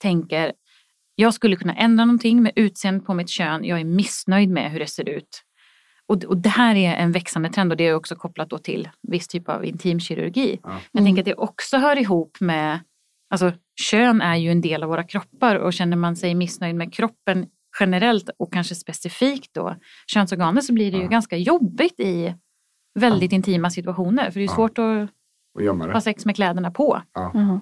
tänker 0.01 0.53
jag 1.15 1.33
skulle 1.33 1.55
kunna 1.55 1.73
ändra 1.75 2.05
någonting 2.05 2.43
med 2.43 2.51
utseendet 2.55 3.05
på 3.05 3.13
mitt 3.13 3.29
kön. 3.29 3.63
Jag 3.63 3.79
är 3.79 3.83
missnöjd 3.85 4.49
med 4.49 4.71
hur 4.71 4.79
det 4.79 4.87
ser 4.87 5.09
ut. 5.09 5.43
Och, 6.07 6.23
och 6.23 6.37
det 6.37 6.49
här 6.49 6.75
är 6.75 6.95
en 6.95 7.11
växande 7.11 7.49
trend 7.49 7.71
och 7.71 7.77
det 7.77 7.83
är 7.87 7.95
också 7.95 8.15
kopplat 8.15 8.49
då 8.49 8.57
till 8.57 8.89
viss 9.07 9.27
typ 9.27 9.49
av 9.49 9.65
intimkirurgi. 9.65 10.59
Ja. 10.63 10.69
Men 10.69 10.79
jag 10.91 11.05
tänker 11.05 11.21
att 11.21 11.25
det 11.25 11.35
också 11.35 11.77
hör 11.77 11.95
ihop 11.97 12.37
med, 12.39 12.79
alltså 13.29 13.51
kön 13.81 14.21
är 14.21 14.35
ju 14.35 14.51
en 14.51 14.61
del 14.61 14.83
av 14.83 14.89
våra 14.89 15.03
kroppar 15.03 15.55
och 15.55 15.73
känner 15.73 15.97
man 15.97 16.15
sig 16.15 16.35
missnöjd 16.35 16.75
med 16.75 16.93
kroppen 16.93 17.47
generellt 17.79 18.29
och 18.37 18.53
kanske 18.53 18.75
specifikt 18.75 19.53
då 19.53 19.75
könsorganet 20.07 20.63
så 20.63 20.73
blir 20.73 20.91
det 20.91 20.97
ju 20.97 21.03
Ja. 21.03 21.09
ganska 21.09 21.37
jobbigt 21.37 21.99
i 21.99 22.35
väldigt 22.99 23.31
intima 23.31 23.69
situationer. 23.69 24.23
För 24.25 24.33
det 24.33 24.39
är 24.39 24.41
ju 24.41 24.45
Ja. 24.47 24.55
svårt 24.55 24.77
att 24.79 25.09
och 25.55 25.63
gömma 25.63 25.91
ha 25.91 26.01
sex 26.01 26.25
med 26.25 26.35
kläderna 26.35 26.71
på. 26.71 27.01
Jaha. 27.13 27.61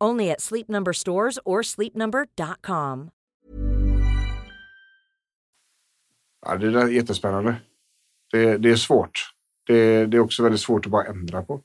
Only 0.00 0.30
at 0.30 0.40
Sleep 0.40 0.68
Number 0.68 0.92
stores 0.92 1.38
or 1.44 1.62
sleepnumber.com. 1.62 3.10
Ja, 6.46 6.56
det 6.56 6.70
där 6.70 6.80
är 6.80 6.88
jättespännande. 6.88 7.56
Det, 8.32 8.58
det 8.58 8.70
är 8.70 8.76
svårt. 8.76 9.30
Det, 9.66 10.06
det 10.06 10.16
är 10.16 10.20
också 10.20 10.42
väldigt 10.42 10.60
svårt 10.60 10.86
att 10.86 10.92
bara 10.92 11.04
ändra 11.04 11.42
på, 11.42 11.60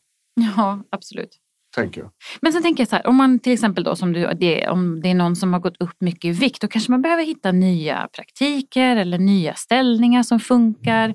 Ja, 0.55 0.83
absolut. 0.89 1.37
tänker 1.75 2.01
jag. 2.01 2.11
Men 2.41 2.53
sen 2.53 2.61
tänker 2.61 2.81
jag 2.81 2.87
så 2.87 2.95
här, 2.95 3.07
om 3.07 3.15
man 3.15 3.39
till 3.39 3.53
exempel 3.53 3.83
då 3.83 3.95
som 3.95 4.13
du, 4.13 4.33
det, 4.33 4.67
om 4.69 5.01
det 5.01 5.09
är 5.09 5.13
någon 5.15 5.35
som 5.35 5.53
har 5.53 5.59
gått 5.59 5.81
upp 5.81 5.95
mycket 5.99 6.25
i 6.25 6.31
vikt, 6.31 6.61
då 6.61 6.67
kanske 6.67 6.91
man 6.91 7.01
behöver 7.01 7.23
hitta 7.25 7.51
nya 7.51 8.07
praktiker 8.13 8.95
eller 8.95 9.17
nya 9.17 9.53
ställningar 9.55 10.23
som 10.23 10.39
funkar. 10.39 11.13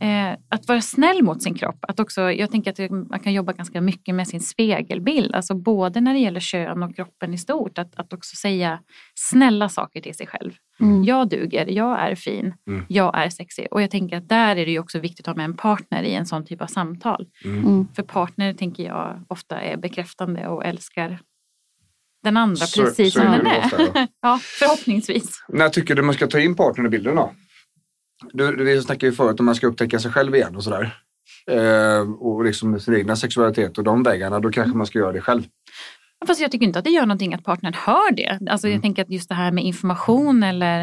Eh, 0.00 0.32
att 0.48 0.68
vara 0.68 0.80
snäll 0.80 1.22
mot 1.22 1.42
sin 1.42 1.54
kropp. 1.54 1.78
Att 1.88 2.00
också, 2.00 2.20
jag 2.32 2.50
tänker 2.50 2.70
att 2.84 2.90
man 3.10 3.20
kan 3.20 3.32
jobba 3.32 3.52
ganska 3.52 3.80
mycket 3.80 4.14
med 4.14 4.28
sin 4.28 4.40
spegelbild. 4.40 5.34
Alltså 5.34 5.54
både 5.54 6.00
när 6.00 6.12
det 6.14 6.18
gäller 6.20 6.40
kön 6.40 6.82
och 6.82 6.96
kroppen 6.96 7.34
i 7.34 7.38
stort. 7.38 7.78
Att, 7.78 7.94
att 7.96 8.12
också 8.12 8.36
säga 8.36 8.80
snälla 9.14 9.68
saker 9.68 10.00
till 10.00 10.14
sig 10.14 10.26
själv. 10.26 10.52
Mm. 10.80 11.04
Jag 11.04 11.28
duger, 11.28 11.66
jag 11.66 12.00
är 12.00 12.14
fin, 12.14 12.54
Mm. 12.66 12.84
jag 12.88 13.18
är 13.18 13.28
sexig. 13.28 13.66
Och 13.70 13.82
jag 13.82 13.90
tänker 13.90 14.16
att 14.16 14.28
där 14.28 14.56
är 14.56 14.66
det 14.66 14.72
ju 14.72 14.78
också 14.78 14.98
viktigt 14.98 15.20
att 15.20 15.26
ha 15.26 15.34
med 15.36 15.44
en 15.44 15.56
partner 15.56 16.02
i 16.02 16.14
en 16.14 16.26
sån 16.26 16.44
typ 16.46 16.62
av 16.62 16.66
samtal. 16.66 17.26
Mm. 17.44 17.88
För 17.96 18.02
partner 18.02 18.54
tänker 18.54 18.82
jag 18.84 19.24
ofta 19.28 19.60
är 19.60 19.76
bekräftande 19.76 20.46
och 20.48 20.64
älskar 20.64 21.18
den 22.22 22.36
andra 22.36 22.56
Så- 22.66 22.82
precis 22.82 23.14
så 23.14 23.20
som 23.20 23.30
den 23.32 23.46
är. 23.46 23.58
ofta, 23.64 23.82
ja. 23.94 24.06
ja, 24.22 24.38
förhoppningsvis. 24.42 25.44
När 25.48 25.68
tycker 25.68 25.94
du 25.94 26.02
man 26.02 26.14
ska 26.14 26.26
ta 26.26 26.40
in 26.40 26.56
partnern 26.56 26.86
i 26.86 26.88
bilden 26.88 27.16
då? 27.16 27.32
Du, 28.32 28.56
du, 28.56 28.64
vi 28.64 28.82
snackade 28.82 29.06
ju 29.06 29.12
förut 29.12 29.40
om 29.40 29.46
man 29.46 29.54
ska 29.54 29.66
upptäcka 29.66 29.98
sig 29.98 30.10
själv 30.12 30.34
igen 30.34 30.56
och 30.56 30.64
sådär. 30.64 30.96
Eh, 31.50 32.00
och 32.12 32.44
liksom 32.44 32.80
sin 32.80 32.94
egna 32.94 33.16
sexualitet 33.16 33.78
och 33.78 33.84
de 33.84 34.02
vägarna, 34.02 34.40
då 34.40 34.50
kanske 34.50 34.76
man 34.76 34.86
ska 34.86 34.98
göra 34.98 35.12
det 35.12 35.20
själv. 35.20 35.42
Fast 36.26 36.40
jag 36.40 36.50
tycker 36.50 36.66
inte 36.66 36.78
att 36.78 36.84
det 36.84 36.90
gör 36.90 37.06
någonting 37.06 37.34
att 37.34 37.44
partnern 37.44 37.74
hör 37.74 38.12
det. 38.12 38.38
Alltså 38.50 38.66
Mm. 38.66 38.74
jag 38.76 38.82
tänker 38.82 39.02
att 39.02 39.10
just 39.10 39.28
det 39.28 39.34
här 39.34 39.52
med 39.52 39.64
information 39.64 40.42
eller 40.42 40.82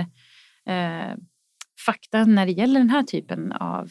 eh, 0.70 1.16
fakta 1.86 2.26
när 2.26 2.46
det 2.46 2.52
gäller 2.52 2.80
den 2.80 2.90
här 2.90 3.04
typen 3.04 3.52
av, 3.52 3.90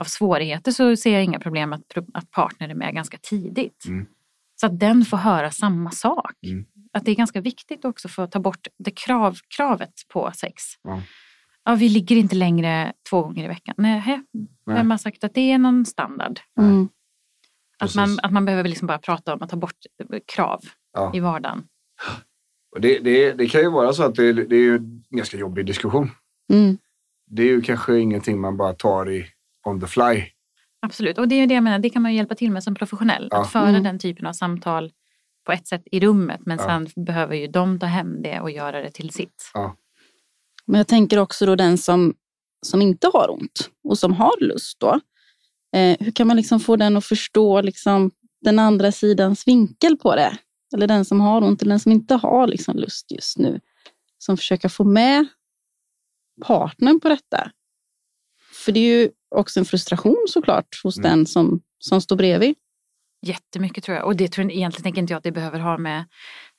av 0.00 0.04
svårigheter 0.04 0.72
så 0.72 0.96
ser 0.96 1.12
jag 1.12 1.24
inga 1.24 1.38
problem 1.40 1.72
att, 1.72 1.82
att 2.14 2.30
partner 2.30 2.68
är 2.68 2.74
med 2.74 2.94
ganska 2.94 3.18
tidigt. 3.22 3.84
Mm. 3.86 4.06
Så 4.60 4.66
att 4.66 4.80
den 4.80 5.04
får 5.04 5.16
höra 5.16 5.50
samma 5.50 5.90
sak. 5.90 6.32
Mm. 6.46 6.64
Att 6.92 7.04
det 7.04 7.10
är 7.10 7.14
ganska 7.14 7.40
viktigt 7.40 7.84
också 7.84 8.08
för 8.08 8.22
att 8.24 8.32
ta 8.32 8.38
bort 8.38 8.66
det 8.78 8.90
krav, 8.90 9.36
kravet 9.56 9.92
på 10.12 10.30
sex. 10.34 10.62
Ja. 10.82 11.02
Ja, 11.64 11.74
vi 11.74 11.88
ligger 11.88 12.16
inte 12.16 12.36
längre 12.36 12.92
två 13.10 13.22
gånger 13.22 13.44
i 13.44 13.48
veckan. 13.48 13.74
Nej, 13.78 14.22
vem 14.66 14.90
har 14.90 14.98
sagt 14.98 15.24
att 15.24 15.34
det 15.34 15.52
är 15.52 15.58
någon 15.58 15.86
standard? 15.86 16.40
Mm. 16.60 16.88
Att 17.78 17.94
man, 17.94 18.18
att 18.22 18.32
man 18.32 18.44
behöver 18.44 18.68
liksom 18.68 18.86
bara 18.86 18.98
prata 18.98 19.34
om 19.34 19.42
att 19.42 19.50
ta 19.50 19.56
bort 19.56 19.76
krav 20.34 20.60
Ja. 20.92 21.10
i 21.14 21.20
vardagen. 21.20 21.64
Och 22.74 22.80
det, 22.80 22.98
det, 22.98 23.32
det 23.32 23.46
kan 23.48 23.60
ju 23.60 23.70
vara 23.70 23.92
så 23.92 24.02
att 24.02 24.14
det, 24.14 24.32
det 24.32 24.56
är 24.56 24.60
ju 24.60 24.76
en 24.76 25.04
ganska 25.10 25.36
jobbig 25.36 25.66
diskussion. 25.66 26.10
Mm. 26.52 26.78
Det 27.30 27.42
är 27.42 27.46
ju 27.46 27.60
kanske 27.60 27.98
ingenting 27.98 28.40
man 28.40 28.56
bara 28.56 28.72
tar 28.72 29.10
i 29.10 29.26
on 29.66 29.80
the 29.80 29.86
fly. 29.86 30.24
Absolut, 30.86 31.18
och 31.18 31.28
det 31.28 31.34
är 31.34 31.40
ju 31.40 31.46
det 31.46 31.54
jag 31.54 31.64
menar, 31.64 31.78
det 31.78 31.90
kan 31.90 32.02
man 32.02 32.10
ju 32.12 32.16
hjälpa 32.16 32.34
till 32.34 32.50
med 32.50 32.62
som 32.64 32.74
professionell. 32.74 33.28
Ja. 33.30 33.40
Att 33.42 33.50
föra 33.52 33.68
Mm. 33.68 33.82
den 33.82 33.98
typen 33.98 34.26
av 34.26 34.32
samtal 34.32 34.92
på 35.46 35.52
ett 35.52 35.66
sätt 35.66 35.82
i 35.92 36.00
rummet 36.00 36.40
men 36.46 36.58
Ja. 36.58 36.64
sen 36.64 37.04
behöver 37.04 37.36
ju 37.36 37.46
de 37.46 37.78
ta 37.78 37.86
hem 37.86 38.22
det 38.22 38.40
och 38.40 38.50
göra 38.50 38.80
det 38.82 38.90
till 38.90 39.10
sitt. 39.10 39.50
Men 40.66 40.78
jag 40.78 40.88
tänker 40.88 41.18
också 41.18 41.46
då 41.46 41.56
den 41.56 41.78
som, 41.78 42.14
som 42.66 42.82
inte 42.82 43.10
har 43.12 43.30
ont 43.30 43.70
och 43.84 43.98
som 43.98 44.12
har 44.12 44.40
lust 44.40 44.80
då. 44.80 45.00
Eh, 45.76 45.96
hur 46.00 46.12
kan 46.12 46.26
man 46.26 46.36
liksom 46.36 46.60
få 46.60 46.76
den 46.76 46.96
att 46.96 47.04
förstå 47.04 47.60
liksom 47.60 48.10
den 48.40 48.58
andra 48.58 48.92
sidans 48.92 49.46
vinkel 49.48 49.96
på 49.96 50.14
det? 50.16 50.38
Eller 50.74 50.86
den 50.86 51.04
som 51.04 51.20
har 51.20 51.42
ont 51.42 51.62
eller 51.62 51.70
den 51.70 51.80
som 51.80 51.92
inte 51.92 52.14
har 52.14 52.46
liksom 52.46 52.76
lust 52.76 53.10
just 53.12 53.38
nu. 53.38 53.60
Som 54.18 54.36
försöker 54.36 54.68
få 54.68 54.84
med 54.84 55.26
partnern 56.46 57.00
på 57.00 57.08
detta. 57.08 57.50
För 58.64 58.72
det 58.72 58.80
är 58.80 59.00
ju 59.02 59.10
också 59.34 59.60
en 59.60 59.66
frustration 59.66 60.26
såklart 60.28 60.80
hos 60.82 60.98
Mm. 60.98 61.10
den 61.10 61.26
som, 61.26 61.60
som 61.78 62.00
står 62.00 62.16
bredvid? 62.16 62.54
Jättemycket 63.26 63.84
tror 63.84 63.96
jag. 63.96 64.06
Och 64.06 64.16
det 64.16 64.28
tror 64.28 64.44
jag, 64.44 64.52
egentligen 64.56 64.82
tänker 64.82 65.00
inte 65.00 65.12
jag 65.12 65.18
att 65.18 65.24
det 65.24 65.32
behöver 65.32 65.58
ha 65.58 65.78
med 65.78 66.04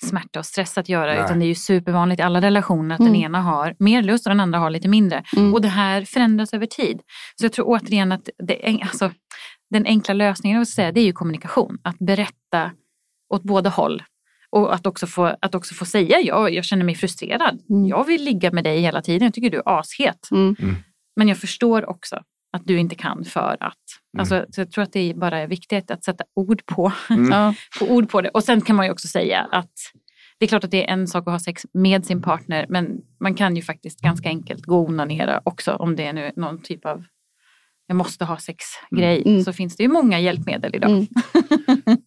smärta 0.04 0.40
och 0.40 0.46
stress 0.46 0.78
att 0.78 0.90
göra. 0.90 1.14
Nej. 1.14 1.24
Utan 1.24 1.40
det 1.40 1.46
är 1.46 1.48
ju 1.48 1.56
supervanligt 1.56 2.20
i 2.20 2.24
alla 2.24 2.42
relationer 2.42 2.96
att 2.96 3.00
Mm. 3.02 3.14
den 3.14 3.22
ena 3.22 3.42
har 3.42 3.76
mer 3.80 4.04
lust 4.04 4.26
och 4.26 4.30
den 4.30 4.40
andra 4.40 4.60
har 4.60 4.70
lite 4.70 4.88
mindre. 4.88 5.24
Mm. 5.38 5.54
Och 5.54 5.62
det 5.62 5.68
här 5.68 6.02
förändras 6.02 6.54
över 6.54 6.66
tid. 6.66 7.02
Så 7.36 7.46
jag 7.46 7.54
tror 7.54 7.66
återigen 7.68 8.12
att 8.12 8.30
det, 8.48 8.80
alltså, 8.82 9.12
den 9.70 9.86
enkla 9.86 10.14
lösningen 10.14 10.58
jag 10.58 10.68
säga, 10.68 10.92
det 10.92 11.00
är 11.02 11.06
ju 11.06 11.14
kommunikation. 11.14 11.78
Att 11.84 12.00
berätta 12.00 12.72
åt 13.34 13.44
båda 13.44 13.70
håll. 13.70 14.04
Och 14.50 14.74
att 14.74 14.86
också 14.86 15.08
få, 15.08 15.36
att 15.42 15.56
också 15.56 15.76
få 15.76 15.86
säga, 15.86 16.20
ja, 16.20 16.50
jag 16.50 16.66
känner 16.66 16.86
mig 16.86 16.96
frustrerad. 16.96 17.60
Mm. 17.70 17.86
Jag 17.86 18.04
vill 18.04 18.24
ligga 18.24 18.52
med 18.52 18.64
dig 18.64 18.80
hela 18.80 19.02
tiden. 19.02 19.26
Jag 19.26 19.34
tycker 19.34 19.50
du 19.50 19.58
är 19.58 19.80
ashet. 19.80 20.28
Mm. 20.32 20.56
Men 21.16 21.28
jag 21.28 21.38
förstår 21.38 21.90
också 21.90 22.16
att 22.54 22.62
du 22.66 22.78
inte 22.80 22.96
kan 22.96 23.24
för 23.26 23.58
att. 23.60 23.84
Alltså, 24.18 24.46
så 24.50 24.62
jag 24.62 24.72
tror 24.72 24.84
att 24.84 24.94
det 24.94 25.10
är 25.10 25.14
bara 25.14 25.40
är 25.40 25.48
viktigt 25.48 25.92
att 25.92 26.04
sätta 26.04 26.24
ord 26.36 26.66
på, 26.66 26.92
Ja. 27.32 27.54
få 27.80 27.88
ord 27.88 28.10
på 28.10 28.22
det. 28.22 28.30
Och 28.30 28.44
sen 28.44 28.62
kan 28.62 28.76
man 28.76 28.86
ju 28.86 28.92
också 28.92 29.08
säga 29.08 29.48
att 29.52 29.72
det 30.40 30.46
är 30.46 30.48
klart 30.48 30.64
att 30.64 30.72
det 30.72 30.90
är 30.90 30.94
en 30.94 31.08
sak 31.08 31.28
att 31.28 31.34
ha 31.34 31.40
sex 31.40 31.66
med 31.74 32.06
sin 32.06 32.22
partner 32.22 32.66
men 32.70 33.02
man 33.20 33.36
kan 33.36 33.56
ju 33.56 33.62
faktiskt 33.62 34.02
ganska 34.02 34.30
enkelt 34.30 34.66
gå 34.66 34.78
och 34.82 34.90
onanera 34.90 35.42
också 35.44 35.72
om 35.74 35.96
det 35.96 36.04
är 36.06 36.14
nu 36.14 36.32
någon 36.36 36.62
typ 36.62 36.86
av 36.86 37.04
jag 37.88 37.96
måste 37.96 38.26
ha 38.26 38.38
sex-grej. 38.38 39.24
Mm. 39.26 39.44
Så 39.44 39.54
finns 39.54 39.76
det 39.76 39.84
ju 39.84 39.90
många 39.90 40.20
hjälpmedel 40.20 40.76
idag. 40.76 40.90
Mm. 40.90 41.08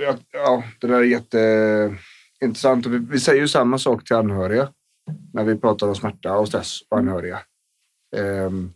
Jag- 0.00 0.18
Ja, 0.32 0.62
det 0.80 0.86
där 0.86 0.94
är 0.94 1.02
jätteintressant. 1.02 2.86
Vi, 2.86 2.98
vi 2.98 3.20
säger 3.20 3.40
ju 3.40 3.48
samma 3.48 3.78
sak 3.78 4.04
till 4.04 4.16
anhöriga 4.16 4.68
när 5.32 5.44
vi 5.44 5.56
pratar 5.56 5.88
om 5.88 5.94
smärta 5.94 6.36
och 6.38 6.48
stress 6.48 6.78
och 6.90 6.98
anhöriga. 6.98 7.38
Ehm, 8.16 8.72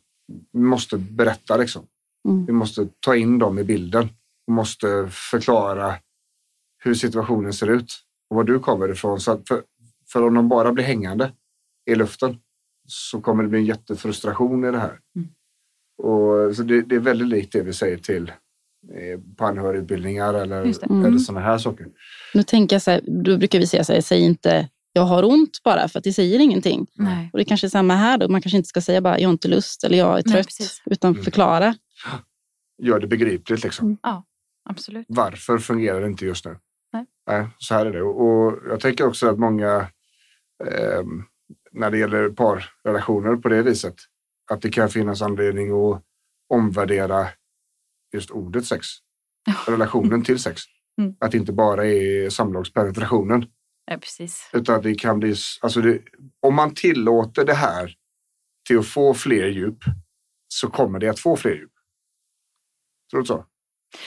vi 0.52 0.58
måste 0.60 0.96
berätta 0.96 1.56
liksom. 1.56 1.86
Mm. 2.28 2.46
Vi 2.46 2.52
måste 2.52 2.88
ta 3.00 3.16
in 3.16 3.38
dem 3.38 3.58
i 3.58 3.64
bilden. 3.64 4.08
Vi 4.46 4.52
måste 4.52 5.08
förklara 5.10 5.94
hur 6.84 6.94
situationen 6.94 7.52
ser 7.52 7.66
ut 7.70 7.92
och 8.30 8.36
var 8.36 8.44
du 8.44 8.58
kommer 8.58 8.88
ifrån. 8.90 9.20
Så 9.20 9.32
att 9.32 9.48
för, 9.48 9.62
för 10.12 10.22
om 10.22 10.34
de 10.34 10.48
bara 10.48 10.72
blir 10.72 10.84
hängande 10.84 11.32
i 11.90 11.94
luften 11.94 12.38
så 12.86 13.20
kommer 13.20 13.42
det 13.42 13.48
bli 13.48 13.58
en 13.58 13.64
jättefrustration 13.64 14.64
i 14.64 14.70
det 14.70 14.78
här. 14.78 14.98
Mm. 15.16 15.28
Och, 16.02 16.56
så 16.56 16.62
det, 16.62 16.82
det 16.82 16.94
är 16.94 17.00
väldigt 17.00 17.28
likt 17.28 17.52
det 17.52 17.62
vi 17.62 17.72
säger 17.72 17.96
till 17.98 18.32
eh, 18.94 19.20
på 19.36 19.44
anhörigutbildningar 19.44 20.34
eller. 20.34 20.62
Mm. 20.62 21.04
eller 21.04 21.18
sådana 21.18 21.46
här 21.46 21.58
saker. 21.58 21.86
Nu 22.34 22.42
tänker 22.42 22.76
jag 22.76 22.82
så 22.82 22.90
här, 22.90 23.00
då 23.06 23.36
brukar 23.38 23.58
vi 23.58 23.66
säga 23.66 23.84
så 23.84 23.92
här, 23.92 24.00
säg 24.00 24.20
inte 24.20 24.68
jag 24.92 25.02
har 25.02 25.24
ont 25.24 25.62
bara 25.64 25.88
för 25.88 25.98
att 25.98 26.04
det 26.04 26.12
säger 26.12 26.38
ingenting. 26.38 26.86
Nej. 26.94 27.30
Och 27.32 27.38
det 27.38 27.42
är 27.42 27.44
kanske 27.44 27.66
är 27.66 27.68
samma 27.68 27.94
här 27.94 28.18
då. 28.18 28.28
Man 28.28 28.42
kanske 28.42 28.56
inte 28.56 28.68
ska 28.68 28.80
säga 28.80 29.00
bara 29.00 29.18
jag 29.18 29.28
har 29.28 29.32
inte 29.32 29.48
lust 29.48 29.84
eller 29.84 29.98
jag 29.98 30.08
är 30.08 30.22
Nej, 30.26 30.34
trött. 30.34 30.46
precis. 30.46 30.82
utan 30.86 31.12
Mm. 31.12 31.24
förklara. 31.24 31.74
Gör 32.82 33.00
det 33.00 33.06
begripligt 33.06 33.64
liksom. 33.64 33.96
Absolut. 34.70 35.06
Varför 35.08 35.58
fungerar 35.58 36.00
det 36.00 36.06
inte 36.06 36.26
just 36.26 36.44
nu? 36.44 36.58
Nej. 37.26 37.48
så 37.58 37.74
här 37.74 37.86
är 37.86 37.92
det. 37.92 38.02
Och 38.02 38.58
jag 38.68 38.80
tänker 38.80 39.06
också 39.06 39.28
att 39.28 39.38
många, 39.38 39.88
ehm, 40.64 41.24
när 41.72 41.90
det 41.90 41.98
gäller 41.98 42.28
parrelationer 42.30 43.36
på 43.36 43.48
det 43.48 43.62
viset, 43.62 43.94
att 44.50 44.62
det 44.62 44.70
kan 44.70 44.88
finnas 44.88 45.22
anledning 45.22 45.70
att 45.70 46.02
omvärdera 46.48 47.28
just 48.12 48.30
ordet 48.30 48.66
sex. 48.66 48.86
Relationen 49.66 50.24
till 50.24 50.38
sex. 50.38 50.62
Mm. 50.98 51.14
Att 51.20 51.32
det 51.32 51.38
inte 51.38 51.52
bara 51.52 51.86
är 51.86 52.30
samlagspenetrationen. 52.30 53.46
Ja, 53.84 53.98
prett 53.98 54.30
Utan 54.52 54.76
att 54.76 54.82
det 54.82 54.94
kan 54.94 55.20
bli, 55.20 55.34
alltså 55.60 55.80
det, 55.80 56.02
om 56.40 56.54
man 56.54 56.74
tillåter 56.74 57.44
det 57.44 57.54
här 57.54 57.94
till 58.68 58.78
att 58.78 58.86
få 58.86 59.14
fler 59.14 59.46
djup 59.46 59.78
så 60.48 60.70
kommer 60.70 60.98
det 60.98 61.08
att 61.08 61.20
få 61.20 61.36
fler 61.36 61.54
djup. 61.54 61.72
Tror 63.10 63.20
du 63.20 63.26
så? 63.26 63.44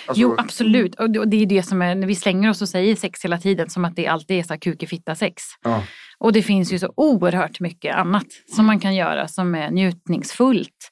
Alltså, 0.07 0.21
Jo, 0.21 0.35
absolut. 0.37 0.95
Och 0.95 1.09
det 1.09 1.37
är 1.37 1.45
det 1.45 1.63
som 1.63 1.81
är, 1.81 1.95
när 1.95 2.07
vi 2.07 2.15
slänger 2.15 2.49
oss 2.49 2.61
och 2.61 2.69
säger 2.69 2.95
sex 2.95 3.25
hela 3.25 3.37
tiden, 3.37 3.69
som 3.69 3.85
att 3.85 3.95
det 3.95 4.07
alltid 4.07 4.39
är 4.39 4.43
så 4.43 4.53
här 4.53 4.59
kuk 4.59 4.83
i 4.83 4.87
fitta 4.87 5.15
sex. 5.15 5.43
ja. 5.61 5.83
Och 6.19 6.33
det 6.33 6.41
finns 6.41 6.73
ju 6.73 6.79
så 6.79 6.93
oerhört 6.95 7.59
mycket 7.59 7.95
annat 7.95 8.27
som 8.55 8.65
man 8.65 8.79
kan 8.79 8.95
göra 8.95 9.27
som 9.27 9.55
är 9.55 9.71
njutningsfullt. 9.71 10.91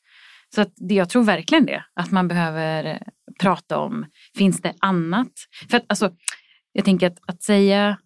Så 0.55 0.61
att 0.61 0.73
det, 0.75 0.95
jag 0.95 1.09
tror 1.09 1.23
verkligen 1.23 1.65
det, 1.65 1.83
att 1.93 2.11
man 2.11 2.27
behöver 2.27 2.85
eh, 2.85 2.97
prata 3.39 3.77
om, 3.77 4.05
finns 4.37 4.61
det 4.61 4.73
annat? 4.79 5.31
För 5.69 5.77
att 5.77 5.85
alltså, 5.87 6.11
jag 6.73 6.85
tänker 6.85 7.07
att, 7.07 7.17
att 7.27 7.43
säga 7.43 7.97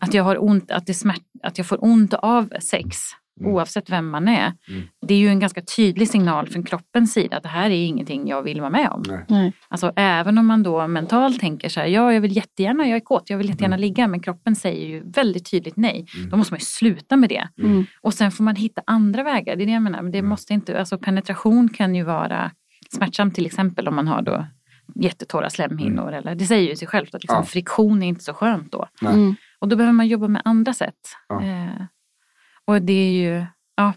att 0.00 0.14
jag 0.14 0.24
har 0.24 0.44
ont, 0.44 0.70
att, 0.70 0.86
det 0.86 0.94
smärt, 0.94 1.22
att 1.42 1.58
jag 1.58 1.66
får 1.66 1.84
ont 1.84 2.14
av 2.14 2.52
sex, 2.60 2.96
Mm. 3.40 3.52
oavsett 3.52 3.90
vem 3.90 4.08
man 4.10 4.28
är, 4.28 4.52
Mm. 4.68 4.82
det 5.06 5.14
är 5.14 5.18
ju 5.18 5.28
en 5.28 5.40
ganska 5.40 5.62
tydlig 5.76 6.08
signal 6.08 6.46
från 6.48 6.62
kroppens 6.62 7.12
sida 7.12 7.36
att 7.36 7.42
det 7.42 7.48
här 7.48 7.70
är 7.70 7.86
ingenting 7.86 8.28
jag 8.28 8.42
vill 8.42 8.60
vara 8.60 8.70
med 8.70 8.88
om. 8.90 9.02
Nej. 9.08 9.24
Nej. 9.28 9.52
Alltså 9.68 9.92
även 9.96 10.38
om 10.38 10.46
man 10.46 10.62
då 10.62 10.86
mentalt 10.86 11.40
tänker 11.40 11.68
så 11.68 11.80
här, 11.80 11.86
ja 11.86 12.12
jag 12.12 12.20
vill 12.20 12.36
jättegärna, 12.36 12.86
jag 12.88 12.96
är 12.96 13.00
kåt, 13.00 13.30
jag 13.30 13.38
vill 13.38 13.48
jättegärna 13.48 13.76
ligga, 13.76 14.06
men 14.08 14.20
kroppen 14.20 14.56
säger 14.56 14.86
ju 14.88 15.10
väldigt 15.10 15.50
tydligt 15.50 15.76
nej. 15.76 16.06
Mm. 16.16 16.30
Då 16.30 16.36
måste 16.36 16.52
man 16.52 16.58
ju 16.58 16.64
sluta 16.64 17.16
med 17.16 17.28
det. 17.28 17.48
Mm. 17.62 17.84
Och 18.00 18.14
sen 18.14 18.30
får 18.30 18.44
man 18.44 18.56
hitta 18.56 18.82
andra 18.86 19.22
vägar, 19.22 19.56
det 19.56 19.64
är 19.64 19.66
det 19.66 19.72
jag 19.72 19.82
menar. 19.82 20.02
Men 20.02 20.12
det 20.12 20.18
Mm. 20.18 20.28
måste 20.28 20.52
inte, 20.54 20.78
alltså 20.78 20.98
penetration 20.98 21.68
kan 21.68 21.94
ju 21.94 22.02
vara 22.04 22.50
smärtsamt 22.92 23.34
till 23.34 23.46
exempel 23.46 23.88
om 23.88 23.96
man 23.96 24.08
har 24.08 24.22
då 24.22 24.46
jättetorra 24.94 25.50
slemhinnor. 25.50 26.12
Eller, 26.12 26.34
det 26.34 26.44
säger 26.46 26.68
ju 26.70 26.76
sig 26.76 26.88
självt 26.88 27.14
att 27.14 27.22
liksom 27.22 27.36
Mm. 27.36 27.42
Ja. 27.46 27.50
friktion 27.50 28.02
är 28.02 28.06
inte 28.06 28.24
så 28.24 28.34
skönt 28.34 28.72
då. 28.72 28.86
Mm. 29.02 29.34
Och 29.58 29.68
då 29.68 29.76
behöver 29.76 29.92
man 29.92 30.06
jobba 30.08 30.28
med 30.28 30.42
andra 30.44 30.72
sätt. 30.74 30.94
Ja. 31.28 31.42
Eh, 31.42 31.82
och 32.70 32.82
det 32.82 32.92
är 32.92 33.12
ju, 33.12 33.46
ja, 33.76 33.94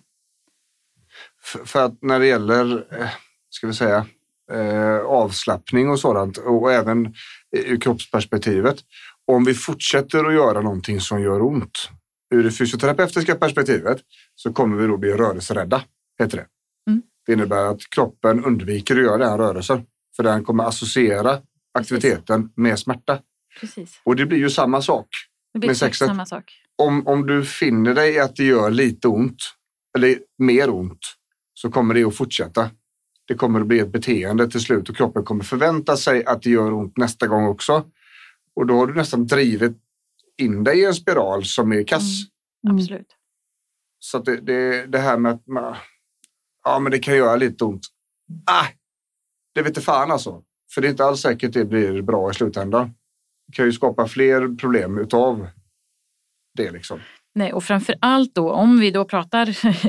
För, 1.44 1.66
för 1.66 1.86
att 1.86 2.02
när 2.02 2.20
det 2.20 2.26
gäller, 2.28 2.86
eh, 3.02 3.10
ska 3.50 3.68
vi 3.68 3.74
säga, 3.74 4.06
eh, 4.52 4.98
avslappning 5.00 5.90
och 5.90 6.00
sådant 6.00 6.38
och 6.38 6.74
även 6.74 7.14
ur 7.52 7.80
kroppsperspektivet. 7.80 8.80
Om 9.28 9.46
vi 9.46 9.54
fortsätter 9.54 10.26
att 10.26 10.34
göra 10.34 10.62
någonting 10.62 11.00
som 11.02 11.22
gör 11.22 11.42
ont 11.42 11.90
ur 12.34 12.44
det 12.44 12.52
fysioterapeutiska 12.52 13.36
perspektivet 13.36 14.02
så 14.36 14.54
kommer 14.54 14.78
vi 14.78 14.88
då 14.88 14.98
bli 14.98 15.12
rörelserädda, 15.14 15.84
heter 16.20 16.38
det. 16.38 16.46
Mm. 16.92 17.02
Det 17.26 17.34
innebär 17.34 17.66
att 17.66 17.90
kroppen 17.90 18.46
undviker 18.46 18.96
att 18.96 19.04
göra 19.04 19.18
den 19.18 19.38
rörelsen 19.38 19.86
för 20.16 20.24
den 20.24 20.44
kommer 20.44 20.64
associera 20.64 21.42
aktiviteten 21.74 22.52
med 22.56 22.80
smärta. 22.80 23.20
precis. 23.60 24.02
Och 24.04 24.16
det 24.16 24.26
blir 24.26 24.38
ju 24.38 24.50
samma 24.50 24.82
sak. 24.82 25.08
Det 25.54 25.60
blir 25.60 25.70
Med 25.70 25.78
sexet. 25.78 26.08
samma 26.08 26.26
sak. 26.26 26.63
Om, 26.78 27.08
om 27.08 27.28
du 27.28 27.46
finner 27.46 27.94
dig 27.94 28.20
att 28.20 28.36
det 28.36 28.44
gör 28.44 28.70
lite 28.70 29.08
ont 29.08 29.38
eller 29.98 30.20
mer 30.38 30.70
ont 30.70 31.16
så 31.54 31.72
kommer 31.72 31.94
det 31.94 32.04
att 32.04 32.16
fortsätta. 32.16 32.70
Det 33.28 33.36
kommer 33.36 33.62
att 33.62 33.68
bli 33.68 33.80
ett 33.80 33.92
beteende 33.92 34.50
till 34.50 34.62
slut 34.62 34.90
och 34.90 34.96
kroppen 34.96 35.24
kommer 35.24 35.44
förvänta 35.44 35.98
sig 35.98 36.26
att 36.26 36.42
det 36.42 36.50
gör 36.50 36.74
ont 36.74 36.98
nästa 36.98 37.28
gång 37.28 37.48
också. 37.48 37.86
Och 38.56 38.66
då 38.66 38.78
har 38.78 38.88
du 38.88 38.94
nästan 38.94 39.28
drivit 39.28 39.78
in 40.38 40.64
dig 40.64 40.80
i 40.80 40.86
en 40.86 40.94
spiral 40.94 41.46
som 41.46 41.72
är 41.72 41.84
kass. 41.84 42.22
Mm. 42.68 42.76
Absolut. 42.76 43.08
Så 44.00 44.20
det, 44.20 44.38
det, 44.38 44.86
det 44.86 45.00
här 45.00 45.18
med 45.18 45.32
att 45.32 45.48
man, 45.48 45.76
ja, 46.64 46.80
men 46.80 46.92
det 46.92 47.00
kan 47.00 47.16
göra 47.16 47.36
lite 47.36 47.64
ont. 47.64 47.88
Ah, 48.46 48.66
det 49.56 49.62
vet 49.62 49.70
inte 49.70 49.82
fan 49.82 50.12
alltså. 50.12 50.44
För 50.74 50.82
det 50.82 50.88
är 50.88 50.92
inte 50.92 51.06
alls 51.06 51.22
säkert 51.22 51.54
det 51.54 51.66
blir 51.66 52.02
bra 52.02 52.32
i 52.32 52.34
slutändan. 52.34 52.94
Det 53.48 53.54
kan 53.54 53.66
ju 53.66 53.72
skapa 53.72 54.08
fler 54.08 54.56
problem 54.56 54.98
utav 54.98 55.48
det 56.54 56.72
liksom. 56.72 57.00
Nej, 57.36 57.54
och 57.54 57.64
framför 57.64 57.96
allt 58.00 58.36
då 58.36 58.52
om 58.52 58.80
vi 58.80 58.92
då 58.92 59.06
pratar 59.06 59.46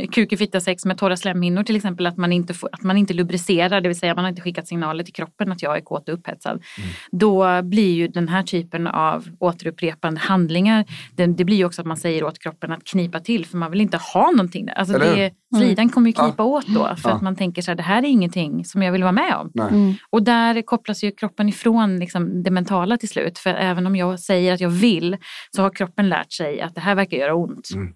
kuk 0.12 0.32
i 0.32 0.36
fitta 0.36 0.60
sex 0.60 0.84
med 0.84 0.98
torra 0.98 1.16
slemhinnor 1.16 1.62
till 1.62 1.76
exempel 1.76 2.06
att 2.06 2.16
man 2.16 2.32
inte, 2.32 2.54
får, 2.54 2.68
att 2.72 2.82
man 2.82 2.96
inte 2.96 3.14
lubricerar, 3.14 3.80
det 3.80 3.88
vill 3.88 3.98
säga 3.98 4.14
man 4.14 4.24
har 4.24 4.28
inte 4.28 4.42
skickat 4.42 4.68
signaler 4.68 5.04
till 5.04 5.14
kroppen 5.14 5.52
att 5.52 5.62
jag 5.62 5.76
är 5.76 5.80
kåt 5.80 6.08
och 6.08 6.14
upphetsad. 6.14 6.62
Då 7.10 7.62
blir 7.62 7.94
ju 7.94 8.08
den 8.08 8.28
här 8.28 8.42
typen 8.42 8.86
av 8.86 9.28
återupprepande 9.38 10.20
handlingar, 10.20 10.84
det, 11.14 11.26
det 11.26 11.44
blir 11.44 11.56
ju 11.56 11.64
också 11.64 11.82
att 11.82 11.86
man 11.86 11.96
säger 11.96 12.24
åt 12.24 12.38
kroppen 12.38 12.72
att 12.72 12.84
knipa 12.84 13.20
till 13.20 13.46
för 13.46 13.58
man 13.58 13.70
vill 13.70 13.80
inte 13.80 13.96
ha 13.96 14.30
någonting 14.30 14.66
där. 14.66 14.74
Alltså 14.74 14.94
Eller 14.94 15.16
det, 15.16 15.30
hur? 15.54 15.64
slidan 15.66 15.88
kommer 15.88 16.10
ju 16.10 16.14
Ja. 16.16 16.24
knipa 16.24 16.42
åt 16.42 16.66
då 16.66 16.94
för 16.96 17.08
Ja. 17.10 17.14
att 17.16 17.22
man 17.22 17.36
tänker 17.36 17.62
så 17.62 17.70
här, 17.70 17.76
det 17.76 17.82
här 17.82 18.02
är 18.02 18.06
ingenting 18.06 18.64
som 18.64 18.82
jag 18.82 18.92
vill 18.92 19.02
vara 19.02 19.12
med 19.12 19.34
om. 19.36 19.50
Mm. 19.60 19.94
Och 20.10 20.22
där 20.22 20.62
kopplas 20.62 21.04
ju 21.04 21.10
kroppen 21.10 21.48
ifrån 21.48 21.98
liksom 21.98 22.42
det 22.42 22.50
mentala 22.50 22.96
till 22.96 23.08
slut. 23.08 23.38
För 23.38 23.50
även 23.50 23.86
om 23.86 23.96
jag 23.96 24.20
säger 24.20 24.54
att 24.54 24.60
jag 24.60 24.70
vill 24.70 25.16
så 25.56 25.62
har 25.62 25.70
kroppen 25.70 26.08
lärt 26.08 26.32
sig 26.32 26.60
att 26.60 26.74
det 26.74 26.80
här 26.80 26.94
verkar 26.94 27.16
göra 27.16 27.34
ont. 27.34 27.70
Mm. 27.74 27.92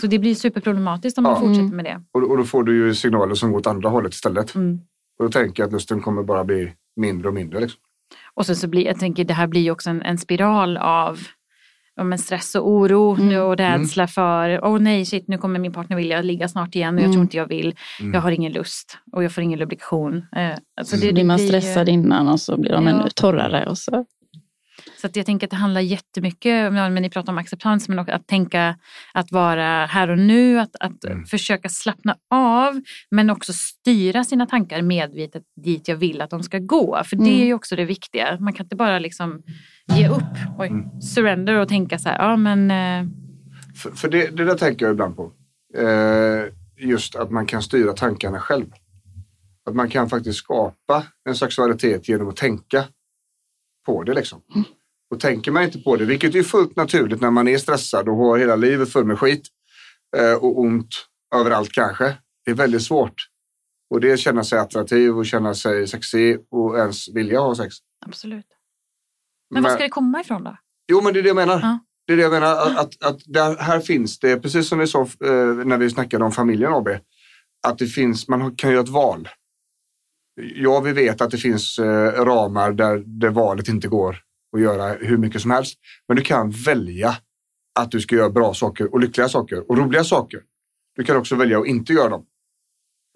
Så 0.00 0.06
det 0.06 0.18
blir 0.18 0.34
superproblematiskt 0.34 1.18
om 1.18 1.24
man 1.24 1.32
Ja. 1.32 1.40
fortsätter 1.40 1.60
Mm. 1.60 1.76
med 1.76 1.84
det. 1.84 2.02
Och, 2.14 2.30
och 2.30 2.36
då 2.36 2.44
får 2.44 2.62
du 2.64 2.76
ju 2.86 2.94
signaler 2.94 3.34
som 3.34 3.50
går 3.52 3.58
åt 3.58 3.66
andra 3.66 3.88
hållet 3.88 4.14
istället. 4.14 4.54
Mm. 4.54 4.80
Och 5.18 5.24
då 5.24 5.30
tänker 5.30 5.62
jag 5.62 5.66
att 5.66 5.72
lusten 5.72 6.00
kommer 6.00 6.22
bara 6.22 6.44
bli 6.44 6.72
mindre 6.96 7.28
och 7.28 7.34
mindre. 7.34 7.60
Liksom. 7.60 7.80
Och 8.34 8.46
sen 8.46 8.56
så 8.56 8.68
blir, 8.68 8.86
jag 8.86 8.98
tänker 8.98 9.24
det 9.24 9.34
här 9.34 9.46
blir 9.46 9.60
ju 9.60 9.70
också 9.70 9.90
en, 9.90 10.02
en 10.02 10.18
spiral 10.18 10.76
av 10.76 11.18
ja, 11.96 12.04
men 12.04 12.18
stress 12.18 12.54
och 12.54 12.68
oro 12.70 13.14
Mm. 13.14 13.28
nu 13.28 13.38
och 13.40 13.56
rädsla 13.56 14.06
för, 14.06 14.64
åh 14.64 14.78
nej 14.78 15.04
shit 15.04 15.28
nu 15.28 15.38
kommer 15.38 15.58
min 15.60 15.72
partner 15.72 15.96
vilja 15.96 16.22
ligga 16.22 16.48
snart 16.48 16.74
igen 16.74 16.94
och 16.94 17.00
jag 17.00 17.04
Mm. 17.04 17.12
tror 17.12 17.22
inte 17.22 17.36
jag 17.36 17.48
vill. 17.48 17.74
Mm. 18.00 18.14
Jag 18.14 18.20
har 18.20 18.30
ingen 18.30 18.52
lust 18.52 18.98
och 19.12 19.24
jag 19.24 19.32
får 19.32 19.42
ingen 19.44 19.58
lubrikation. 19.58 20.16
Eh, 20.36 20.50
alltså 20.80 20.96
Så 20.96 21.12
blir 21.12 21.24
man 21.24 21.38
ju- 21.38 21.46
stressad 21.48 21.88
innan 21.88 22.28
och 22.28 22.40
så 22.40 22.56
blir 22.60 22.72
de 22.72 22.86
Ja. 22.86 22.90
ännu 22.92 23.10
torrare. 23.14 23.66
Och 23.68 23.78
så. 23.78 24.04
Så 25.00 25.06
att 25.06 25.16
jag 25.16 25.26
tänker 25.26 25.46
att 25.46 25.50
det 25.50 25.56
handlar 25.56 25.80
jättemycket, 25.80 26.72
men 26.72 26.94
ni 26.94 27.10
pratar 27.10 27.32
om 27.32 27.38
acceptans, 27.38 27.88
men 27.88 27.98
också 27.98 28.14
att 28.14 28.26
tänka 28.26 28.76
att 29.14 29.32
vara 29.32 29.86
här 29.86 30.10
och 30.10 30.18
nu, 30.18 30.60
att, 30.60 30.76
att 30.80 31.04
Mm. 31.04 31.24
försöka 31.26 31.68
slappna 31.68 32.16
av, 32.30 32.80
men 33.10 33.30
också 33.30 33.52
styra 33.52 34.24
sina 34.24 34.46
tankar 34.46 34.82
medvetet 34.82 35.42
dit 35.64 35.88
jag 35.88 35.96
vill 35.96 36.20
att 36.20 36.30
de 36.30 36.42
ska 36.42 36.58
gå. 36.58 37.02
För 37.04 37.16
det 37.16 37.42
är 37.42 37.44
ju 37.44 37.54
också 37.54 37.76
det 37.76 37.84
viktiga. 37.84 38.36
Man 38.40 38.52
kan 38.52 38.66
inte 38.66 38.76
bara 38.76 38.98
liksom 38.98 39.42
ge 39.92 40.08
upp, 40.08 40.22
oj, 40.58 40.68
Mm. 40.68 41.00
surrender 41.00 41.54
och 41.54 41.68
tänka 41.68 41.98
så 41.98 42.08
här, 42.08 42.18
ja 42.18 42.36
men 42.36 42.70
eh, 42.70 43.10
För, 43.76 43.90
för 43.90 44.08
det, 44.08 44.36
det 44.36 44.44
där 44.44 44.54
tänker 44.58 44.86
jag 44.86 44.92
ibland 44.92 45.16
på. 45.16 45.32
Eh, 45.76 46.44
just 46.76 47.16
att 47.16 47.30
man 47.30 47.46
kan 47.46 47.62
styra 47.62 47.92
tankarna 47.92 48.40
själv. 48.40 48.66
Att 49.66 49.74
man 49.74 49.88
kan 49.90 50.08
faktiskt 50.08 50.38
skapa 50.38 51.06
en 51.28 51.34
sexualitet 51.34 52.08
genom 52.08 52.28
att 52.28 52.36
tänka 52.36 52.84
på 53.86 54.02
det. 54.02 54.14
Liksom. 54.14 54.40
Och 55.10 55.20
tänker 55.20 55.50
man 55.50 55.62
inte 55.62 55.78
på 55.78 55.96
det, 55.96 56.04
vilket 56.04 56.34
är 56.34 56.42
fullt 56.42 56.76
naturligt 56.76 57.20
när 57.20 57.30
man 57.30 57.48
är 57.48 57.58
stressad 57.58 58.08
och 58.08 58.16
har 58.16 58.38
hela 58.38 58.56
livet 58.56 58.92
fullt 58.92 59.06
med 59.06 59.18
skit 59.18 59.42
eh, 60.16 60.32
och 60.34 60.58
ont 60.60 60.88
överallt 61.34 61.72
kanske. 61.72 62.16
Det 62.44 62.50
är 62.50 62.54
väldigt 62.54 62.82
svårt. 62.82 63.14
Och 63.90 64.00
det 64.00 64.08
är 64.10 64.12
att 64.14 64.18
känna 64.20 64.44
sig 64.44 64.58
attraktiv 64.58 65.16
och 65.18 65.26
känna 65.26 65.54
sig 65.54 65.86
sexig 65.88 66.38
och 66.50 66.78
ens 66.78 67.08
vilja 67.14 67.40
ha 67.40 67.54
sex. 67.54 67.74
absolut. 68.06 68.46
Men 69.54 69.62
var 69.62 69.70
ska 69.70 69.82
det 69.82 69.88
komma 69.88 70.20
ifrån 70.20 70.44
då? 70.44 70.56
Jo, 70.92 71.00
men 71.00 71.12
det 71.12 71.18
är 71.18 71.22
det 71.22 71.28
jag 71.28 71.36
menar. 71.36 71.60
Ja. 71.60 71.78
Det 72.06 72.12
är 72.12 72.16
det 72.16 72.22
jag 72.22 72.32
menar. 72.32 72.52
Att, 72.52 72.78
att, 72.78 73.02
att 73.02 73.20
där, 73.26 73.56
här 73.56 73.80
finns 73.80 74.18
det, 74.18 74.36
precis 74.36 74.68
som 74.68 74.78
vi 74.78 74.86
sa 74.86 75.00
eh, 75.00 75.06
när 75.64 75.78
vi 75.78 75.90
snackade 75.90 76.24
om 76.24 76.32
familjen 76.32 76.72
AB, 76.72 76.88
att 77.66 77.78
det 77.78 77.86
finns, 77.86 78.28
man 78.28 78.56
kan 78.56 78.70
göra 78.70 78.82
ett 78.82 78.88
val. 78.88 79.28
Ja, 80.54 80.80
vi 80.80 80.92
vet 80.92 81.20
att 81.20 81.30
det 81.30 81.38
finns 81.38 81.78
eh, 81.78 82.24
ramar 82.24 82.72
där, 82.72 83.02
där 83.06 83.30
valet 83.30 83.68
inte 83.68 83.88
går 83.88 84.16
att 84.56 84.60
göra 84.60 84.92
hur 84.92 85.16
mycket 85.16 85.42
som 85.42 85.50
helst. 85.50 85.78
Men 86.08 86.16
du 86.16 86.22
kan 86.22 86.50
välja 86.50 87.16
att 87.78 87.90
du 87.90 88.00
ska 88.00 88.16
göra 88.16 88.30
bra 88.30 88.54
saker 88.54 88.92
och 88.92 89.00
lyckliga 89.00 89.28
saker 89.28 89.70
och 89.70 89.78
roliga 89.78 90.04
saker. 90.04 90.40
Du 90.96 91.04
kan 91.04 91.16
också 91.16 91.36
välja 91.36 91.58
att 91.58 91.66
inte 91.66 91.92
göra 91.92 92.08
dem. 92.08 92.24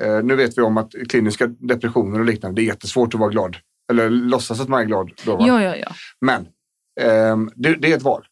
Eh, 0.03 0.23
nu 0.23 0.37
vet 0.37 0.59
vi 0.59 0.63
om 0.63 0.77
att 0.77 0.93
kliniska 1.09 1.47
depressioner 1.47 2.19
och 2.19 2.25
liknande, 2.25 2.61
det 2.61 2.65
är 2.65 2.67
jättesvårt 2.67 3.15
att 3.15 3.21
vara 3.21 3.31
glad. 3.31 3.57
Eller 3.91 4.11
låtsas 4.11 4.61
att 4.61 4.69
man 4.69 4.81
är 4.81 4.85
glad. 4.85 5.11
Då, 5.25 5.37
va? 5.37 5.47
Ja, 5.47 5.63
ja, 5.63 5.77
ja. 5.77 5.93
Men 6.21 6.49
ehm, 7.01 7.51
det, 7.55 7.75
det 7.75 7.93
är 7.93 7.97
ett 7.97 8.03
val. 8.03 8.27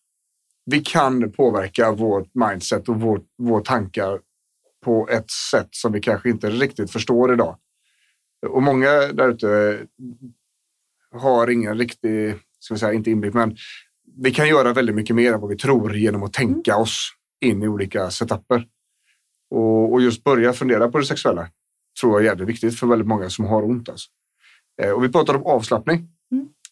Vi 0.70 0.80
kan 0.80 1.32
påverka 1.32 1.92
vårt 1.92 2.34
mindset 2.34 2.88
och 2.88 3.00
vår, 3.00 3.20
våra 3.38 3.62
tankar 3.62 4.20
på 4.84 5.08
ett 5.08 5.30
sätt 5.50 5.68
som 5.70 5.92
vi 5.92 6.00
kanske 6.00 6.30
inte 6.30 6.50
riktigt 6.50 6.90
förstår 6.90 7.32
idag. 7.32 7.56
Och 8.46 8.62
många 8.62 8.90
där 8.90 9.28
ute 9.28 9.78
har 11.12 11.50
ingen 11.50 11.78
riktig, 11.78 12.34
ska 12.58 12.74
vi 12.74 12.80
säga, 12.80 12.92
inte 12.92 13.10
inblick, 13.10 13.34
men 13.34 13.56
vi 14.16 14.30
kan 14.30 14.48
göra 14.48 14.72
väldigt 14.72 14.96
mycket 14.96 15.16
mer 15.16 15.32
än 15.32 15.40
vad 15.40 15.50
vi 15.50 15.56
tror 15.56 15.96
genom 15.96 16.22
att 16.22 16.32
tänka 16.32 16.76
oss 16.76 17.12
in 17.40 17.62
i 17.62 17.68
olika 17.68 18.10
setuper. 18.10 18.66
Och, 19.50 19.92
och 19.92 20.02
just 20.02 20.24
börja 20.24 20.52
fundera 20.52 20.88
på 20.88 20.98
det 20.98 21.04
sexuella 21.04 21.48
tror 22.00 22.12
jag 22.12 22.20
är 22.20 22.24
jävligt 22.24 22.48
viktigt 22.48 22.78
för 22.78 22.86
väldigt 22.86 23.08
många 23.08 23.30
som 23.30 23.44
har 23.44 23.64
ont. 23.64 23.88
Alltså. 23.88 24.10
Eh, 24.82 24.90
och 24.90 25.04
vi 25.04 25.08
pratar 25.08 25.34
om 25.34 25.46
avslappning. 25.46 26.08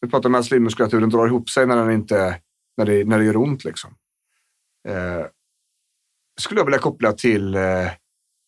Vi 0.04 0.10
pratar 0.10 0.28
om 0.28 0.34
att 0.34 0.44
slimmuskulaturen 0.44 1.10
drar 1.10 1.26
ihop 1.26 1.50
sig 1.50 1.66
när, 1.66 1.76
den 1.76 1.90
inte, 1.90 2.40
när, 2.76 2.86
det, 2.86 3.04
när 3.04 3.18
det 3.18 3.24
gör 3.24 3.36
ont. 3.36 3.64
Liksom. 3.64 3.90
Eh, 4.88 5.26
skulle 6.40 6.60
jag 6.60 6.64
vilja 6.64 6.78
koppla 6.78 7.12
till 7.12 7.54
eh, 7.54 7.90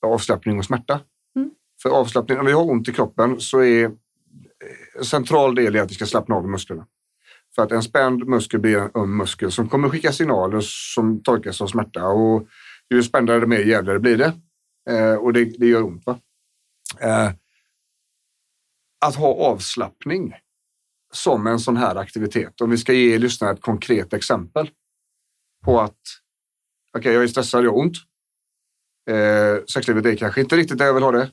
avslappning 0.06 0.58
och 0.58 0.64
smärta. 0.64 1.00
Mm. 1.36 1.50
För 1.82 1.90
avslappning, 1.90 2.38
om 2.38 2.46
vi 2.46 2.52
har 2.52 2.70
ont 2.70 2.88
i 2.88 2.92
kroppen 2.92 3.40
så 3.40 3.60
är 3.60 3.84
eh, 3.84 3.90
en 4.98 5.04
central 5.04 5.54
del 5.54 5.76
i 5.76 5.80
att 5.80 5.90
vi 5.90 5.94
ska 5.94 6.06
slappna 6.06 6.34
av 6.34 6.44
i 6.44 6.48
musklerna. 6.48 6.86
För 7.54 7.62
att 7.62 7.72
en 7.72 7.82
spänd 7.82 8.26
muskel 8.26 8.60
blir 8.60 8.78
en 8.78 8.90
öm 8.94 9.16
muskel 9.16 9.52
som 9.52 9.68
kommer 9.68 9.88
skicka 9.88 10.12
signaler 10.12 10.60
som 10.62 11.22
tolkas 11.22 11.56
som 11.56 11.68
smärta. 11.68 12.08
Och 12.08 12.48
ju 12.90 13.02
spändare 13.02 13.46
mer 13.46 13.60
jävligare 13.60 13.98
blir 13.98 14.16
det. 14.16 14.32
Eh, 14.90 15.14
och 15.14 15.32
det, 15.32 15.44
det 15.44 15.66
gör 15.66 15.82
ont. 15.82 16.06
Va? 16.06 16.18
Eh, 17.00 17.30
att 19.04 19.16
ha 19.16 19.34
avslappning 19.34 20.34
som 21.12 21.46
en 21.46 21.60
sån 21.60 21.76
här 21.76 21.96
aktivitet. 21.96 22.60
Om 22.60 22.70
vi 22.70 22.78
ska 22.78 22.92
ge 22.92 23.18
lyssnarna 23.18 23.52
ett 23.52 23.60
konkret 23.60 24.12
exempel 24.12 24.70
på 25.64 25.80
att 25.80 26.00
okej, 26.98 27.12
jag 27.12 27.22
är 27.22 27.28
stressad, 27.28 27.64
jag 27.64 27.70
har 27.70 27.78
ont. 27.78 27.96
Eh, 29.10 29.64
sexlivet 29.64 30.06
är 30.06 30.16
kanske 30.16 30.40
inte 30.40 30.56
riktigt 30.56 30.78
där 30.78 30.86
jag 30.86 30.94
vill 30.94 31.02
ha 31.02 31.12
det 31.12 31.30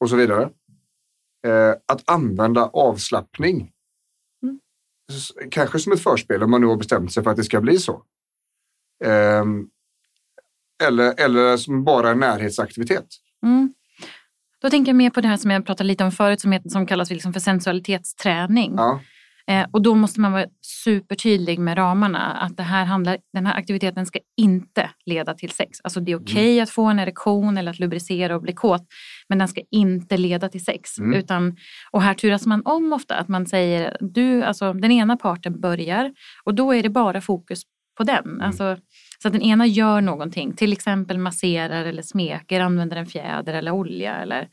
och 0.00 0.10
så 0.10 0.16
vidare. 0.16 0.50
Eh, 1.46 1.74
att 1.86 2.10
använda 2.10 2.66
avslappning. 2.66 3.72
Mm. 4.42 4.60
Kanske 5.50 5.78
som 5.78 5.92
ett 5.92 6.02
förspel 6.02 6.42
om 6.42 6.50
man 6.50 6.60
nu 6.60 6.66
har 6.66 6.76
bestämt 6.76 7.12
sig 7.12 7.22
för 7.22 7.30
att 7.30 7.36
det 7.36 7.44
ska 7.44 7.60
bli 7.60 7.78
så. 7.78 8.04
Eh, 9.04 9.44
eller, 10.82 11.20
eller 11.20 11.56
som 11.56 11.84
bara 11.84 12.10
en 12.10 12.18
närhetsaktivitet. 12.18 13.06
Mm. 13.42 13.73
Då 14.64 14.70
tänker 14.70 14.92
jag 14.92 14.96
mer 14.96 15.10
på 15.10 15.20
det 15.20 15.28
här 15.28 15.36
som 15.36 15.50
jag 15.50 15.66
pratade 15.66 15.88
lite 15.88 16.04
om 16.04 16.12
förut 16.12 16.40
som, 16.40 16.52
heter, 16.52 16.68
som 16.68 16.86
kallas 16.86 17.10
liksom 17.10 17.32
för 17.32 17.40
sensualitetsträning. 17.40 18.74
Ja. 18.76 19.00
Eh, 19.46 19.66
och 19.70 19.82
då 19.82 19.94
måste 19.94 20.20
man 20.20 20.32
vara 20.32 20.46
supertydlig 20.84 21.58
med 21.58 21.78
ramarna. 21.78 22.32
Att 22.32 22.56
det 22.56 22.62
här 22.62 22.84
handlar, 22.84 23.18
den 23.32 23.46
här 23.46 23.58
aktiviteten 23.58 24.06
ska 24.06 24.18
inte 24.36 24.90
leda 25.06 25.34
till 25.34 25.50
sex. 25.50 25.78
Alltså 25.84 26.00
det 26.00 26.12
är 26.12 26.16
okej 26.16 26.60
att 26.60 26.70
få 26.70 26.84
en 26.84 26.98
erektion 26.98 27.58
eller 27.58 27.70
att 27.70 27.78
lubricera 27.78 28.36
och 28.36 28.42
bli 28.42 28.52
kåt. 28.52 28.86
Men 29.28 29.38
den 29.38 29.48
ska 29.48 29.60
inte 29.70 30.16
leda 30.16 30.48
till 30.48 30.64
sex. 30.64 30.98
Mm. 30.98 31.14
Utan, 31.14 31.56
och 31.90 32.02
här 32.02 32.14
turas 32.14 32.46
man 32.46 32.62
om 32.64 32.92
ofta. 32.92 33.14
Att 33.14 33.28
man 33.28 33.46
säger, 33.46 33.96
du, 34.00 34.42
alltså 34.42 34.72
den 34.72 34.92
ena 34.92 35.16
parten 35.16 35.60
börjar. 35.60 36.12
Och 36.44 36.54
då 36.54 36.74
är 36.74 36.82
det 36.82 36.90
bara 36.90 37.20
fokus 37.20 37.62
på 37.96 38.04
den. 38.04 38.40
Alltså, 38.40 38.76
så 39.24 39.28
att 39.28 39.32
den 39.32 39.42
ena 39.42 39.66
gör 39.66 40.00
någonting. 40.00 40.52
Till 40.52 40.72
exempel 40.72 41.18
masserar 41.18 41.84
eller 41.84 42.02
smeker, 42.02 42.60
använder 42.60 42.96
en 42.96 43.06
fjäder 43.06 43.54
eller 43.54 43.70
olja. 43.70 44.16
Eller, 44.16 44.48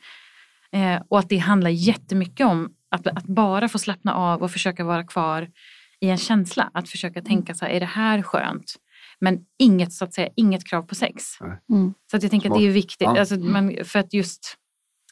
eh, 0.72 1.02
och 1.10 1.20
att 1.20 1.30
det 1.30 1.38
handlar 1.38 1.70
jättemycket 1.70 2.46
om 2.46 2.74
att, 2.92 3.08
att 3.08 3.26
bara 3.26 3.70
få 3.70 3.80
slappna 3.80 4.14
av 4.14 4.42
och 4.42 4.52
försöka 4.52 4.84
vara 4.84 5.04
kvar 5.04 5.50
i 6.00 6.10
en 6.10 6.18
känsla. 6.18 6.70
Att 6.74 6.90
försöka 6.90 7.22
tänka 7.22 7.54
så 7.54 7.66
här, 7.66 7.72
är 7.72 7.80
det 7.80 7.86
här 7.86 8.22
skönt? 8.22 8.76
Men 9.20 9.40
inget, 9.60 9.94
så 9.94 10.06
att 10.06 10.14
säga, 10.14 10.30
inget 10.36 10.68
krav 10.68 10.82
på 10.82 10.96
sex. 10.96 11.24
Mm. 11.70 11.94
Så 12.12 12.18
att 12.18 12.24
jag 12.24 12.32
tänker 12.32 12.50
att 12.50 12.58
det 12.58 12.68
är 12.68 12.72
viktigt. 12.72 13.08
Ja. 13.16 13.20
Alltså, 13.20 13.36
man, 13.36 13.78
för 13.84 14.00
att 14.00 14.14
just, 14.14 14.58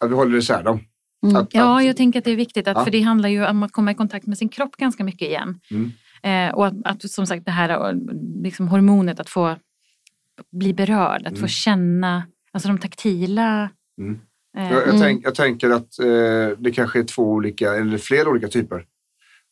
Att 0.02 0.10
vi 0.10 0.16
håller 0.16 0.38
isär 0.38 0.64
dem. 0.64 0.80
Mm. 1.24 1.36
Att, 1.36 1.54
ja, 1.54 1.80
att, 1.80 1.86
jag 1.86 1.98
tänker 1.98 2.20
att 2.20 2.26
det 2.26 2.32
är 2.32 2.36
viktigt. 2.36 2.68
Att, 2.68 2.78
Ja. 2.78 2.84
För 2.84 2.92
det 2.92 3.02
handlar 3.02 3.30
ju 3.30 3.48
om 3.48 3.64
att 3.64 3.72
komma 3.72 3.92
i 3.92 3.96
kontakt 3.96 4.28
med 4.28 4.38
sin 4.38 4.50
kropp 4.50 4.76
ganska 4.78 5.04
mycket 5.04 5.28
igen. 5.28 5.60
Mm. 5.72 5.92
Eh, 6.24 6.50
och 6.56 6.68
att, 6.68 6.74
att 6.86 7.12
som 7.12 7.26
sagt 7.28 7.46
det 7.46 7.52
här 7.52 7.90
eh, 7.90 7.96
liksom 8.44 8.68
hormonet 8.68 9.20
att 9.20 9.30
få 9.30 9.56
bli 10.52 10.74
berörd, 10.74 11.22
att 11.28 11.34
få 11.34 11.38
Mm. 11.38 11.48
känna 11.48 12.24
alltså 12.52 12.68
de 12.70 12.78
taktila. 12.78 13.70
Mm. 14.02 14.20
eh, 14.58 14.64
Jag, 14.64 14.82
jag, 14.82 14.88
Mm. 14.88 15.02
tänk, 15.02 15.26
jag 15.26 15.36
tänker 15.36 15.70
att 15.70 16.00
eh, 16.00 16.58
det 16.58 16.72
kanske 16.74 17.00
är 17.00 17.04
två 17.04 17.24
olika, 17.32 17.76
eller 17.76 17.98
flera 17.98 18.30
olika 18.30 18.48
typer. 18.48 18.86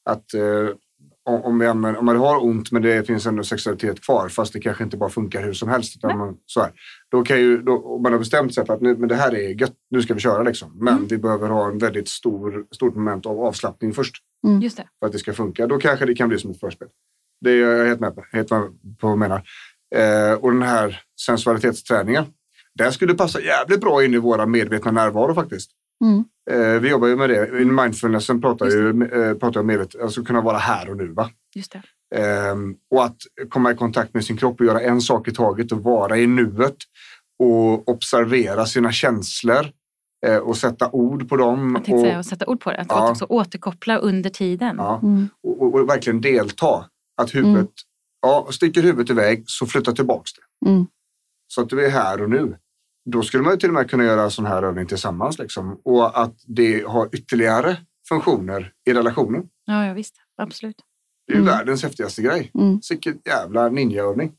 Att 0.10 0.34
eh, 0.34 0.70
om, 1.30 1.62
använder, 1.62 1.98
om 2.00 2.06
man 2.06 2.18
har 2.18 2.44
ont 2.46 2.72
men 2.72 2.82
det 2.82 3.08
finns 3.08 3.26
ändå 3.26 3.44
sexualitet 3.44 4.02
kvar 4.02 4.30
fast 4.30 4.54
det 4.54 4.60
kanske 4.60 4.84
inte 4.84 4.98
bara 4.98 5.10
funkar 5.10 5.44
hur 5.44 5.54
som 5.54 5.70
helst. 5.70 5.96
Utan 5.98 6.18
man, 6.18 6.38
så 6.46 6.62
här, 6.62 6.72
då 7.12 7.24
kan 7.24 7.40
ju, 7.40 7.62
då, 7.62 7.78
om 7.78 8.02
man 8.02 8.12
har 8.12 8.20
bestämt 8.20 8.54
sig 8.54 8.66
för 8.66 8.74
att 8.74 8.82
nu, 8.82 8.96
men 8.98 9.10
det 9.10 9.16
här 9.16 9.36
är 9.36 9.62
gött, 9.62 9.74
nu 9.90 10.02
ska 10.02 10.14
vi 10.14 10.20
köra 10.20 10.44
liksom. 10.44 10.72
Men 10.80 10.94
Mm. 10.94 11.08
vi 11.08 11.18
behöver 11.18 11.50
ha 11.50 11.68
en 11.68 11.78
väldigt 11.78 12.08
stor, 12.08 12.66
stort 12.72 12.96
moment 12.96 13.26
av 13.26 13.40
avslappning 13.40 13.94
först 13.94 14.16
Just 14.62 14.78
det. 14.78 14.88
för 15.00 15.06
att 15.06 15.12
det 15.12 15.20
ska 15.20 15.34
funka. 15.34 15.68
Då 15.68 15.78
kanske 15.78 16.06
det 16.06 16.16
kan 16.16 16.30
bli 16.30 16.40
som 16.40 16.52
ett 16.52 16.60
förspel. 16.60 16.88
Det 17.42 17.52
är 17.52 17.56
jag 17.56 17.86
helt 17.86 18.00
med 18.00 18.16
på, 18.16 18.26
helt 18.32 18.52
med 18.52 18.62
på 19.00 19.08
vad 19.08 19.12
jag 19.12 19.20
menar. 19.20 19.44
Eh, 19.96 20.34
och 20.34 20.52
den 20.52 20.62
här 20.62 21.02
sensualitetsträningen, 21.26 22.26
den 22.74 22.92
skulle 22.92 23.14
passa 23.14 23.42
jävligt 23.42 23.82
bra 23.82 24.06
in 24.06 24.14
i 24.14 24.18
våra 24.18 24.46
medvetna 24.46 24.92
närvaro 24.92 25.34
faktiskt. 25.34 25.72
Mm. 26.06 26.24
Eh, 26.52 26.82
vi 26.82 26.90
jobbar 26.90 27.08
ju 27.08 27.16
med 27.16 27.30
det. 27.30 27.62
I 27.62 27.66
mindfulnessen 27.66 28.42
pratar, 28.42 28.66
ju, 28.66 28.90
eh, 28.90 29.38
pratar 29.38 29.60
om 29.60 29.68
medvetet, 29.68 30.02
alltså 30.02 30.24
kunna 30.24 30.42
vara 30.42 30.58
här 30.58 30.90
och 30.90 30.98
nu. 30.98 31.08
Va? 31.08 31.30
Just 31.56 31.72
det. 31.72 31.82
Ehm, 32.16 32.76
och 32.92 33.06
att 33.06 33.18
komma 33.50 33.72
i 33.72 33.76
kontakt 33.76 34.14
med 34.14 34.26
sin 34.26 34.38
kropp 34.38 34.60
och 34.60 34.66
göra 34.66 34.82
en 34.82 35.02
sak 35.02 35.28
i 35.28 35.32
taget 35.32 35.72
och 35.72 35.84
vara 35.84 36.18
i 36.18 36.28
nuet 36.28 36.76
och 37.40 37.90
observera 37.90 38.66
sina 38.66 38.92
känslor 38.92 39.66
eh, 40.28 40.38
och 40.38 40.58
sätta 40.58 40.90
ord 40.92 41.30
på 41.30 41.38
dem. 41.38 41.72
Jag 41.76 41.86
tänkte 41.86 41.94
och, 41.94 42.00
säga 42.02 42.20
att 42.20 42.26
sätta 42.26 42.46
ord 42.46 42.60
på 42.62 42.72
det. 42.72 42.78
Att 42.82 42.88
Ja. 42.90 43.12
också 43.12 43.26
återkoppla 43.30 43.98
under 43.98 44.30
tiden. 44.30 44.76
ja, 44.78 45.00
Mm. 45.04 45.30
och, 45.44 45.62
och, 45.62 45.76
och 45.76 45.90
verkligen 45.90 46.22
delta. 46.22 46.86
Att 47.22 47.36
huvudet, 47.36 47.56
Mm. 47.60 47.68
ja, 48.22 48.48
sticker 48.52 48.82
huvudet 48.84 49.10
iväg 49.10 49.44
så 49.48 49.66
flytta 49.66 49.92
tillbaks 49.92 50.32
det. 50.34 50.70
Mm. 50.70 50.88
Så 51.48 51.62
att 51.62 51.70
du 51.70 51.86
är 51.86 51.90
här 51.90 52.22
och 52.24 52.30
nu. 52.30 52.58
Då 53.10 53.22
skulle 53.22 53.44
man 53.44 53.54
ju 53.54 53.58
till 53.60 53.70
och 53.70 53.74
med 53.74 53.90
kunna 53.90 54.04
göra 54.04 54.30
sån 54.30 54.46
här 54.46 54.64
övning 54.64 54.86
tillsammans. 54.88 55.40
Liksom. 55.40 55.80
Och 55.86 56.20
att 56.22 56.36
det 56.48 56.84
har 56.88 57.10
ytterligare 57.16 57.78
funktioner 58.10 58.72
i 58.90 58.94
relationen. 58.94 59.44
Ja, 59.66 59.86
ja 59.86 59.94
visst. 59.94 60.16
Absolut. 60.42 60.76
Det 61.28 61.34
är 61.34 61.38
ju 61.38 61.42
Mm. 61.44 61.54
världens 61.58 61.84
häftigaste 61.84 62.22
grej. 62.22 62.52
Mm. 62.54 62.80
Vilken 62.90 63.20
jävla 63.26 63.70
ninjaövning. 63.70 64.32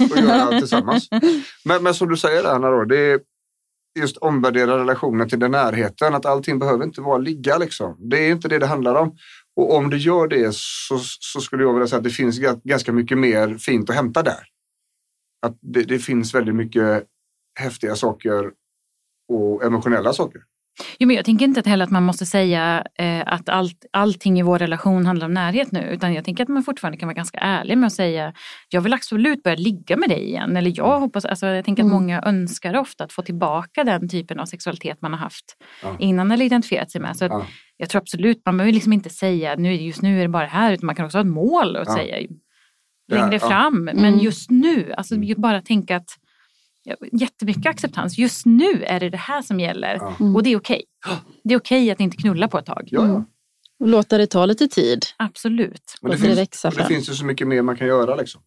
Att 0.00 0.20
göra 0.24 0.58
tillsammans. 0.60 1.08
Men, 1.64 1.82
men 1.82 1.94
som 1.94 2.08
du 2.08 2.16
säger 2.16 2.44
Anna, 2.44 2.70
då, 2.70 2.84
det 2.84 2.98
är 2.98 3.20
just 3.94 4.16
omvärdera 4.16 4.78
relationen 4.78 5.28
till 5.28 5.38
den 5.38 5.50
närheten. 5.50 6.14
Att 6.14 6.26
allting 6.26 6.58
behöver 6.58 6.84
inte 6.84 7.00
vara 7.00 7.18
ligga 7.18 7.58
liksom. 7.58 7.96
Det 8.10 8.26
är 8.26 8.30
inte 8.30 8.48
det 8.48 8.58
det 8.58 8.66
handlar 8.66 8.94
om. 8.94 9.16
Och 9.56 9.74
om 9.74 9.90
det 9.90 9.96
gör 9.96 10.28
det 10.28 10.54
så, 10.54 10.98
så 11.20 11.40
skulle 11.40 11.62
jag 11.62 11.72
vilja 11.72 11.86
säga 11.86 11.98
att 11.98 12.04
det 12.04 12.10
finns 12.10 12.38
ganska 12.64 12.92
mycket 12.92 13.18
mer 13.18 13.58
fint 13.58 13.90
att 13.90 13.96
hämta 13.96 14.22
där. 14.22 14.46
Att 15.46 15.58
det, 15.60 15.82
det 15.82 15.98
finns 15.98 16.34
väldigt 16.34 16.54
mycket 16.54 17.04
häftiga 17.60 17.96
saker 17.96 18.50
och 19.28 19.64
emotionella 19.64 20.12
saker. 20.12 20.42
Jo, 20.98 21.06
men 21.06 21.16
jag 21.16 21.24
tänker 21.24 21.44
inte 21.44 21.70
heller 21.70 21.84
att 21.84 21.90
man 21.90 22.02
måste 22.02 22.26
säga 22.26 22.84
eh, 22.98 23.22
att 23.26 23.48
allt, 23.48 23.84
allting 23.92 24.38
i 24.38 24.42
vår 24.42 24.58
relation 24.58 25.06
handlar 25.06 25.26
om 25.26 25.34
närhet 25.34 25.72
nu. 25.72 25.80
Utan 25.92 26.14
jag 26.14 26.24
tänker 26.24 26.42
att 26.42 26.48
man 26.48 26.62
fortfarande 26.62 26.98
kan 26.98 27.06
vara 27.06 27.14
ganska 27.14 27.38
ärlig 27.38 27.78
med 27.78 27.86
att 27.86 27.92
säga 27.92 28.32
jag 28.68 28.80
vill 28.80 28.92
absolut 28.94 29.42
börja 29.42 29.56
ligga 29.56 29.96
med 29.96 30.08
dig 30.08 30.24
igen. 30.24 30.56
Eller 30.56 30.72
jag 30.76 31.00
hoppas, 31.00 31.24
alltså, 31.24 31.46
jag 31.46 31.64
tänker 31.64 31.82
att 31.82 31.86
Mm. 31.90 32.00
många 32.02 32.22
önskar 32.22 32.76
ofta 32.76 33.04
att 33.04 33.12
få 33.12 33.22
tillbaka 33.22 33.84
den 33.84 34.08
typen 34.08 34.40
av 34.40 34.46
sexualitet 34.46 35.02
man 35.02 35.12
har 35.12 35.18
haft 35.20 35.44
Ja. 35.82 35.96
innan 35.98 36.30
eller 36.32 36.44
identifierat 36.44 36.90
sig 36.90 37.00
med. 37.00 37.16
Så 37.16 37.24
Ja. 37.24 37.46
Jag 37.76 37.88
tror 37.88 38.00
absolut, 38.00 38.42
man 38.46 38.56
behöver 38.56 38.72
liksom 38.72 38.92
inte 38.92 39.10
säga 39.10 39.54
nu, 39.56 39.72
just 39.74 40.02
nu 40.02 40.18
är 40.18 40.22
det 40.22 40.28
bara 40.28 40.42
det 40.42 40.48
här. 40.48 40.72
Utan 40.72 40.86
man 40.86 40.94
kan 40.94 41.04
också 41.06 41.18
ha 41.18 41.22
ett 41.22 41.30
mål 41.30 41.76
att 41.76 41.88
Ja. 41.88 41.94
säga 41.94 42.26
längre 43.12 43.38
fram. 43.38 43.84
Men 43.84 43.98
Mm. 43.98 44.18
just 44.18 44.50
nu, 44.50 44.92
alltså 44.96 45.14
ju 45.16 45.34
bara 45.34 45.60
tänka 45.62 45.96
att 45.96 46.08
jättemycket 47.12 47.66
acceptans. 47.66 48.18
Just 48.18 48.46
nu 48.46 48.84
är 48.84 49.00
det 49.00 49.10
det 49.10 49.16
här 49.16 49.42
som 49.42 49.60
gäller. 49.60 49.94
Ja. 49.94 50.16
Och 50.34 50.42
det 50.42 50.50
är 50.50 50.56
okej. 50.56 50.84
Det 51.44 51.54
är 51.54 51.58
okej 51.58 51.90
att 51.90 52.00
inte 52.00 52.16
knulla 52.16 52.48
på 52.48 52.58
ett 52.58 52.66
tag. 52.66 52.88
Ja, 52.90 53.06
ja. 53.06 53.24
Och 53.80 53.88
låta 53.88 54.18
det 54.18 54.26
ta 54.26 54.46
lite 54.46 54.68
tid. 54.68 55.02
Absolut. 55.16 55.98
Men 56.00 56.10
det, 56.10 56.16
Låta 56.16 56.22
det 56.22 56.28
finns, 56.28 56.38
växa 56.38 56.68
och 56.68 56.74
det 56.74 56.86
finns 56.86 57.10
ju 57.10 57.14
så 57.14 57.24
mycket 57.24 57.48
mer 57.48 57.62
man 57.62 57.76
kan 57.76 57.86
göra. 57.86 58.16
Liksom. 58.16 58.42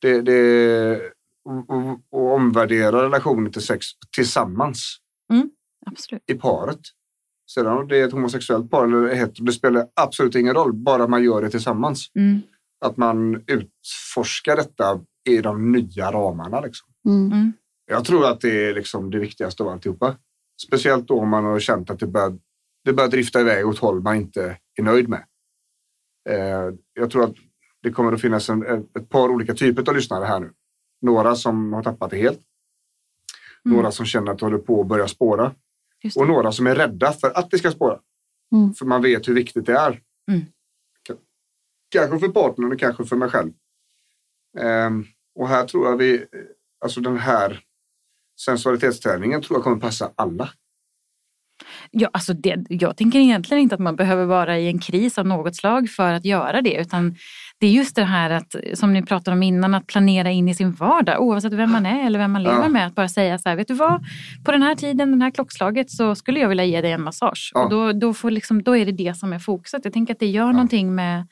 Det, 0.00 0.20
det, 0.20 1.00
och, 1.44 1.70
och, 1.70 2.00
och 2.10 2.34
omvärdera 2.34 3.02
relationen 3.02 3.52
till 3.52 3.62
sex 3.62 3.86
tillsammans 4.16 4.98
Absolut. 5.86 6.22
i 6.26 6.34
paret. 6.34 6.80
Sedan 7.50 7.78
om 7.78 7.88
det 7.88 7.98
är 7.98 8.06
ett 8.06 8.12
homosexuellt 8.12 8.70
par 8.70 8.84
eller 8.84 9.14
hetero, 9.14 9.44
det 9.44 9.52
spelar 9.52 9.86
absolut 9.94 10.34
ingen 10.34 10.54
roll, 10.54 10.72
bara 10.72 11.06
man 11.06 11.24
gör 11.24 11.42
det 11.42 11.50
tillsammans. 11.50 12.10
Mm. 12.14 12.40
Att 12.84 12.96
man 12.96 13.44
utforskar 13.46 14.56
detta 14.56 15.00
i 15.28 15.36
de 15.40 15.72
nya 15.72 16.12
ramarna. 16.12 16.60
Liksom. 16.60 16.88
Mm. 17.06 17.52
Jag 17.86 18.04
tror 18.04 18.26
att 18.26 18.40
det 18.40 18.68
är 18.68 18.74
liksom 18.74 19.10
det 19.10 19.18
viktigaste 19.18 19.62
av 19.62 19.68
alltihopa. 19.68 20.16
Speciellt 20.66 21.08
då 21.08 21.18
om 21.20 21.28
man 21.28 21.44
har 21.44 21.60
känt 21.60 21.90
att 21.90 21.98
det 21.98 22.06
börjar, 22.06 22.38
det 22.84 22.92
börjar 22.92 23.10
drifta 23.10 23.40
iväg 23.40 23.66
åt 23.66 23.78
håll 23.78 24.00
man 24.00 24.16
inte 24.16 24.58
är 24.74 24.82
nöjd 24.82 25.08
med. 25.08 25.24
Eh, 26.28 26.74
jag 26.94 27.10
tror 27.10 27.24
att 27.24 27.34
det 27.82 27.90
kommer 27.90 28.12
att 28.12 28.20
finnas 28.20 28.48
en, 28.48 28.62
ett 28.98 29.08
par 29.08 29.28
olika 29.28 29.54
typer 29.54 29.88
av 29.88 29.96
lyssnare 29.96 30.24
här 30.24 30.40
nu. 30.40 30.52
Några 31.00 31.34
som 31.34 31.72
har 31.72 31.82
tappat 31.82 32.10
det 32.10 32.16
helt. 32.16 32.40
Mm. 33.64 33.76
Några 33.76 33.90
som 33.90 34.06
känner 34.06 34.32
att 34.32 34.38
det 34.38 34.46
håller 34.46 34.58
på 34.58 34.80
att 34.80 34.86
börja 34.86 35.08
spåra. 35.08 35.54
Och 36.16 36.26
några 36.26 36.52
som 36.52 36.66
är 36.66 36.74
rädda 36.74 37.12
för 37.12 37.38
att 37.38 37.50
det 37.50 37.58
ska 37.58 37.70
spåra. 37.70 38.00
Mm. 38.52 38.74
För 38.74 38.86
man 38.86 39.02
vet 39.02 39.28
hur 39.28 39.34
viktigt 39.34 39.66
det 39.66 39.72
är. 39.72 40.00
Mm. 40.30 40.44
Kanske 41.90 42.18
för 42.18 42.28
partnern 42.28 42.72
och 42.72 42.78
kanske 42.78 43.04
för 43.04 43.16
mig 43.16 43.28
själv. 43.28 43.52
Ehm, 44.58 45.04
och 45.34 45.48
här 45.48 45.66
tror 45.66 45.86
jag 45.86 45.96
vi, 45.96 46.24
alltså 46.80 47.00
den 47.00 47.18
här 47.18 47.64
sensualitetsträningen 48.40 49.42
tror 49.42 49.56
jag 49.58 49.64
kommer 49.64 49.76
passa 49.76 50.10
alla. 50.16 50.48
Ja, 51.90 52.08
alltså 52.12 52.34
det, 52.34 52.66
jag 52.68 52.96
tänker 52.96 53.18
egentligen 53.18 53.62
inte 53.62 53.74
att 53.74 53.80
man 53.80 53.96
behöver 53.96 54.24
vara 54.24 54.58
i 54.58 54.66
en 54.66 54.78
kris 54.78 55.18
av 55.18 55.26
något 55.26 55.56
slag 55.56 55.88
för 55.88 56.12
att 56.12 56.24
göra 56.24 56.62
det. 56.62 56.74
Utan 56.74 57.14
det 57.58 57.66
är 57.66 57.70
just 57.70 57.96
det 57.96 58.04
här 58.04 58.30
att, 58.30 58.54
som 58.74 58.92
ni 58.92 59.02
pratade 59.02 59.36
om 59.36 59.42
innan, 59.42 59.74
att 59.74 59.86
planera 59.86 60.30
in 60.30 60.48
i 60.48 60.54
sin 60.54 60.72
vardag. 60.72 61.22
Oavsett 61.22 61.52
vem 61.52 61.72
man 61.72 61.86
är 61.86 62.06
eller 62.06 62.18
vem 62.18 62.32
man 62.32 62.42
lever 62.42 62.62
Ja. 62.62 62.68
med. 62.68 62.86
Att 62.86 62.94
bara 62.94 63.08
säga 63.08 63.38
så 63.38 63.48
här, 63.48 63.56
vet 63.56 63.68
du 63.68 63.74
vad? 63.74 64.04
På 64.44 64.52
den 64.52 64.62
här 64.62 64.74
tiden, 64.74 65.10
den 65.10 65.22
här 65.22 65.30
klockslaget 65.30 65.90
så 65.90 66.14
skulle 66.14 66.40
jag 66.40 66.48
vilja 66.48 66.64
ge 66.64 66.80
dig 66.80 66.92
en 66.92 67.02
massage. 67.02 67.50
Ja. 67.54 67.64
Och 67.64 67.70
då, 67.70 67.92
då, 67.92 68.14
får 68.14 68.30
liksom, 68.30 68.62
då 68.62 68.76
är 68.76 68.86
det 68.86 68.92
det 68.92 69.16
som 69.16 69.32
är 69.32 69.38
fokuset. 69.38 69.80
Jag 69.84 69.92
tänker 69.92 70.14
att 70.14 70.20
det 70.20 70.26
gör 70.26 70.52
någonting 70.52 70.94
med 70.94 71.26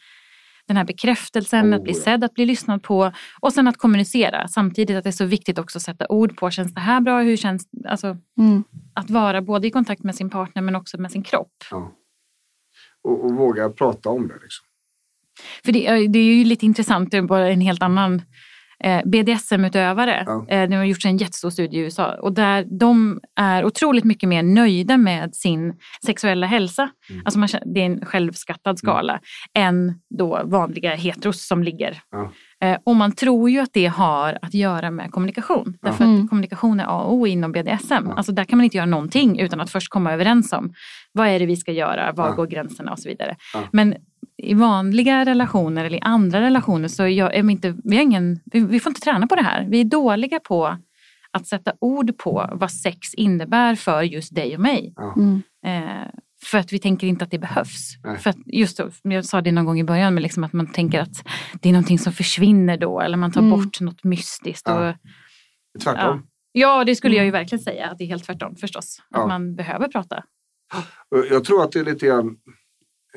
den 0.72 0.76
här 0.76 0.84
bekräftelsen, 0.84 1.72
Oh, 1.72 1.76
att 1.76 1.82
bli 1.82 1.92
ja. 1.92 2.00
sedd, 2.00 2.24
att 2.24 2.34
bli 2.34 2.46
lyssnad 2.46 2.82
på 2.82 3.12
och 3.40 3.52
sen 3.52 3.68
att 3.68 3.76
kommunicera. 3.76 4.48
Samtidigt 4.48 4.96
att 4.96 5.04
det 5.04 5.10
är 5.10 5.12
så 5.12 5.24
viktigt 5.24 5.58
också 5.58 5.78
att 5.78 5.82
sätta 5.82 6.06
ord 6.08 6.36
på, 6.36 6.50
känns 6.50 6.74
det 6.74 6.80
här 6.80 7.00
bra? 7.00 7.20
Hur 7.20 7.36
känns 7.36 7.68
alltså, 7.88 8.16
Mm. 8.38 8.64
att 8.94 9.10
vara 9.10 9.42
både 9.42 9.66
i 9.66 9.70
kontakt 9.70 10.02
med 10.02 10.14
sin 10.14 10.30
partner 10.30 10.62
men 10.62 10.76
också 10.76 10.98
med 11.00 11.10
sin 11.12 11.22
kropp. 11.22 11.52
Ja. 11.70 11.92
Och, 13.04 13.24
och 13.24 13.34
våga 13.34 13.68
prata 13.70 14.08
om 14.10 14.28
det. 14.28 14.34
Liksom. 14.42 14.64
För 15.64 15.72
det, 15.72 15.86
är- 15.86 16.08
det 16.08 16.18
är 16.18 16.34
ju 16.34 16.44
lite 16.44 16.66
intressant, 16.66 17.10
det 17.10 17.16
är 17.16 17.22
bara 17.22 17.48
en 17.50 17.60
helt 17.60 17.82
annan 17.82 18.22
BDSM-utövare. 19.04 20.22
Ja. 20.26 20.46
Eh, 20.48 20.68
det 20.68 20.76
har 20.76 20.84
gjorts 20.84 21.06
en 21.06 21.16
jättestor 21.16 21.50
studie 21.50 21.76
i 21.76 21.80
USA 21.80 22.14
och 22.22 22.32
där 22.32 22.66
de 22.78 23.20
är 23.40 23.64
otroligt 23.64 24.04
mycket 24.04 24.28
mer 24.28 24.42
nöjda 24.42 24.96
med 24.96 25.34
sin 25.34 25.74
sexuella 26.06 26.46
hälsa. 26.46 26.90
Mm. 27.10 27.22
Alltså 27.24 27.38
man, 27.38 27.48
känner- 27.48 27.74
det 27.74 27.80
är 27.80 27.86
en 27.86 28.04
självskattad 28.06 28.78
skala 28.78 29.20
än 29.54 29.94
då 30.18 30.40
vanliga 30.44 30.94
heteros 30.94 31.46
som 31.46 31.62
ligger. 31.62 32.00
Ja. 32.10 32.32
Eh, 32.68 32.78
och 32.84 32.96
man 32.96 33.12
tror 33.12 33.50
ju 33.50 33.58
att 33.60 33.72
det 33.72 33.86
har 33.86 34.38
att 34.42 34.54
göra 34.54 34.90
med 34.90 35.10
kommunikation. 35.10 35.74
Därför 35.82 36.04
Mm. 36.04 36.22
att 36.24 36.28
kommunikation 36.30 36.80
är 36.80 36.84
A 36.84 37.00
och 37.02 37.14
O 37.14 37.26
inom 37.26 37.52
BDSM. 37.52 38.10
Alltså 38.16 38.32
där 38.32 38.44
kan 38.44 38.56
man 38.58 38.64
inte 38.64 38.76
göra 38.76 38.86
någonting 38.86 39.40
utan 39.40 39.60
att 39.60 39.70
först 39.70 39.88
komma 39.88 40.12
överens 40.12 40.52
om 40.52 40.72
vad 41.12 41.28
är 41.28 41.38
det 41.38 41.46
vi 41.46 41.56
ska 41.56 41.72
göra, 41.72 42.12
var 42.12 42.26
Ja. 42.28 42.32
går 42.34 42.46
gränserna 42.46 42.92
och 42.92 42.98
så 42.98 43.08
vidare. 43.08 43.36
Ja. 43.54 43.60
Men 43.72 43.94
i 44.42 44.54
vanliga 44.54 45.24
relationer 45.24 45.84
eller 45.84 45.98
i 45.98 46.00
andra 46.00 46.40
relationer 46.40 46.88
så 46.88 47.06
jag, 47.08 47.34
är 47.34 47.42
vi, 47.42 47.52
inte, 47.52 47.76
vi, 47.84 47.96
har 47.96 48.02
ingen, 48.02 48.40
vi, 48.44 48.60
vi 48.60 48.80
får 48.80 48.90
inte 48.90 49.00
träna 49.00 49.26
på 49.26 49.34
det 49.36 49.42
här. 49.42 49.66
Vi 49.68 49.80
är 49.80 49.84
dåliga 49.84 50.40
på 50.40 50.78
att 51.30 51.46
sätta 51.46 51.72
ord 51.80 52.18
på 52.18 52.50
vad 52.52 52.72
sex 52.72 53.14
innebär 53.14 53.74
för 53.74 54.02
just 54.02 54.34
dig 54.34 54.54
och 54.54 54.60
mig. 54.60 54.92
Ja. 54.96 55.14
Mm. 55.16 55.42
Eh, 55.66 56.06
för 56.44 56.58
att 56.58 56.72
vi 56.72 56.78
tänker 56.78 57.06
inte 57.06 57.24
att 57.24 57.30
det 57.30 57.38
behövs. 57.38 57.96
Nej. 58.04 58.18
För 58.18 58.30
att 58.30 58.36
just 58.46 58.78
då, 58.78 58.90
jag 59.02 59.24
sa 59.24 59.40
det 59.40 59.52
någon 59.52 59.64
gång 59.64 59.80
i 59.80 59.84
början, 59.84 60.14
men 60.14 60.22
liksom 60.22 60.44
att 60.44 60.52
man 60.52 60.72
tänker 60.72 61.00
att 61.00 61.28
det 61.60 61.68
är 61.68 61.72
någonting 61.72 61.98
som 61.98 62.12
försvinner 62.12 62.76
då. 62.76 63.00
Eller 63.00 63.16
man 63.16 63.32
tar 63.32 63.40
Mm. 63.40 63.50
bort 63.50 63.80
något 63.80 64.04
mystiskt. 64.04 64.62
Ja. 64.68 64.88
Och, 64.90 64.96
Tvärtom. 65.82 66.26
ja, 66.52 66.84
det 66.84 66.94
skulle 66.96 67.16
jag 67.16 67.24
ju 67.24 67.30
verkligen 67.30 67.62
säga. 67.62 67.86
Att 67.90 67.98
det 67.98 68.04
är 68.04 68.08
helt 68.08 68.24
tvärtom 68.24 68.56
förstås. 68.56 68.98
Att 69.10 69.20
Ja. 69.20 69.26
man 69.26 69.54
behöver 69.56 69.88
prata. 69.88 70.22
Jag 71.30 71.44
tror 71.44 71.62
att 71.64 71.72
det 71.72 71.78
är 71.80 71.84
lite 71.84 72.06
grann, 72.06 72.36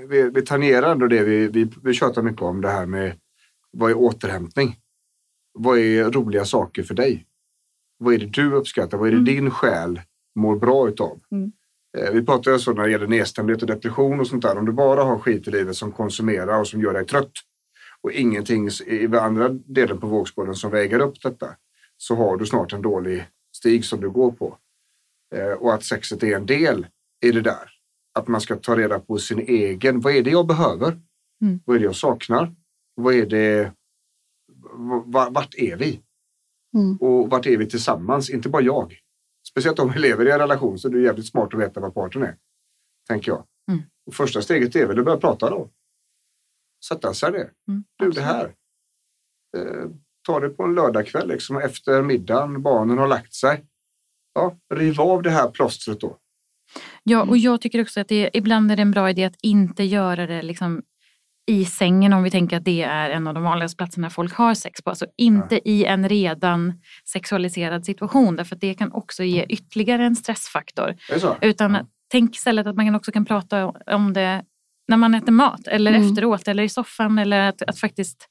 vi, 0.09 0.29
vi 0.29 0.41
tangerar 0.41 0.91
ändå 0.91 1.07
det 1.07 1.23
vi, 1.23 1.47
vi, 1.47 1.71
vi 1.83 1.93
tjatar 1.93 2.21
mycket 2.21 2.41
om 2.41 2.61
det 2.61 2.69
här 2.69 2.85
med 2.85 3.19
vad 3.71 3.91
är 3.91 3.97
återhämtning? 3.97 4.75
Vad 5.53 5.79
är 5.79 6.11
roliga 6.11 6.45
saker 6.45 6.83
för 6.83 6.93
dig? 6.93 7.25
Vad 7.97 8.13
är 8.13 8.17
det 8.17 8.25
du 8.25 8.53
uppskattar? 8.53 8.97
Vad 8.97 9.07
är 9.07 9.11
det 9.11 9.17
Mm. 9.17 9.25
din 9.25 9.51
själ 9.51 10.01
mår 10.35 10.55
bra 10.55 10.87
utav? 10.87 11.19
Mm. 11.31 11.51
Eh, 11.97 12.11
Vi 12.11 12.25
pratar 12.25 12.51
ju 12.51 12.59
så 12.59 12.73
när 12.73 12.83
det 12.83 12.91
gäller 12.91 13.07
nedstämdhet 13.07 13.61
och 13.61 13.67
depression 13.67 14.19
och 14.19 14.27
sånt 14.27 14.41
där. 14.43 14.57
Om 14.57 14.65
du 14.65 14.71
bara 14.71 15.03
har 15.03 15.19
skit 15.19 15.47
i 15.47 15.51
livet 15.51 15.75
som 15.75 15.91
konsumerar 15.91 16.59
och 16.59 16.67
som 16.67 16.81
gör 16.81 16.93
dig 16.93 17.05
trött 17.05 17.31
och 18.01 18.11
ingenting 18.11 18.69
i 18.87 19.07
andra 19.17 19.49
delen 19.49 19.97
på 19.99 20.07
vågskålen 20.07 20.55
som 20.55 20.71
väger 20.71 20.99
upp 20.99 21.21
detta 21.21 21.47
så 21.97 22.15
har 22.15 22.37
du 22.37 22.45
snart 22.45 22.73
en 22.73 22.81
dålig 22.81 23.27
stig 23.55 23.85
som 23.85 24.01
du 24.01 24.09
går 24.09 24.31
på. 24.31 24.57
Eh, 25.35 25.51
Och 25.51 25.73
att 25.73 25.83
sexet 25.83 26.23
är 26.23 26.35
en 26.35 26.45
del 26.45 26.87
i 27.23 27.31
det 27.31 27.41
där. 27.41 27.71
Att 28.19 28.27
man 28.27 28.41
ska 28.41 28.55
ta 28.55 28.77
reda 28.77 28.99
på 28.99 29.17
sin 29.17 29.39
egen, 29.39 30.01
vad 30.01 30.13
är 30.13 30.23
det 30.23 30.29
jag 30.29 30.47
behöver? 30.47 31.01
Mm. 31.41 31.59
Vad 31.65 31.75
är 31.75 31.79
det 31.79 31.85
jag 31.85 31.95
saknar? 31.95 32.55
Vad 32.95 33.13
är 33.13 33.25
det, 33.25 33.73
vart 35.31 35.55
är 35.55 35.77
vi? 35.77 36.01
Mm. 36.75 36.97
Och 36.97 37.29
vart 37.29 37.45
är 37.45 37.57
vi 37.57 37.69
tillsammans? 37.69 38.29
Inte 38.29 38.49
bara 38.49 38.61
jag. 38.61 38.99
Speciellt 39.49 39.79
om 39.79 39.91
vi 39.91 39.99
lever 39.99 40.25
i 40.27 40.31
en 40.31 40.39
relation 40.39 40.79
så 40.79 40.87
är 40.87 40.91
det 40.91 41.01
jävligt 41.01 41.27
smart 41.27 41.53
att 41.53 41.59
veta 41.59 41.79
vad 41.79 41.93
parten 41.93 42.23
är. 42.23 42.37
Tänker 43.07 43.31
jag. 43.31 43.43
Mm. 43.71 43.83
Och 44.05 44.13
första 44.13 44.41
steget 44.41 44.75
är 44.75 44.85
väl 44.87 44.99
att 44.99 45.05
börja 45.05 45.17
prata 45.17 45.49
då. 45.49 45.69
Sätta 46.87 47.13
sig 47.13 47.31
ner. 47.31 47.51
Mm, 47.67 47.83
Du 47.99 48.11
det 48.11 48.21
här. 48.21 48.55
Eh, 49.57 49.89
ta 50.27 50.39
det 50.39 50.49
på 50.49 50.63
en 50.63 50.75
lördagkväll 50.75 51.27
liksom, 51.27 51.57
efter 51.57 52.01
middagen. 52.01 52.61
Barnen 52.63 52.97
har 52.97 53.07
lagt 53.07 53.33
sig. 53.33 53.65
Ja, 54.33 54.57
riv 54.73 55.01
av 55.01 55.21
det 55.21 55.29
här 55.29 55.51
plåstret 55.51 55.99
då. 55.99 56.17
Ja, 57.07 57.21
och 57.21 57.37
jag 57.37 57.61
tycker 57.61 57.81
också 57.81 57.99
att 57.99 58.07
det, 58.07 58.29
ibland 58.33 58.71
är 58.71 58.75
det 58.75 58.81
en 58.81 58.91
bra 58.91 59.09
idé 59.09 59.23
att 59.23 59.35
inte 59.41 59.83
göra 59.83 60.27
det 60.27 60.41
liksom 60.41 60.81
i 61.47 61.65
sängen 61.65 62.13
om 62.13 62.23
vi 62.23 62.31
tänker 62.31 62.57
att 62.57 62.65
det 62.65 62.81
är 62.81 63.09
en 63.09 63.27
av 63.27 63.33
de 63.33 63.43
vanligaste 63.43 63.77
platserna 63.77 64.09
folk 64.09 64.33
har 64.33 64.53
sex 64.53 64.81
på. 64.81 64.89
Alltså 64.89 65.05
inte 65.17 65.69
i 65.69 65.85
en 65.85 66.09
redan 66.09 66.73
sexualiserad 67.13 67.85
situation 67.85 68.35
därför 68.35 68.55
att 68.55 68.61
det 68.61 68.73
kan 68.73 68.91
också 68.91 69.23
ge 69.23 69.43
ytterligare 69.49 70.05
en 70.05 70.15
stressfaktor. 70.15 70.95
Utan 71.41 71.73
Ja. 71.73 71.85
tänk 72.11 72.35
istället 72.35 72.67
att 72.67 72.75
man 72.75 72.95
också 72.95 73.11
kan 73.11 73.25
prata 73.25 73.65
om 73.85 74.13
det 74.13 74.43
när 74.87 74.97
man 74.97 75.15
äter 75.15 75.31
mat 75.31 75.67
eller 75.67 75.91
Mm. 75.93 76.09
efteråt 76.11 76.47
eller 76.47 76.63
i 76.63 76.69
soffan 76.69 77.19
eller 77.19 77.39
att, 77.49 77.61
att 77.61 77.79
faktiskt 77.79 78.29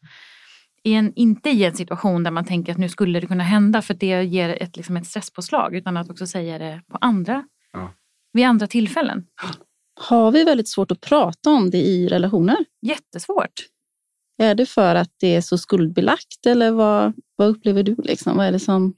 i 0.83 0.95
en, 0.95 1.13
inte 1.17 1.51
i 1.51 1.65
en 1.65 1.75
situation 1.77 2.23
där 2.23 2.31
man 2.31 2.45
tänker 2.45 2.73
att 2.73 2.79
nu 2.79 2.89
skulle 2.89 3.21
det 3.21 3.27
kunna 3.27 3.45
hända 3.45 3.83
för 3.83 3.95
det 3.95 4.23
ger 4.25 4.63
ett, 4.63 4.77
liksom 4.77 4.97
ett 4.97 5.07
stresspåslag 5.07 5.75
utan 5.75 5.97
att 5.97 6.11
också 6.11 6.27
säga 6.27 6.59
det 6.59 6.83
på 6.93 6.99
andra, 7.01 7.33
Ja. 7.33 7.45
Vid 8.35 8.47
andra 8.47 8.67
tillfällen. 8.67 9.25
Har 10.01 10.31
vi 10.31 10.45
väldigt 10.45 10.69
svårt 10.69 10.91
att 10.91 11.01
prata 11.01 11.51
om 11.51 11.71
det 11.71 11.79
i 11.79 12.09
relationer? 12.09 12.57
Jättesvårt. 12.83 13.53
Är 14.39 14.55
det 14.55 14.67
för 14.67 14.95
att 14.95 15.11
det 15.21 15.37
är 15.37 15.41
så 15.41 15.59
skuldbelagt 15.59 16.47
eller 16.47 16.71
vad, 16.71 17.13
vad 17.37 17.49
upplever 17.49 17.83
du? 17.83 17.97
Liksom? 17.99 18.37
Vad 18.37 18.47
är 18.47 18.53
det 18.53 18.61
som... 18.61 18.95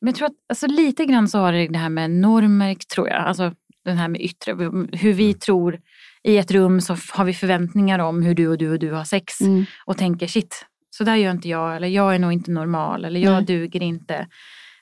Men 0.00 0.08
jag 0.08 0.14
tror 0.14 0.26
att 0.26 0.34
alltså, 0.48 0.66
lite 0.66 1.04
grann 1.04 1.28
så 1.28 1.38
har 1.38 1.52
det 1.52 1.68
det 1.68 1.78
här 1.78 1.88
med 1.88 2.10
normer, 2.10 2.74
tror 2.94 3.08
jag. 3.08 3.16
Alltså 3.16 3.52
den 3.84 3.96
här 3.96 4.08
med 4.08 4.20
yttre, 4.20 4.52
hur 4.92 5.12
vi 5.12 5.34
tror 5.34 5.80
i 6.22 6.38
ett 6.38 6.50
rum 6.50 6.80
så 6.80 6.96
har 7.12 7.24
vi 7.24 7.34
förväntningar 7.34 7.98
om 7.98 8.22
hur 8.22 8.34
du 8.34 8.48
och 8.48 8.58
du 8.58 8.70
och 8.70 8.78
du 8.78 8.92
har 8.92 9.04
sex 9.04 9.40
Mm. 9.40 9.64
och 9.86 9.96
tänker 9.98 10.26
shit, 10.26 10.66
så 10.90 11.04
där 11.04 11.14
gör 11.14 11.30
inte 11.30 11.48
jag 11.48 11.76
eller 11.76 11.88
jag 11.88 12.14
är 12.14 12.18
nog 12.18 12.32
inte 12.32 12.50
normal 12.50 13.04
eller 13.04 13.20
jag 13.20 13.32
Nej. 13.32 13.44
duger 13.44 13.82
inte. 13.82 14.26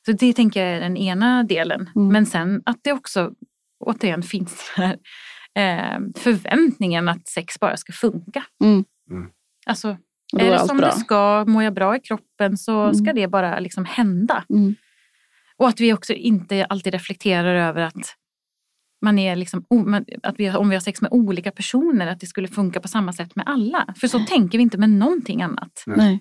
Så 0.06 0.12
det 0.12 0.32
tänker 0.32 0.64
jag 0.64 0.76
är 0.76 0.80
den 0.80 0.96
ena 0.96 1.44
delen. 1.44 1.90
Mm. 1.96 2.08
Men 2.08 2.26
sen 2.26 2.62
att 2.66 2.78
det 2.82 2.92
också 2.92 3.32
återigen 3.86 4.22
finns 4.22 4.72
den 4.76 4.84
här 4.86 4.96
eh, 5.94 6.00
förväntningen 6.16 7.08
att 7.08 7.28
sex 7.28 7.60
bara 7.60 7.76
ska 7.76 7.92
funka. 7.92 8.44
Mm. 8.64 8.84
Mm. 9.10 9.30
Alltså, 9.66 9.96
är 10.36 10.44
är 10.46 10.50
det 10.50 10.58
som 10.58 10.76
bra. 10.76 10.86
det 10.86 10.92
ska, 10.96 11.44
mår 11.44 11.62
jag 11.62 11.74
bra 11.74 11.96
i 11.96 12.00
kroppen 12.00 12.56
så 12.56 12.82
Mm. 12.82 12.94
ska 12.94 13.12
det 13.12 13.28
bara 13.28 13.58
liksom 13.58 13.84
hända. 13.84 14.44
Mm. 14.50 14.74
Och 15.56 15.68
att 15.68 15.80
vi 15.80 15.92
också 15.92 16.12
inte 16.12 16.64
alltid 16.64 16.92
reflekterar 16.92 17.54
över 17.54 17.82
att 17.82 18.14
man 19.04 19.18
är 19.18 19.36
liksom, 19.36 19.64
att 20.22 20.34
vi, 20.38 20.50
om 20.50 20.68
vi 20.68 20.76
har 20.76 20.80
sex 20.80 21.02
med 21.02 21.12
olika 21.12 21.50
personer, 21.50 22.06
att 22.06 22.20
det 22.20 22.26
skulle 22.26 22.48
funka 22.48 22.80
på 22.80 22.88
samma 22.88 23.12
sätt 23.12 23.36
med 23.36 23.48
alla. 23.48 23.94
För 24.00 24.08
så 24.08 24.18
tänker 24.18 24.58
vi 24.58 24.62
inte 24.62 24.78
med 24.78 24.90
någonting 24.90 25.42
annat. 25.42 25.82
Nej. 25.86 26.20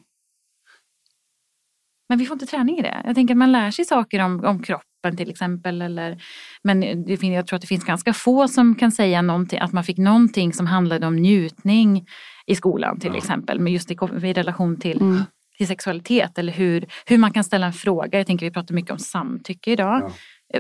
Men 2.10 2.18
vi 2.18 2.26
får 2.26 2.36
inte 2.36 2.46
träning 2.46 2.78
i 2.78 2.82
det. 2.82 3.02
Jag 3.06 3.16
tänker 3.16 3.34
att 3.34 3.38
man 3.38 3.52
lär 3.52 3.72
sig 3.72 3.86
saker 3.86 4.20
om, 4.20 4.46
om 4.46 4.64
kroppen 4.64 5.18
till 5.18 5.30
exempel. 5.30 5.82
Eller, 5.82 6.22
men 6.64 6.80
det, 6.80 7.24
jag 7.24 7.48
tror 7.48 7.58
att 7.58 7.62
det 7.62 7.68
finns 7.68 7.84
ganska 7.86 8.14
få 8.14 8.48
som 8.48 8.76
kan 8.76 8.92
säga 8.92 9.22
någonting, 9.22 9.60
att 9.60 9.72
man 9.74 9.84
fick 9.84 9.98
någonting 9.98 10.54
som 10.54 10.68
handlade 10.68 11.08
om 11.08 11.16
njutning 11.16 12.06
i 12.46 12.56
skolan 12.56 13.00
till 13.00 13.16
exempel. 13.16 13.60
Men 13.60 13.74
just 13.74 13.92
i, 13.92 13.94
i 14.24 14.34
relation 14.34 14.78
till, 14.80 15.02
Mm. 15.02 15.24
till 15.58 15.68
sexualitet 15.68 16.38
eller 16.38 16.54
hur, 16.54 16.86
hur 17.06 17.18
man 17.18 17.32
kan 17.34 17.44
ställa 17.44 17.66
en 17.66 17.74
fråga. 17.74 18.18
Jag 18.18 18.28
tänker 18.28 18.46
vi 18.46 18.52
pratar 18.52 18.76
mycket 18.76 18.92
om 18.92 19.00
samtycke 19.00 19.72
idag. 19.72 20.12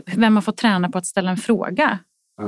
Vem 0.05 0.35
har 0.35 0.41
fått 0.41 0.57
träna 0.57 0.89
på 0.89 0.97
att 0.97 1.05
ställa 1.05 1.31
en 1.31 1.37
fråga? 1.37 1.99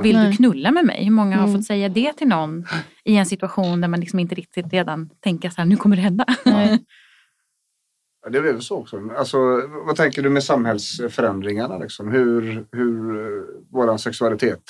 Vill 0.02 0.16
Nej. 0.16 0.30
du 0.30 0.36
knulla 0.36 0.70
med 0.70 0.84
mig? 0.84 1.04
Hur 1.04 1.10
många 1.10 1.36
har 1.36 1.44
Mm. 1.48 1.56
fått 1.56 1.66
säga 1.66 1.88
det 1.88 2.12
till 2.12 2.28
någon 2.28 2.66
i 3.04 3.16
en 3.16 3.26
situation 3.26 3.80
där 3.80 3.88
man 3.88 4.00
liksom 4.00 4.18
inte 4.18 4.34
riktigt 4.34 4.72
redan 4.72 5.10
tänker 5.20 5.50
så 5.50 5.56
här, 5.56 5.64
nu 5.64 5.76
kommer 5.76 5.96
det 5.96 6.02
hända. 6.02 6.24
Nej. 6.44 6.78
Ja, 8.22 8.30
det 8.30 8.38
är 8.38 8.42
väl 8.42 8.62
så 8.62 8.76
också. 8.76 9.10
Alltså, 9.16 9.38
vad 9.86 9.96
tänker 9.96 10.22
du 10.22 10.30
med 10.30 10.44
samhällsförändringarna? 10.44 11.78
Liksom? 11.78 12.08
Hur, 12.08 12.66
hur 12.72 13.16
uh, 13.16 13.44
vår 13.70 13.96
sexualitet, 13.96 14.62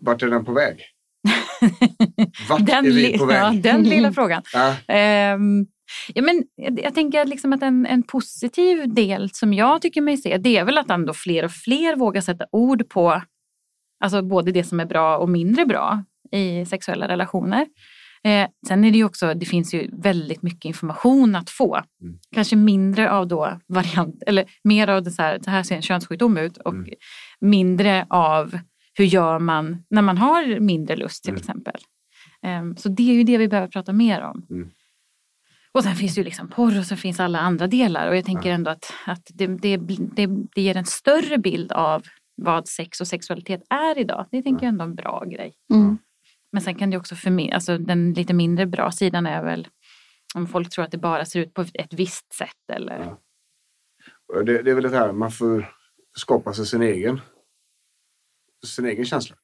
vart 0.00 0.22
är 0.22 0.26
den 0.26 0.44
på 0.44 0.52
väg? 0.52 0.82
Vart 2.48 2.66
Den, 2.66 2.86
är 2.86 2.90
vi 2.90 3.18
på 3.18 3.24
väg? 3.24 3.36
ja, 3.36 3.72
den 3.72 3.82
lilla 3.82 4.12
frågan. 4.12 4.42
Ja. 4.52 4.76
Ehm, 4.88 5.66
ja, 6.14 6.22
men 6.22 6.44
jag, 6.54 6.80
jag 6.80 6.94
tänker 6.94 7.24
liksom 7.24 7.52
att 7.52 7.62
en, 7.62 7.86
en 7.86 8.02
positiv 8.02 8.94
del 8.94 9.30
som 9.30 9.52
jag 9.52 9.82
tycker 9.82 10.00
mig 10.00 10.16
se, 10.16 10.36
det 10.36 10.56
är 10.56 10.64
väl 10.64 10.78
att 10.78 10.90
ändå 10.90 11.14
fler 11.14 11.44
och 11.44 11.52
fler 11.52 11.96
vågar 11.96 12.20
sätta 12.20 12.46
ord 12.52 12.88
på 12.88 13.22
alltså 14.04 14.22
både 14.22 14.52
det 14.52 14.64
som 14.64 14.80
är 14.80 14.86
bra 14.86 15.18
och 15.18 15.28
mindre 15.28 15.66
bra 15.66 16.04
i 16.32 16.66
sexuella 16.66 17.08
relationer. 17.08 17.66
Eh, 18.24 18.48
sen 18.68 18.84
är 18.84 18.90
det 18.90 18.96
ju 18.98 19.04
också, 19.04 19.34
det 19.34 19.46
finns 19.46 19.74
ju 19.74 19.90
väldigt 19.92 20.42
mycket 20.42 20.64
information 20.64 21.34
att 21.34 21.50
få. 21.50 21.74
Mm. 22.02 22.18
Kanske 22.34 22.56
mindre 22.56 23.10
av 23.10 23.28
då 23.28 23.60
variant, 23.66 24.22
eller 24.26 24.44
mer 24.64 24.88
av 24.88 25.02
det 25.02 25.10
så 25.10 25.22
här, 25.22 25.38
så 25.44 25.50
här 25.50 25.62
ser 25.62 25.76
en 25.76 25.82
könssjukdom 25.82 26.36
ut 26.36 26.56
och 26.56 26.74
Mm. 26.74 26.88
mindre 27.40 28.06
av 28.10 28.58
hur 28.94 29.04
gör 29.04 29.38
man 29.38 29.84
när 29.90 30.02
man 30.02 30.18
har 30.18 30.60
mindre 30.60 30.96
lust 30.96 31.24
till 31.24 31.30
Mm. 31.30 31.40
exempel. 31.40 31.80
Ehm, 32.42 32.76
så 32.76 32.88
det 32.88 33.10
är 33.10 33.14
ju 33.14 33.22
det 33.24 33.38
vi 33.38 33.48
behöver 33.48 33.68
prata 33.68 33.92
mer 33.92 34.20
om. 34.20 34.46
Mm. 34.50 34.70
Och 35.72 35.82
sen 35.84 35.94
finns 35.96 36.14
det 36.14 36.20
ju 36.20 36.24
liksom 36.24 36.48
porr 36.48 36.78
och 36.78 36.86
så 36.86 36.96
finns 36.96 37.20
alla 37.20 37.38
andra 37.40 37.66
delar 37.66 38.08
och 38.08 38.16
jag 38.16 38.24
tänker 38.24 38.50
ändå 38.50 38.70
att, 38.70 38.92
att 39.06 39.22
det, 39.34 39.46
det, 39.46 39.76
det, 40.16 40.26
det 40.54 40.62
ger 40.62 40.76
en 40.76 40.84
större 40.84 41.38
bild 41.38 41.72
av 41.72 42.02
vad 42.36 42.68
sex 42.68 43.00
och 43.00 43.06
sexualitet 43.08 43.62
är 43.70 43.98
idag. 43.98 44.26
Det 44.30 44.42
tänker 44.42 44.66
jag 44.66 44.68
ändå 44.68 44.84
är 44.84 44.88
en 44.88 44.94
bra 44.94 45.24
grej. 45.24 45.52
Mm. 45.74 45.98
Men 46.52 46.62
sen 46.62 46.74
kan 46.74 46.90
det 46.90 46.96
också 46.96 47.14
för 47.16 47.30
mig, 47.30 47.52
alltså 47.52 47.78
den 47.78 48.12
lite 48.14 48.34
mindre 48.34 48.66
bra 48.66 48.90
sidan 48.92 49.26
är 49.26 49.42
väl 49.44 49.68
om 50.34 50.46
folk 50.46 50.70
tror 50.70 50.84
att 50.84 50.90
det 50.90 50.98
bara 50.98 51.24
ser 51.24 51.40
ut 51.40 51.54
på 51.54 51.62
ett 51.74 51.94
visst 51.94 52.32
sätt 52.32 52.70
eller 52.72 52.98
Ja. 52.98 54.42
Det, 54.42 54.62
det 54.62 54.70
är 54.70 54.74
väl 54.74 54.90
det 54.90 54.98
här, 54.98 55.12
man 55.12 55.30
får 55.32 55.72
skapa 56.18 56.52
sig 56.52 56.66
sin 56.66 56.82
egen, 56.82 57.20
sin 58.66 58.86
egen 58.86 59.04
känsla. 59.04 59.36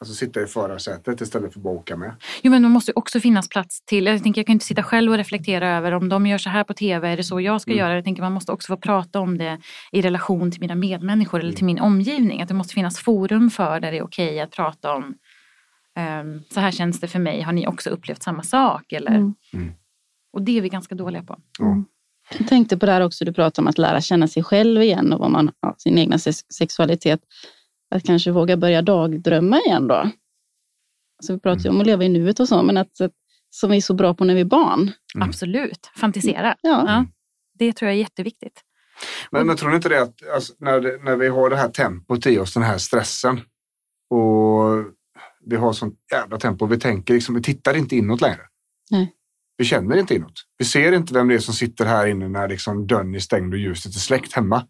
Alltså 0.00 0.14
sitta 0.14 0.42
i 0.42 0.46
förarsätet 0.46 1.20
istället 1.20 1.52
för 1.52 1.60
att 1.60 1.64
bara 1.64 1.74
åka 1.74 1.96
med. 1.96 2.14
Jo 2.42 2.50
men 2.50 2.62
det 2.62 2.68
måste 2.68 2.92
också 2.96 3.20
finnas 3.20 3.48
plats 3.48 3.80
till, 3.84 4.06
jag 4.06 4.22
tänker 4.22 4.38
jag 4.40 4.46
kan 4.46 4.52
inte 4.52 4.64
sitta 4.64 4.82
själv 4.82 5.10
och 5.12 5.16
reflektera 5.18 5.68
över 5.76 5.92
om 5.92 6.08
de 6.08 6.26
gör 6.26 6.38
så 6.38 6.50
här 6.50 6.64
på 6.64 6.74
tv, 6.74 7.08
är 7.12 7.16
det 7.16 7.24
så 7.24 7.40
jag 7.40 7.60
ska 7.60 7.70
Mm. 7.70 7.78
göra? 7.78 7.94
Jag 7.94 8.04
tänker 8.04 8.22
man 8.22 8.32
måste 8.32 8.52
också 8.52 8.66
få 8.72 8.76
prata 8.76 9.20
om 9.20 9.38
det 9.38 9.60
i 9.92 10.02
relation 10.02 10.50
till 10.50 10.60
mina 10.60 10.74
medmänniskor 10.74 11.40
eller 11.40 11.52
till 11.52 11.64
Mm. 11.64 11.74
min 11.74 11.80
omgivning. 11.82 12.42
Att 12.42 12.48
det 12.48 12.54
måste 12.54 12.74
finnas 12.74 12.98
forum 13.00 13.50
för 13.50 13.80
där 13.80 13.92
det 13.92 13.98
är 13.98 14.02
okej 14.02 14.40
att 14.40 14.50
prata 14.50 14.92
om 14.94 15.14
så 16.50 16.60
här 16.60 16.70
känns 16.70 17.00
det 17.00 17.08
för 17.08 17.18
mig, 17.18 17.42
har 17.42 17.52
ni 17.52 17.66
också 17.66 17.90
upplevt 17.90 18.22
samma 18.22 18.42
sak? 18.42 18.92
Eller? 18.92 19.10
Mm. 19.10 19.34
Mm. 19.52 19.72
Och 20.32 20.42
det 20.42 20.58
är 20.58 20.62
vi 20.62 20.68
ganska 20.68 20.94
dåliga 20.94 21.22
på. 21.22 21.38
Ja. 21.58 21.84
Jag 22.38 22.48
tänkte 22.48 22.76
på 22.76 22.86
det 22.86 22.92
här 22.92 23.00
också, 23.00 23.24
du 23.24 23.32
pratar 23.32 23.62
om 23.62 23.66
att 23.66 23.78
lära 23.78 24.00
känna 24.00 24.28
sig 24.28 24.42
själv 24.42 24.82
igen 24.82 25.12
och 25.12 25.20
vad 25.20 25.30
man 25.30 25.50
har, 25.60 25.74
sin 25.78 25.98
egna 25.98 26.18
sex- 26.18 26.44
sexualitet. 26.58 27.20
Att 27.90 28.04
kanske 28.04 28.30
våga 28.30 28.56
börja 28.56 28.82
dagdrömma 28.82 29.60
igen 29.60 29.88
då. 29.88 30.10
Så 31.22 31.32
vi 31.32 31.40
pratar 31.40 31.64
ju 31.64 31.70
om 31.70 31.80
att 31.80 31.86
leva 31.86 32.04
i 32.04 32.08
nuet 32.08 32.40
och 32.40 32.48
så, 32.48 32.62
men 32.62 32.76
att, 32.76 33.00
att 33.00 33.12
som 33.50 33.70
vi 33.70 33.76
är 33.76 33.80
så 33.80 33.94
bra 33.94 34.14
på 34.14 34.24
när 34.24 34.34
vi 34.34 34.40
är 34.40 34.44
barn. 34.44 34.92
Mm. 35.14 35.28
Absolut, 35.28 35.90
fantisera. 35.96 36.56
Ja. 36.62 36.84
Ja, 36.86 37.06
det 37.58 37.72
tror 37.72 37.88
jag 37.88 37.96
är 37.96 38.00
jätteviktigt. 38.00 38.60
Men, 39.30 39.46
men 39.46 39.56
tror 39.56 39.70
ni 39.70 39.76
inte 39.76 39.88
det 39.88 40.02
att 40.02 40.14
alltså, 40.34 40.54
när, 40.58 40.80
det, 40.80 41.04
när 41.04 41.16
vi 41.16 41.28
har 41.28 41.50
det 41.50 41.56
här 41.56 41.68
tempot 41.68 42.26
i 42.26 42.38
oss, 42.38 42.54
den 42.54 42.62
här 42.62 42.78
stressen 42.78 43.40
och 44.10 44.84
vi 45.46 45.56
har 45.56 45.72
sånt 45.72 45.94
jävla 46.12 46.38
tempo, 46.38 46.66
vi 46.66 46.78
tänker 46.78 47.14
liksom, 47.14 47.34
vi 47.34 47.42
tittar 47.42 47.76
inte 47.76 47.96
inåt 47.96 48.20
längre. 48.20 48.40
Nej. 48.90 49.12
Vi 49.58 49.64
känner 49.64 49.96
inte 49.96 50.14
inåt. 50.14 50.42
Vi 50.58 50.64
ser 50.64 50.92
inte 50.92 51.14
vem 51.14 51.28
det 51.28 51.34
är 51.34 51.38
som 51.38 51.54
sitter 51.54 51.84
här 51.84 52.06
inne 52.06 52.28
när 52.28 52.48
liksom 52.48 52.86
dörren 52.86 53.14
är 53.14 53.18
stängd 53.18 53.52
och 53.54 53.58
ljuset 53.60 53.94
är 53.94 53.98
släckt 53.98 54.32
hemma. 54.32 54.66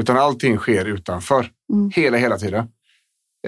Utan 0.00 0.16
allting 0.16 0.58
sker 0.58 0.84
utanför. 0.84 1.50
Mm. 1.72 1.90
Hela, 1.94 2.16
hela 2.16 2.36
tiden. 2.38 2.68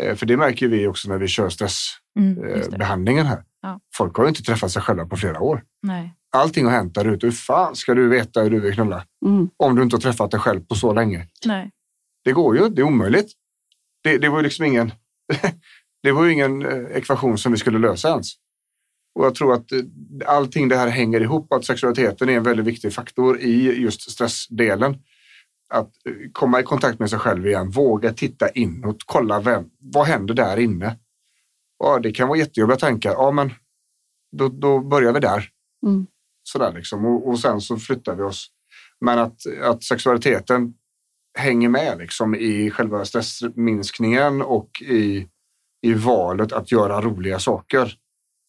Eh, 0.01 0.15
för 0.15 0.27
det 0.27 0.37
märker 0.37 0.69
vi 0.69 0.87
också 0.87 1.09
när 1.09 1.19
vi 1.19 1.29
kör 1.29 1.43
Mm, 1.43 1.49
just 1.49 2.41
det. 2.41 2.63
stressbehandlingen 2.63 3.27
här. 3.27 3.45
Ja. 3.63 3.81
Folk 3.95 4.17
har 4.17 4.25
ju 4.25 4.29
inte 4.29 4.43
träffat 4.43 4.73
sig 4.73 4.83
själva 4.83 5.07
på 5.07 5.17
flera 5.17 5.41
år. 5.41 5.63
Nej. 5.83 6.15
Allting 6.37 6.65
har 6.65 6.73
hänt 6.73 6.95
där 6.95 7.05
ute. 7.05 7.27
Hur 7.27 7.33
fan 7.33 7.77
ska 7.77 7.95
du 7.95 8.09
veta 8.09 8.43
hur 8.43 8.51
du 8.51 8.61
vill 8.61 8.75
knulla? 8.75 9.05
Mm. 9.27 9.49
Om 9.57 9.75
du 9.77 9.83
inte 9.83 9.97
har 9.97 10.01
träffat 10.01 10.31
dig 10.31 10.41
själv 10.41 10.61
på 10.61 10.75
så 10.75 10.93
länge. 10.93 11.27
Nej. 11.45 11.71
Det 12.25 12.33
går 12.33 12.57
ju, 12.57 12.69
det 12.69 12.81
är 12.81 12.87
omöjligt. 12.87 13.33
Det, 14.03 14.19
det 14.19 14.29
var 14.29 14.39
ju 14.39 14.43
liksom 14.45 14.65
ingen, 14.65 14.93
det 16.03 16.13
var 16.13 16.25
ju 16.25 16.33
ingen 16.33 16.67
eh, 16.67 16.97
ekvation 16.97 17.39
som 17.39 17.53
vi 17.53 17.59
skulle 17.59 17.79
lösa 17.79 18.09
ens. 18.09 18.33
Och 19.15 19.25
jag 19.25 19.35
tror 19.35 19.55
att 19.55 19.73
eh, 19.73 19.81
allting 20.27 20.69
det 20.69 20.77
här 20.77 20.89
hänger 20.89 21.21
ihop, 21.21 21.53
att 21.53 21.65
sexualiteten 21.65 22.29
är 22.29 22.37
en 22.37 22.43
väldigt 22.43 22.67
viktig 22.67 22.93
faktor 22.93 23.41
i 23.41 23.81
just 23.81 24.11
stressdelen. 24.11 24.97
Att 25.69 25.91
eh, 26.07 26.13
komma 26.33 26.61
i 26.61 26.63
kontakt 26.63 26.99
med 26.99 27.11
sig 27.11 27.19
själv 27.19 27.47
igen, 27.47 27.71
våga 27.71 28.13
titta 28.13 28.49
inåt, 28.49 28.97
kolla 29.07 29.41
vem, 29.41 29.65
vad 29.79 30.07
händer 30.07 30.35
där 30.35 30.57
inne? 30.57 30.99
Ja, 31.79 31.99
det 31.99 32.13
kan 32.13 32.29
vara 32.29 32.39
jättejobbiga 32.39 32.79
tankar, 32.79 33.11
ja 33.13 33.31
men 33.31 33.51
då, 34.37 34.49
då 34.49 34.81
börjar 34.81 35.13
vi 35.13 35.21
där. 35.21 35.49
Mm. 35.87 36.07
Sådär 36.43 36.73
liksom. 36.73 37.05
och, 37.05 37.29
och 37.29 37.39
sen 37.39 37.61
så 37.61 37.77
flyttar 37.77 38.15
vi 38.15 38.23
oss. 38.23 38.51
Men 39.01 39.19
att, 39.19 39.41
att 39.63 39.85
sexualiteten 39.85 40.75
hänger 41.39 41.69
med 41.69 41.99
liksom 41.99 42.35
i 42.35 42.71
själva 42.71 43.05
stressminskningen 43.05 44.43
och 44.43 44.83
i, 44.83 45.29
i 45.87 45.95
valet 45.95 46.53
att 46.53 46.73
göra 46.73 47.01
roliga 47.01 47.39
saker. 47.39 47.93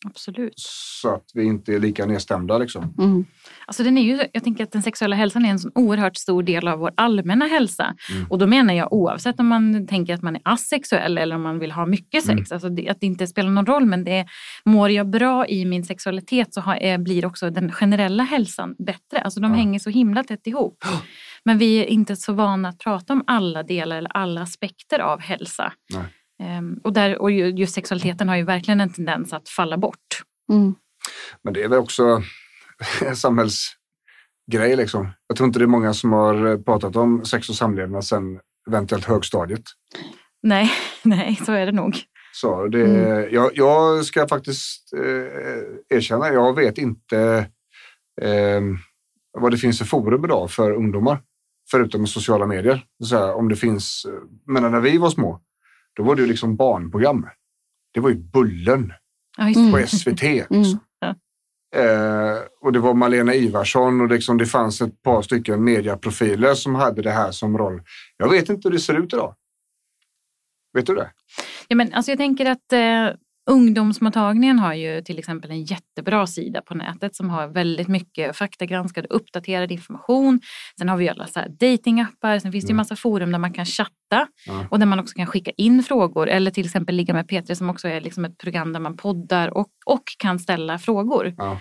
Absolut. 0.06 0.54
Så 1.02 1.14
att 1.16 1.26
vi 1.34 1.44
inte 1.44 1.74
är 1.74 1.80
lika 1.80 2.06
nedstämda. 2.06 2.58
Liksom. 2.58 2.94
Mm. 3.00 3.26
Alltså 3.66 3.84
den 3.84 3.98
är 3.98 4.02
ju, 4.02 4.20
jag 4.34 4.44
tänker 4.44 4.64
att 4.64 4.72
den 4.72 4.84
sexuella 4.84 5.16
hälsan 5.16 5.46
är 5.46 5.50
en 5.50 5.60
sån 5.60 5.72
oerhört 5.76 6.18
stor 6.18 6.44
del 6.44 6.68
av 6.68 6.80
vår 6.80 6.92
allmänna 6.98 7.46
hälsa. 7.46 7.96
Och 8.30 8.38
då 8.38 8.48
menar 8.48 8.74
jag 8.74 8.94
oavsett 8.94 9.40
om 9.40 9.48
man 9.48 9.88
tänker 9.88 10.14
att 10.14 10.22
man 10.22 10.36
är 10.36 10.42
asexuell 10.46 11.18
eller 11.18 11.36
om 11.36 11.42
man 11.42 11.60
vill 11.60 11.72
ha 11.72 11.86
mycket 11.86 12.24
sex. 12.24 12.52
Alltså 12.52 12.70
det, 12.70 12.90
att 12.90 13.00
det 13.00 13.06
inte 13.08 13.28
spelar 13.28 13.50
någon 13.50 13.66
roll 13.66 13.86
men 13.86 14.04
det 14.04 14.12
är, 14.18 14.26
mår 14.66 14.90
jag 14.90 15.10
bra 15.10 15.48
i 15.48 15.66
min 15.66 15.84
sexualitet 15.86 16.54
så 16.54 16.62
har, 16.62 16.76
är, 16.76 16.98
blir 16.98 17.26
också 17.26 17.50
den 17.50 17.72
generella 17.72 18.24
hälsan 18.24 18.76
bättre. 18.86 19.20
Alltså 19.22 19.40
de 19.40 19.52
Ja. 19.52 19.58
hänger 19.58 19.80
så 19.80 19.90
himla 19.90 20.24
tätt 20.24 20.48
ihop. 20.48 20.84
Men 21.44 21.58
vi 21.58 21.78
är 21.78 21.86
inte 21.86 22.16
så 22.16 22.34
vana 22.34 22.70
att 22.70 22.80
prata 22.80 23.14
om 23.14 23.24
alla 23.28 23.64
delar 23.64 23.98
eller 23.98 24.18
alla 24.18 24.42
aspekter 24.42 25.00
av 25.00 25.22
hälsa. 25.22 25.74
Nej. 25.94 26.04
Ehm, 26.40 26.80
och, 26.84 26.94
där, 26.94 27.22
och 27.22 27.32
ju- 27.32 27.50
just 27.50 27.74
sexualiteten 27.76 28.30
har 28.30 28.36
ju 28.36 28.44
verkligen 28.44 28.82
en 28.82 28.94
tendens 28.94 29.34
att 29.34 29.50
falla 29.50 29.78
bort. 29.78 30.24
Mm. 30.52 30.76
Men 31.44 31.54
det 31.54 31.64
är 31.64 31.68
väl 31.68 31.80
också 31.80 32.22
en 33.06 33.16
samhällsgrej. 33.16 34.76
Liksom. 34.76 35.10
Jag 35.28 35.38
tror 35.38 35.48
inte 35.48 35.60
det 35.60 35.66
är 35.66 35.68
många 35.68 35.94
som 35.94 36.14
har 36.14 36.64
pratat 36.64 36.96
om 36.96 37.26
sex 37.26 37.50
och 37.50 37.56
samlevnad 37.56 38.06
sedan 38.06 38.40
eventuellt 38.68 39.06
högstadiet. 39.06 39.64
Nej, 40.44 40.72
nej, 41.04 41.40
så 41.46 41.52
är 41.52 41.66
det 41.66 41.72
nog. 41.72 41.96
Så 42.34 42.68
det, 42.68 43.30
jag, 43.32 43.52
jag 43.54 44.06
ska 44.06 44.28
faktiskt 44.28 44.94
eh, 44.94 45.98
erkänna, 45.98 46.30
jag 46.30 46.56
vet 46.56 46.78
inte 46.78 47.48
eh, 48.22 48.62
vad 49.40 49.52
det 49.52 49.58
finns 49.58 49.78
för 49.78 49.86
forum 49.86 50.26
idag 50.26 50.52
för 50.52 50.72
ungdomar. 50.72 51.22
Förutom 51.72 52.08
sociala 52.08 52.46
medier. 52.46 52.84
Så 53.04 53.18
här, 53.18 53.34
om 53.34 53.50
det 53.50 53.56
finns, 53.56 54.06
eh, 54.10 54.22
men 54.54 54.72
när 54.72 54.80
vi 54.80 54.98
var 54.98 55.10
små, 55.10 55.42
då 55.98 56.04
var 56.04 56.16
det 56.16 56.22
ju 56.22 56.28
liksom 56.28 56.56
barnprogram. 56.56 57.28
det 57.94 58.00
var 58.00 58.10
ju 58.10 58.16
Bullen 58.16 58.94
det. 59.38 59.72
på 59.72 59.88
SVT. 59.88 60.22
Liksom. 60.22 60.80
Ja. 61.00 61.16
Eh, 61.76 62.38
och 62.62 62.72
det 62.72 62.80
var 62.80 62.94
Malena 62.94 63.34
Ivarsson 63.34 64.02
och 64.02 64.08
liksom 64.08 64.38
det 64.38 64.46
fanns 64.46 64.82
ett 64.82 65.02
par 65.02 65.22
stycken 65.22 65.64
mediaprofiler 65.64 66.54
som 66.54 66.76
hade 66.76 67.02
det 67.02 67.12
här 67.12 67.32
som 67.32 67.58
roll. 67.58 67.82
Jag 68.18 68.30
vet 68.30 68.50
inte 68.50 68.68
hur 68.68 68.74
det 68.74 68.80
ser 68.80 69.00
ut 69.00 69.14
idag. 69.14 69.36
Vet 70.74 70.86
du 70.86 70.96
det? 70.96 71.12
Ja, 71.68 71.76
men, 71.76 71.94
alltså, 71.94 72.12
jag 72.12 72.18
tänker 72.18 72.46
att 72.46 72.74
eh, 72.74 73.20
ungdomsmottagningen 73.48 74.60
har 74.60 74.74
ju 74.74 75.02
till 75.02 75.20
exempel 75.20 75.52
en 75.52 75.64
jättebra 75.64 76.28
sida 76.28 76.62
på 76.62 76.76
nätet 76.76 77.16
som 77.16 77.30
har 77.30 77.48
väldigt 77.48 77.88
mycket 77.88 78.38
faktagranskad 78.38 79.06
och 79.06 79.16
uppdaterad 79.16 79.72
information. 79.72 80.40
Sen 80.80 80.90
har 80.90 80.98
vi 80.98 81.10
alla 81.10 81.28
så 81.28 81.40
här 81.40 81.50
datingappar, 81.50 82.40
sen 82.40 82.52
finns 82.52 82.66
det 82.66 82.70
ju 82.72 82.76
massa 82.76 82.96
forum 82.96 83.32
där 83.32 83.40
man 83.40 83.54
kan 83.54 83.66
chatta 83.66 83.94
Ja. 84.46 84.68
och 84.72 84.80
där 84.80 84.86
man 84.86 85.00
också 85.00 85.16
kan 85.16 85.26
skicka 85.26 85.52
in 85.58 85.84
frågor 85.84 86.30
eller 86.30 86.52
till 86.52 86.66
exempel 86.66 86.96
Ligga 86.96 87.14
med 87.14 87.26
P3 87.30 87.54
som 87.54 87.70
också 87.70 87.88
är 87.88 88.02
liksom 88.02 88.26
ett 88.26 88.38
program 88.38 88.74
där 88.74 88.80
man 88.80 88.98
poddar 88.98 89.58
och, 89.58 89.68
och 89.86 90.04
kan 90.18 90.40
ställa 90.40 90.80
frågor. 90.80 91.34
Ja. 91.38 91.60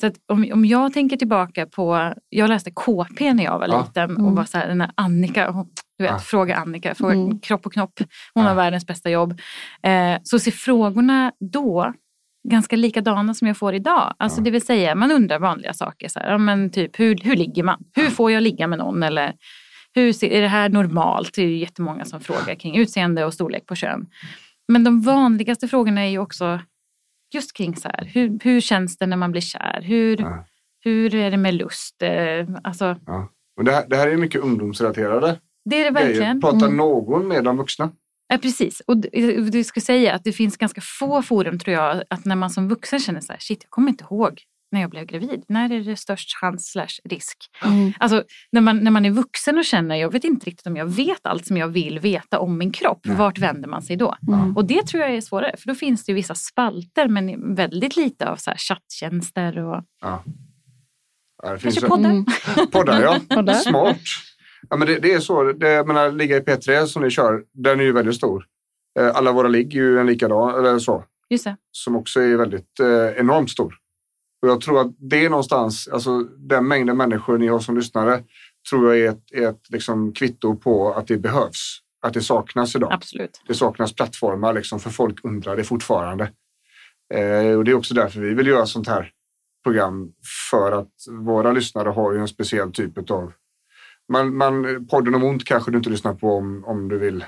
Så 0.00 0.06
att 0.06 0.14
om, 0.28 0.50
om 0.52 0.64
jag 0.64 0.92
tänker 0.92 1.16
tillbaka 1.16 1.66
på, 1.66 2.14
jag 2.28 2.48
läste 2.48 2.70
KP 2.70 3.32
när 3.34 3.44
jag 3.44 3.58
var 3.58 3.68
Ja. 3.68 3.80
liten 3.86 4.10
och 4.16 4.20
Mm. 4.22 4.34
var 4.34 4.44
så 4.44 4.58
här, 4.58 4.68
den 4.68 4.80
här 4.80 4.90
Annika, 4.94 5.50
hon- 5.50 5.68
du 5.98 6.04
vet, 6.04 6.12
Ja. 6.12 6.18
fråga 6.18 6.56
Annika, 6.56 6.94
fråga 6.94 7.14
Mm. 7.14 7.38
kropp 7.40 7.66
och 7.66 7.72
knopp, 7.72 7.92
hon 8.34 8.42
Ja. 8.44 8.48
har 8.48 8.56
världens 8.56 8.86
bästa 8.86 9.10
jobb. 9.10 9.40
Eh, 9.82 10.16
så 10.22 10.38
ser 10.38 10.50
frågorna 10.50 11.32
då 11.40 11.92
ganska 12.48 12.76
likadana 12.76 13.34
som 13.34 13.46
jag 13.48 13.56
får 13.56 13.74
idag. 13.74 14.14
Alltså 14.18 14.40
Ja. 14.40 14.44
det 14.44 14.50
vill 14.50 14.66
säga 14.66 14.94
man 14.94 15.12
undrar 15.12 15.38
vanliga 15.38 15.72
saker, 15.72 16.08
så 16.08 16.18
här, 16.20 16.30
ja, 16.30 16.38
men 16.38 16.70
typ 16.70 17.00
hur, 17.00 17.16
hur 17.22 17.36
ligger 17.36 17.62
man? 17.62 17.84
Hur 17.94 18.10
får 18.10 18.30
jag 18.32 18.42
ligga 18.42 18.66
med 18.66 18.78
någon? 18.78 19.02
Eller 19.02 19.32
hur 19.94 20.12
ser, 20.12 20.30
är 20.30 20.42
det 20.42 20.48
här 20.48 20.68
normalt? 20.68 21.34
Det 21.34 21.42
är 21.42 21.46
ju 21.46 21.56
jättemånga 21.58 22.04
som 22.04 22.20
frågar 22.20 22.54
kring 22.54 22.76
utseende 22.76 23.24
och 23.24 23.34
storlek 23.34 23.66
på 23.66 23.74
kön. 23.74 24.06
Men 24.68 24.84
de 24.84 25.00
vanligaste 25.00 25.68
frågorna 25.68 26.00
är 26.00 26.08
ju 26.10 26.18
också 26.18 26.60
just 27.34 27.52
kring 27.56 27.76
så 27.76 27.88
här, 27.88 28.04
hur, 28.14 28.38
hur 28.42 28.60
känns 28.60 28.98
det 28.98 29.06
när 29.06 29.16
man 29.16 29.30
blir 29.32 29.40
kär? 29.42 29.82
Hur, 29.82 30.20
Ja. 30.20 30.44
hur 30.84 31.14
är 31.14 31.30
det 31.30 31.36
med 31.36 31.54
lust? 31.54 32.02
Eh, 32.02 32.46
Alltså, 32.64 32.96
Och 33.58 33.64
det, 33.64 33.72
här, 33.72 33.84
det 33.88 33.96
här 33.96 34.08
är 34.08 34.16
mycket 34.16 34.40
ungdomsrelaterade 34.40 35.40
det 35.64 35.76
är 35.80 35.84
det 35.84 35.90
verkligen. 35.90 36.40
Pratar 36.40 36.66
Mm. 36.66 36.76
någon 36.76 37.28
med 37.28 37.44
de 37.44 37.56
vuxna? 37.56 37.90
Ja, 38.28 38.38
precis. 38.38 38.80
Och 38.86 38.96
du 39.52 39.64
ska 39.64 39.80
säga 39.80 40.14
att 40.14 40.24
det 40.24 40.32
finns 40.32 40.56
ganska 40.56 40.80
få 40.80 41.22
forum 41.22 41.58
tror 41.58 41.76
jag, 41.76 42.02
att 42.10 42.24
när 42.24 42.36
man 42.36 42.50
som 42.50 42.68
vuxen 42.68 43.00
känner 43.00 43.20
så 43.20 43.32
här, 43.32 43.38
shit, 43.40 43.58
jag 43.62 43.70
kommer 43.70 43.88
inte 43.88 44.04
ihåg 44.04 44.42
när 44.72 44.80
jag 44.80 44.90
blev 44.90 45.04
gravid. 45.06 45.44
När 45.48 45.72
är 45.72 45.80
det 45.80 45.96
störst 45.96 46.36
chans 46.40 46.70
slash 46.70 46.88
risk? 47.04 47.36
Mm. 47.64 47.92
Alltså 47.98 48.24
när 48.52 48.60
man, 48.60 48.78
när 48.84 48.90
man 48.90 49.04
är 49.06 49.10
vuxen 49.10 49.58
och 49.58 49.64
känner, 49.64 49.96
jag 49.96 50.12
vet 50.12 50.24
inte 50.24 50.46
riktigt 50.46 50.66
om 50.66 50.76
jag 50.76 50.86
vet 50.86 51.26
allt 51.26 51.46
som 51.46 51.56
jag 51.56 51.68
vill 51.68 51.98
veta 51.98 52.38
om 52.38 52.58
min 52.58 52.72
kropp. 52.72 53.00
Nej. 53.04 53.16
Vart 53.16 53.38
vänder 53.38 53.68
man 53.68 53.82
sig 53.82 53.96
då? 53.96 54.16
Mm. 54.28 54.56
Och 54.56 54.64
det 54.64 54.86
tror 54.86 55.02
jag 55.02 55.14
är 55.14 55.20
svårare, 55.20 55.54
för 55.58 55.68
då 55.68 55.74
finns 55.74 56.04
det 56.04 56.12
ju 56.12 56.16
vissa 56.16 56.34
spalter 56.34 57.08
men 57.08 57.54
väldigt 57.54 57.96
lite 57.96 58.28
av 58.30 58.36
så 58.36 58.50
här 58.50 58.56
chatttjänster 58.58 59.58
och 59.58 59.84
Ja. 60.00 60.24
Ja, 61.42 61.52
det 61.52 61.58
finns 61.58 61.78
kanske 61.78 61.86
ju- 61.86 61.90
poddar. 61.90 62.10
Mm. 62.10 62.70
Poddar, 62.70 63.02
ja. 63.02 63.20
Poddar. 63.36 63.54
Smart. 63.54 63.96
Ja, 64.70 64.76
men 64.76 64.88
det, 64.88 64.98
det 64.98 65.12
är 65.12 65.20
så. 65.20 65.52
Det, 65.52 65.68
jag 65.68 65.86
menar, 65.86 66.12
ligga 66.12 66.36
i 66.36 66.40
P3 66.40 66.86
som 66.86 67.02
ni 67.02 67.10
kör, 67.10 67.42
den 67.54 67.80
är 67.80 67.84
ju 67.84 67.92
väldigt 67.92 68.14
stor. 68.16 68.44
Eh, 69.00 69.16
Alla 69.16 69.32
våra 69.32 69.48
ligg 69.48 69.74
är 69.74 69.78
ju 69.78 69.98
en 70.00 70.06
likadan, 70.06 70.58
eller 70.58 70.78
så, 70.78 71.04
Just 71.30 71.44
det. 71.44 71.56
som 71.72 71.96
också 71.96 72.20
är 72.20 72.36
väldigt 72.36 72.80
eh, 72.80 73.20
enormt 73.20 73.50
stor. 73.50 73.74
Och 74.42 74.48
jag 74.48 74.60
tror 74.60 74.80
att 74.80 74.94
det 74.98 75.24
är 75.24 75.30
någonstans, 75.30 75.88
alltså 75.88 76.18
den 76.22 76.68
mängden 76.68 76.96
människor 76.96 77.38
ni 77.38 77.46
har 77.46 77.60
som 77.60 77.76
lyssnare, 77.76 78.22
tror 78.70 78.94
jag 78.94 79.06
är 79.06 79.10
ett, 79.10 79.32
är 79.32 79.48
ett 79.48 79.70
liksom, 79.70 80.12
kvitto 80.12 80.56
på 80.56 80.92
att 80.92 81.06
det 81.06 81.16
behövs. 81.16 81.78
Att 82.02 82.14
det 82.14 82.22
saknas 82.22 82.76
idag. 82.76 82.92
Absolut. 82.92 83.42
Det 83.46 83.54
saknas 83.54 83.94
plattformar 83.94 84.54
liksom, 84.54 84.80
för 84.80 84.90
folk 84.90 85.24
undrar 85.24 85.56
det 85.56 85.64
fortfarande. 85.64 86.32
Eh, 87.14 87.56
och 87.56 87.64
det 87.64 87.70
är 87.70 87.74
också 87.74 87.94
därför 87.94 88.20
vi 88.20 88.34
vill 88.34 88.46
göra 88.46 88.66
sånt 88.66 88.88
här 88.88 89.12
program 89.64 90.12
för 90.50 90.72
att 90.72 90.92
våra 91.10 91.52
lyssnare 91.52 91.88
har 91.88 92.12
ju 92.12 92.18
en 92.18 92.28
speciell 92.28 92.72
typ 92.72 93.10
av... 93.10 93.32
Man, 94.12 94.36
man, 94.36 94.86
podden 94.86 95.14
om 95.14 95.24
ont 95.24 95.44
kanske 95.44 95.70
du 95.70 95.78
inte 95.78 95.90
lyssnar 95.90 96.14
på 96.14 96.36
om, 96.36 96.64
om 96.64 96.88
du 96.88 96.98
vill 96.98 97.24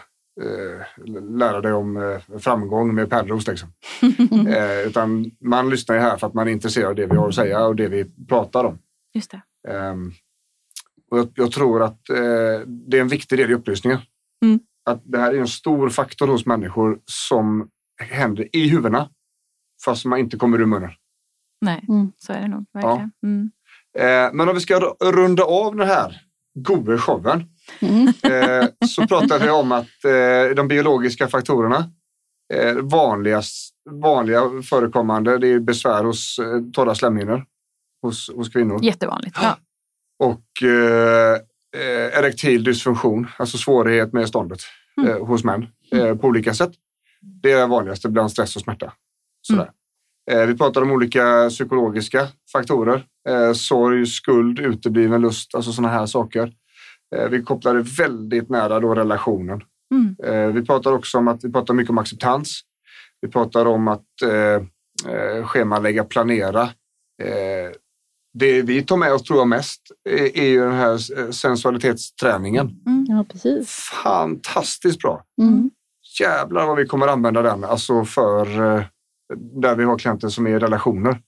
lära 1.38 1.60
dig 1.60 1.72
om 1.72 1.96
eh, 1.96 2.38
framgång 2.38 2.94
med 2.94 3.10
pärlros. 3.10 3.46
Liksom. 3.46 3.72
eh, 4.48 4.80
utan 4.86 5.30
man 5.40 5.70
lyssnar 5.70 5.96
ju 5.96 6.02
här 6.02 6.16
för 6.16 6.26
att 6.26 6.34
man 6.34 6.48
är 6.48 6.52
intresserad 6.52 6.88
av 6.88 6.94
det 6.94 7.06
vi 7.06 7.16
har 7.16 7.28
att 7.28 7.34
säga 7.34 7.66
och 7.66 7.76
det 7.76 7.88
vi 7.88 8.04
pratar 8.28 8.64
om. 8.64 8.78
Just 9.14 9.30
det. 9.30 9.42
Ehm, 9.68 10.12
och 11.10 11.18
jag, 11.18 11.28
jag 11.34 11.52
tror 11.52 11.82
att 11.82 12.10
eh, 12.10 12.66
det 12.66 12.96
är 12.96 13.00
en 13.00 13.08
viktig 13.08 13.38
del 13.38 13.50
i 13.50 13.54
upplysningen. 13.54 13.98
Mm. 14.44 14.60
Att 14.84 15.02
det 15.04 15.18
här 15.18 15.34
är 15.34 15.38
en 15.38 15.48
stor 15.48 15.88
faktor 15.88 16.26
hos 16.26 16.46
människor 16.46 16.98
som 17.04 17.68
händer 18.02 18.56
i 18.56 18.68
huvudena 18.68 19.10
fast 19.84 20.04
man 20.04 20.18
inte 20.18 20.36
kommer 20.36 20.60
ur 20.60 20.66
munnen. 20.66 20.90
Nej, 21.60 21.84
Mm. 21.88 22.12
så 22.16 22.32
är 22.32 22.40
det 22.40 22.48
nog 22.48 22.66
verkligen. 22.72 23.12
Mm. 23.22 23.50
Eh, 23.98 24.32
men 24.32 24.48
om 24.48 24.54
vi 24.54 24.60
ska 24.60 24.80
runda 25.00 25.44
av 25.44 25.76
den 25.76 25.88
här 25.88 26.20
goda 26.54 26.98
showen 26.98 27.44
Mm. 27.80 28.06
eh, 28.08 28.68
så 28.88 29.06
pratar 29.06 29.38
vi 29.38 29.50
om 29.50 29.72
att 29.72 30.04
eh, 30.04 30.54
de 30.56 30.68
biologiska 30.68 31.28
faktorerna 31.28 31.90
eh, 32.54 32.74
vanligast, 32.74 33.74
vanliga 33.90 34.42
förekommande 34.70 35.38
det 35.38 35.48
är 35.48 35.60
besvär 35.60 36.04
hos 36.04 36.40
torra 36.72 36.94
slemhinnor 36.94 37.44
hos, 38.02 38.30
hos 38.36 38.48
kvinnor. 38.48 38.84
Jättevanligt. 38.84 39.36
Ja. 39.42 39.58
och 40.18 40.62
eh, 40.62 42.18
erektil 42.18 42.64
dysfunktion, 42.64 43.26
alltså 43.38 43.58
svårighet 43.58 44.12
med 44.12 44.28
ståndet 44.28 44.60
eh, 45.06 45.26
hos 45.26 45.44
män 45.44 45.66
eh, 45.92 46.14
på 46.16 46.26
olika 46.26 46.54
sätt. 46.54 46.72
Det 47.42 47.52
är 47.52 47.60
det 47.60 47.66
vanligaste 47.66 48.08
bland 48.08 48.30
stress 48.32 48.56
och 48.56 48.62
smärta. 48.62 48.92
Sådär. 49.42 49.70
Eh, 50.30 50.46
vi 50.46 50.56
pratar 50.56 50.82
om 50.82 50.90
olika 50.90 51.48
psykologiska 51.48 52.28
faktorer. 52.52 53.06
Sorg, 53.54 54.06
skuld, 54.06 54.58
utebliven 54.58 55.20
lust, 55.20 55.54
alltså 55.54 55.72
sådana 55.72 55.92
här 55.94 56.06
saker. 56.06 56.52
Eh, 57.16 57.28
vi 57.28 57.42
kopplar 57.42 57.74
det 57.74 57.82
väldigt 57.82 58.48
nära 58.48 58.80
då 58.80 58.94
relationen. 58.94 59.62
Mm. 59.94 60.16
Eh, 60.24 60.54
vi 60.54 60.66
pratar 60.66 60.92
också 60.92 61.18
om 61.18 61.28
att 61.28 61.44
vi 61.44 61.52
pratar 61.52 61.74
mycket 61.74 61.90
om 61.90 61.98
acceptans. 61.98 62.60
Vi 63.20 63.28
pratar 63.28 63.66
om 63.66 63.88
att 63.88 64.22
eh, 64.22 65.12
eh, 65.14 65.44
schemalägga, 65.44 66.04
planera. 66.04 66.62
Eh, 67.22 67.70
det 68.38 68.62
vi 68.62 68.82
tar 68.82 68.96
med 68.96 69.12
oss 69.12 69.22
tror 69.22 69.38
jag 69.38 69.48
mest 69.48 69.80
är, 70.08 70.38
är 70.38 70.48
ju 70.48 70.60
den 70.60 70.74
här 70.74 70.98
sensualitetsträningen. 71.32 72.70
Ja, 73.08 73.24
precis. 73.32 73.70
Fantastiskt 74.04 74.98
bra. 74.98 75.24
Mm. 75.40 75.70
Jävlar 76.20 76.66
vad 76.66 76.76
vi 76.76 76.86
kommer 76.86 77.06
använda 77.06 77.42
den 77.42 77.64
alltså 77.64 78.04
för 78.04 78.76
eh, 78.76 78.84
där 79.36 79.74
vi 79.74 79.84
har 79.84 79.98
klienter 79.98 80.28
som 80.28 80.46
är 80.46 80.50
i 80.50 80.58
relationer. 80.58 81.20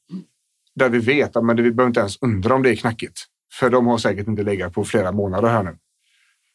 Där 0.74 0.88
vi 0.88 0.98
vet 0.98 1.36
att 1.36 1.44
men 1.44 1.56
vi 1.56 1.72
behöver 1.72 1.88
inte 1.88 2.00
ens 2.00 2.22
undra 2.22 2.54
om 2.54 2.62
det 2.62 2.70
är 2.70 2.76
knackigt. 2.76 3.26
För 3.59 3.70
de 3.70 3.86
har 3.86 3.98
säkert 3.98 4.28
inte 4.28 4.42
legat 4.42 4.72
på 4.72 4.84
flera 4.84 5.12
månader 5.12 5.48
här 5.48 5.62
nu. 5.62 5.76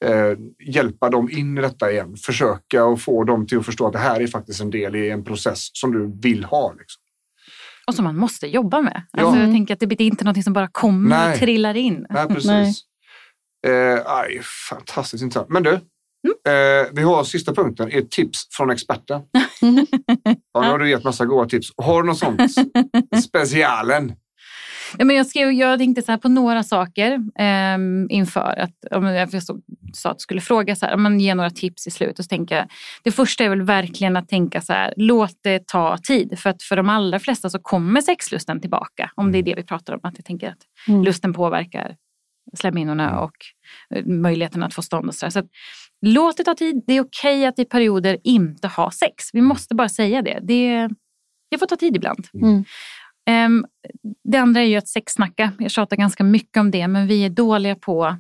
Eh, 0.06 0.38
hjälpa 0.74 1.10
dem 1.10 1.30
in 1.32 1.58
i 1.58 1.62
detta 1.62 1.91
igen. 1.91 2.16
Försöka 2.18 2.86
och 2.86 3.02
få 3.02 3.24
dem 3.24 3.48
till 3.48 3.58
att 3.58 3.66
förstå 3.66 3.88
att 3.88 3.93
det 3.93 4.00
här 4.00 4.22
är 4.22 4.28
faktiskt 4.28 4.62
en 4.62 4.70
del 4.70 4.95
i 4.95 5.10
en 5.10 5.24
process 5.24 5.70
som 5.74 5.91
du 5.91 6.30
vill 6.30 6.43
ha. 6.43 6.74
Liksom. 6.74 7.02
Och 7.88 7.95
som 7.95 8.04
man 8.04 8.18
måste 8.18 8.48
jobba 8.48 8.82
med. 8.82 9.04
Ja. 9.12 9.24
Alltså, 9.24 9.39
jag 9.41 9.52
tänker 9.52 9.74
att 9.74 9.80
det 9.80 10.02
är 10.02 10.02
inte 10.02 10.26
något 10.26 10.43
som 10.43 10.54
bara 10.54 10.68
kommer 10.68 11.10
Nej. 11.10 11.34
och 11.34 11.39
trillar 11.39 11.78
in. 11.78 12.06
Nej, 12.10 12.28
precis. 12.28 12.45
Nej. 12.45 12.74
Eh, 13.68 14.02
aj, 14.06 14.41
fantastiskt 14.70 15.24
intressant. 15.24 15.50
Men 15.50 15.64
du, 15.64 15.72
eh, 15.72 16.88
vi 16.93 17.04
har 17.04 17.24
sista 17.24 17.54
punkten, 17.54 17.91
är 17.91 18.02
tips 18.02 18.48
från 18.52 18.70
experten. 18.70 19.22
ja, 20.54 20.62
nu 20.62 20.68
har 20.68 20.80
du 20.80 20.89
gett 20.89 21.04
massa 21.04 21.26
goda 21.26 21.50
tips. 21.50 21.72
Har 21.78 22.04
du 22.04 22.08
något 22.08 22.18
sånt? 22.18 22.41
Specialen? 23.28 24.14
Ja, 24.98 25.06
men 25.06 25.16
jag, 25.16 25.28
skrev, 25.28 25.52
jag 25.52 25.80
tänkte 25.80 26.02
så 26.02 26.12
här 26.12 26.20
på 26.20 26.30
några 26.30 26.64
saker 26.64 27.20
ehm, 27.40 28.08
inför 28.10 28.60
att 28.60 28.72
jag 28.92 29.32
förstod, 29.32 29.64
sa 29.94 30.12
att 30.12 30.22
skulle 30.22 30.42
fråga 30.42 30.76
så 30.76 30.86
här, 30.86 30.94
om 30.94 31.04
man 31.04 31.20
ger 31.20 31.36
några 31.36 31.50
tips 31.50 31.88
i 31.88 31.92
slutet. 31.92 32.18
Så 32.26 32.30
tänker 32.30 32.56
jag, 32.56 32.66
det 33.04 33.12
första 33.12 33.44
är 33.44 33.50
väl 33.50 33.62
verkligen 33.62 34.18
att 34.18 34.30
tänka 34.30 34.62
så 34.62 34.74
här, 34.74 34.94
låt 34.98 35.38
det 35.44 35.68
ta 35.68 35.98
tid. 35.98 36.40
För 36.40 36.50
att 36.50 36.64
för 36.64 36.76
de 36.76 36.90
allra 36.90 37.20
flesta 37.20 37.50
så 37.50 37.60
kommer 37.60 38.02
sexlusten 38.02 38.62
tillbaka. 38.62 39.12
Om 39.16 39.32
det 39.32 39.38
är 39.38 39.44
det 39.44 39.56
vi 39.56 39.64
pratar 39.64 39.94
om. 39.94 40.00
Att 40.04 40.14
jag 40.18 40.26
tänker 40.26 40.50
att 40.50 40.58
Mm. 40.88 41.04
lusten 41.04 41.34
påverkar 41.34 41.96
slemhinnorna 42.54 43.20
och 43.20 43.36
eh, 43.96 44.06
möjligheten 44.06 44.64
att 44.64 44.74
få 44.74 44.82
stånd 44.82 45.08
och 45.08 45.16
så, 45.16 45.32
så 45.32 45.40
att, 45.40 45.46
Låt 46.02 46.38
det 46.38 46.44
ta 46.44 46.54
tid. 46.54 46.84
Det 46.88 46.94
är 46.94 47.02
okej 47.02 47.46
att 47.46 47.60
i 47.60 47.66
perioder 47.66 48.18
inte 48.24 48.68
ha 48.68 48.92
sex. 48.92 49.30
Vi 49.34 49.42
måste 49.42 49.76
bara 49.76 49.90
säga 49.90 50.22
det. 50.22 50.40
Det, 50.44 50.90
det 51.52 51.58
får 51.58 51.66
ta 51.66 51.76
tid 51.76 51.96
ibland. 51.96 52.28
Mm. 52.34 52.64
Ehm, 53.30 53.66
det 54.24 54.38
andra 54.38 54.62
är 54.62 54.66
ju 54.66 54.76
att 54.76 54.88
sexsnacka. 54.88 55.51
Jag 55.60 55.72
tjatar 55.72 55.97
ganska 55.97 56.24
mycket 56.24 56.58
om 56.58 56.72
det, 56.72 56.88
men 56.88 57.08
vi 57.08 57.26
är 57.26 57.30
dåliga 57.30 57.76
på 57.76 58.18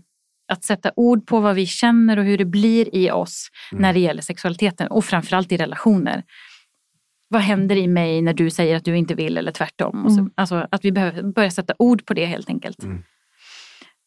att 0.51 0.63
sätta 0.65 0.91
ord 0.95 1.27
på 1.27 1.39
vad 1.39 1.55
vi 1.55 1.65
känner 1.65 2.17
och 2.19 2.25
hur 2.25 2.37
det 2.37 2.45
blir 2.45 2.95
i 2.95 3.11
oss 3.11 3.47
när 3.71 3.93
det 3.93 3.99
gäller 3.99 4.21
sexualiteten 4.21 4.87
och 4.87 5.05
framförallt 5.05 5.51
i 5.51 5.57
relationer. 5.57 6.23
Vad 7.29 7.41
händer 7.41 7.75
i 7.75 7.87
mig 7.87 8.21
när 8.21 8.33
du 8.33 8.49
säger 8.49 8.75
att 8.75 8.85
du 8.85 8.97
inte 8.97 9.15
vill 9.15 9.37
eller 9.37 9.51
tvärtom? 9.51 10.05
Och 10.05 10.11
så, 10.11 10.19
Mm. 10.19 10.31
alltså 10.35 10.67
att 10.71 10.85
vi 10.85 10.91
behöver 10.91 11.23
börja 11.23 11.51
sätta 11.51 11.73
ord 11.79 12.05
på 12.05 12.13
det 12.13 12.25
helt 12.25 12.49
enkelt. 12.49 12.83
Mm. 12.83 13.03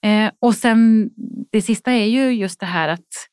Eh, 0.02 0.32
och 0.38 0.54
sen 0.54 1.10
det 1.52 1.62
sista 1.62 1.92
är 1.92 2.06
ju 2.06 2.30
just 2.30 2.60
det 2.60 2.66
här 2.66 2.88
att 2.88 3.28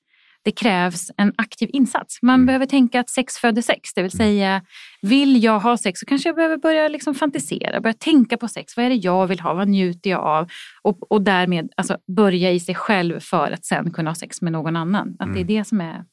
det 0.47 0.51
krävs 0.51 1.11
en 1.17 1.33
aktiv 1.37 1.69
insats. 1.73 2.21
Man 2.21 2.35
Mm. 2.35 2.45
behöver 2.45 2.65
tänka 2.65 2.99
att 2.99 3.09
sex 3.09 3.37
föder 3.37 3.61
sex, 3.61 3.93
det 3.93 4.01
vill 4.01 4.11
säga 4.11 4.61
vill 5.01 5.43
jag 5.43 5.59
ha 5.59 5.77
sex 5.77 5.99
så 5.99 6.05
kanske 6.05 6.29
jag 6.29 6.35
behöver 6.35 6.57
börja 6.57 6.87
liksom 6.87 7.15
fantisera, 7.15 7.81
börja 7.81 7.93
tänka 7.93 8.37
på 8.37 8.47
sex. 8.47 8.77
Vad 8.77 8.85
är 8.85 8.89
det 8.89 8.95
jag 8.95 9.27
vill 9.27 9.39
ha? 9.39 9.53
Vad 9.53 9.67
njuter 9.67 10.09
jag 10.09 10.19
av? 10.19 10.47
Och, 10.81 11.11
och 11.11 11.21
därmed 11.21 11.69
alltså, 11.77 11.97
börja 12.15 12.51
i 12.51 12.59
sig 12.59 12.75
själv 12.75 13.19
för 13.19 13.51
att 13.51 13.65
sen 13.65 13.91
kunna 13.91 14.09
ha 14.09 14.15
sex 14.15 14.41
med 14.41 14.51
någon 14.51 14.75
annan. 14.75 15.15
Att 15.19 15.33
det 15.33 15.39
är 15.39 15.43
det 15.43 15.63
som 15.67 15.81
är 15.81 16.03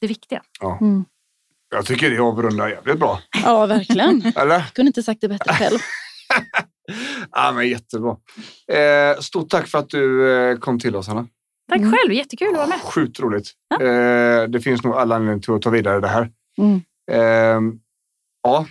det 0.00 0.06
viktiga. 0.06 0.42
Mm. 0.80 1.04
Jag 1.70 1.86
tycker 1.86 2.10
det 2.10 2.18
avrundar 2.18 2.68
jävligt 2.68 2.98
bra. 2.98 3.20
Ja, 3.44 3.66
verkligen. 3.66 4.22
Eller? 4.36 4.60
Kunde 4.74 4.86
inte 4.88 5.02
sagt 5.02 5.20
det 5.20 5.28
bättre 5.28 5.52
själv. 5.52 5.78
Ja, 7.32 7.52
men 7.52 7.68
jättebra. 7.68 8.16
Eh, 8.72 9.20
stort 9.20 9.48
tack 9.50 9.66
för 9.68 9.78
att 9.78 9.88
du 9.88 10.32
eh, 10.32 10.56
kom 10.58 10.78
till 10.78 10.96
oss, 10.96 11.08
Hanna. 11.08 11.26
Tack 11.70 11.78
Mm. 11.80 11.92
själv, 11.92 12.12
jättekul 12.12 12.48
att 12.48 12.56
vara 12.56 12.66
med. 12.66 12.80
Sjukt 12.80 13.20
roligt. 13.20 13.50
Eh, 13.80 14.48
det 14.48 14.60
finns 14.64 14.82
nog 14.84 14.94
alla 14.94 15.14
anledningar 15.16 15.40
till 15.42 15.54
att 15.54 15.62
ta 15.62 15.70
vidare 15.70 16.00
det 16.00 16.08
här. 16.08 16.30
Mm. 16.58 16.80
Eh, 17.12 17.74
ja. 18.42 18.66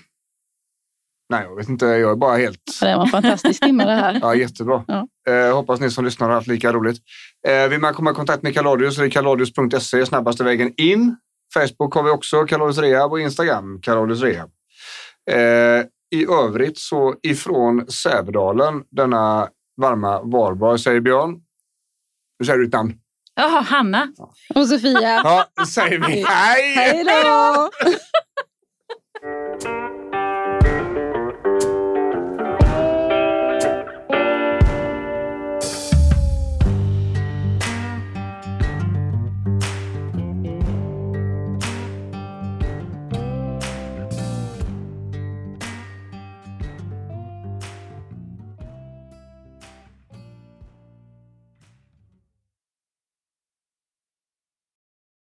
Nej, 1.30 1.44
jag 1.44 1.56
vet 1.56 1.70
inte. 1.70 1.86
Jag 1.86 2.12
är 2.12 2.16
bara 2.16 2.38
helt... 2.38 2.60
Det 2.82 2.96
var 2.96 3.04
en 3.04 3.10
fantastisk 3.10 3.64
timme 3.64 3.86
det 3.86 3.96
här. 3.96 4.14
Ja, 4.22 4.36
jättebra. 4.36 4.84
Ja. 4.88 5.08
Eh, 5.34 5.56
hoppas 5.56 5.80
ni 5.80 5.92
som 5.92 6.06
lyssnar 6.06 6.28
har 6.28 6.36
haft 6.36 6.48
lika 6.48 6.74
roligt. 6.74 6.98
Eh, 7.48 7.68
vill 7.70 7.80
man 7.80 7.94
komma 7.94 8.12
i 8.12 8.14
kontakt 8.14 8.44
med 8.44 8.54
Kaladius 8.54 8.96
så 8.96 9.04
är 9.04 9.10
kaladius.se 9.10 10.06
snabbaste 10.06 10.44
vägen 10.44 10.74
in. 10.78 11.16
Facebook 11.54 11.94
har 11.94 12.04
vi 12.04 12.10
också, 12.10 12.46
Kaladius 12.46 12.78
Rehab 12.78 13.12
och 13.12 13.20
Instagram, 13.20 13.80
Kaladius 13.82 14.22
Rehab. 14.22 14.50
Eh, 15.32 15.86
I 16.20 16.26
övrigt 16.46 16.78
så 16.78 17.16
ifrån 17.24 17.88
Sävedalen, 17.92 18.84
denna 18.92 19.48
varma 19.82 20.22
Varberg, 20.22 20.80
säger 20.80 21.00
Björn. 21.00 21.42
Nu 22.40 22.46
säger 22.46 22.58
du 22.60 22.66
ditt 22.66 22.74
namn. 22.74 22.94
Jaha, 23.36 23.62
Hanna. 23.62 24.08
Och 24.56 24.68
Sofia. 24.68 25.22
Ja, 25.24 25.46
säger 25.66 26.00
vi 26.00 26.26
hej! 26.28 26.74
Hej 26.76 27.04
då! 27.04 27.70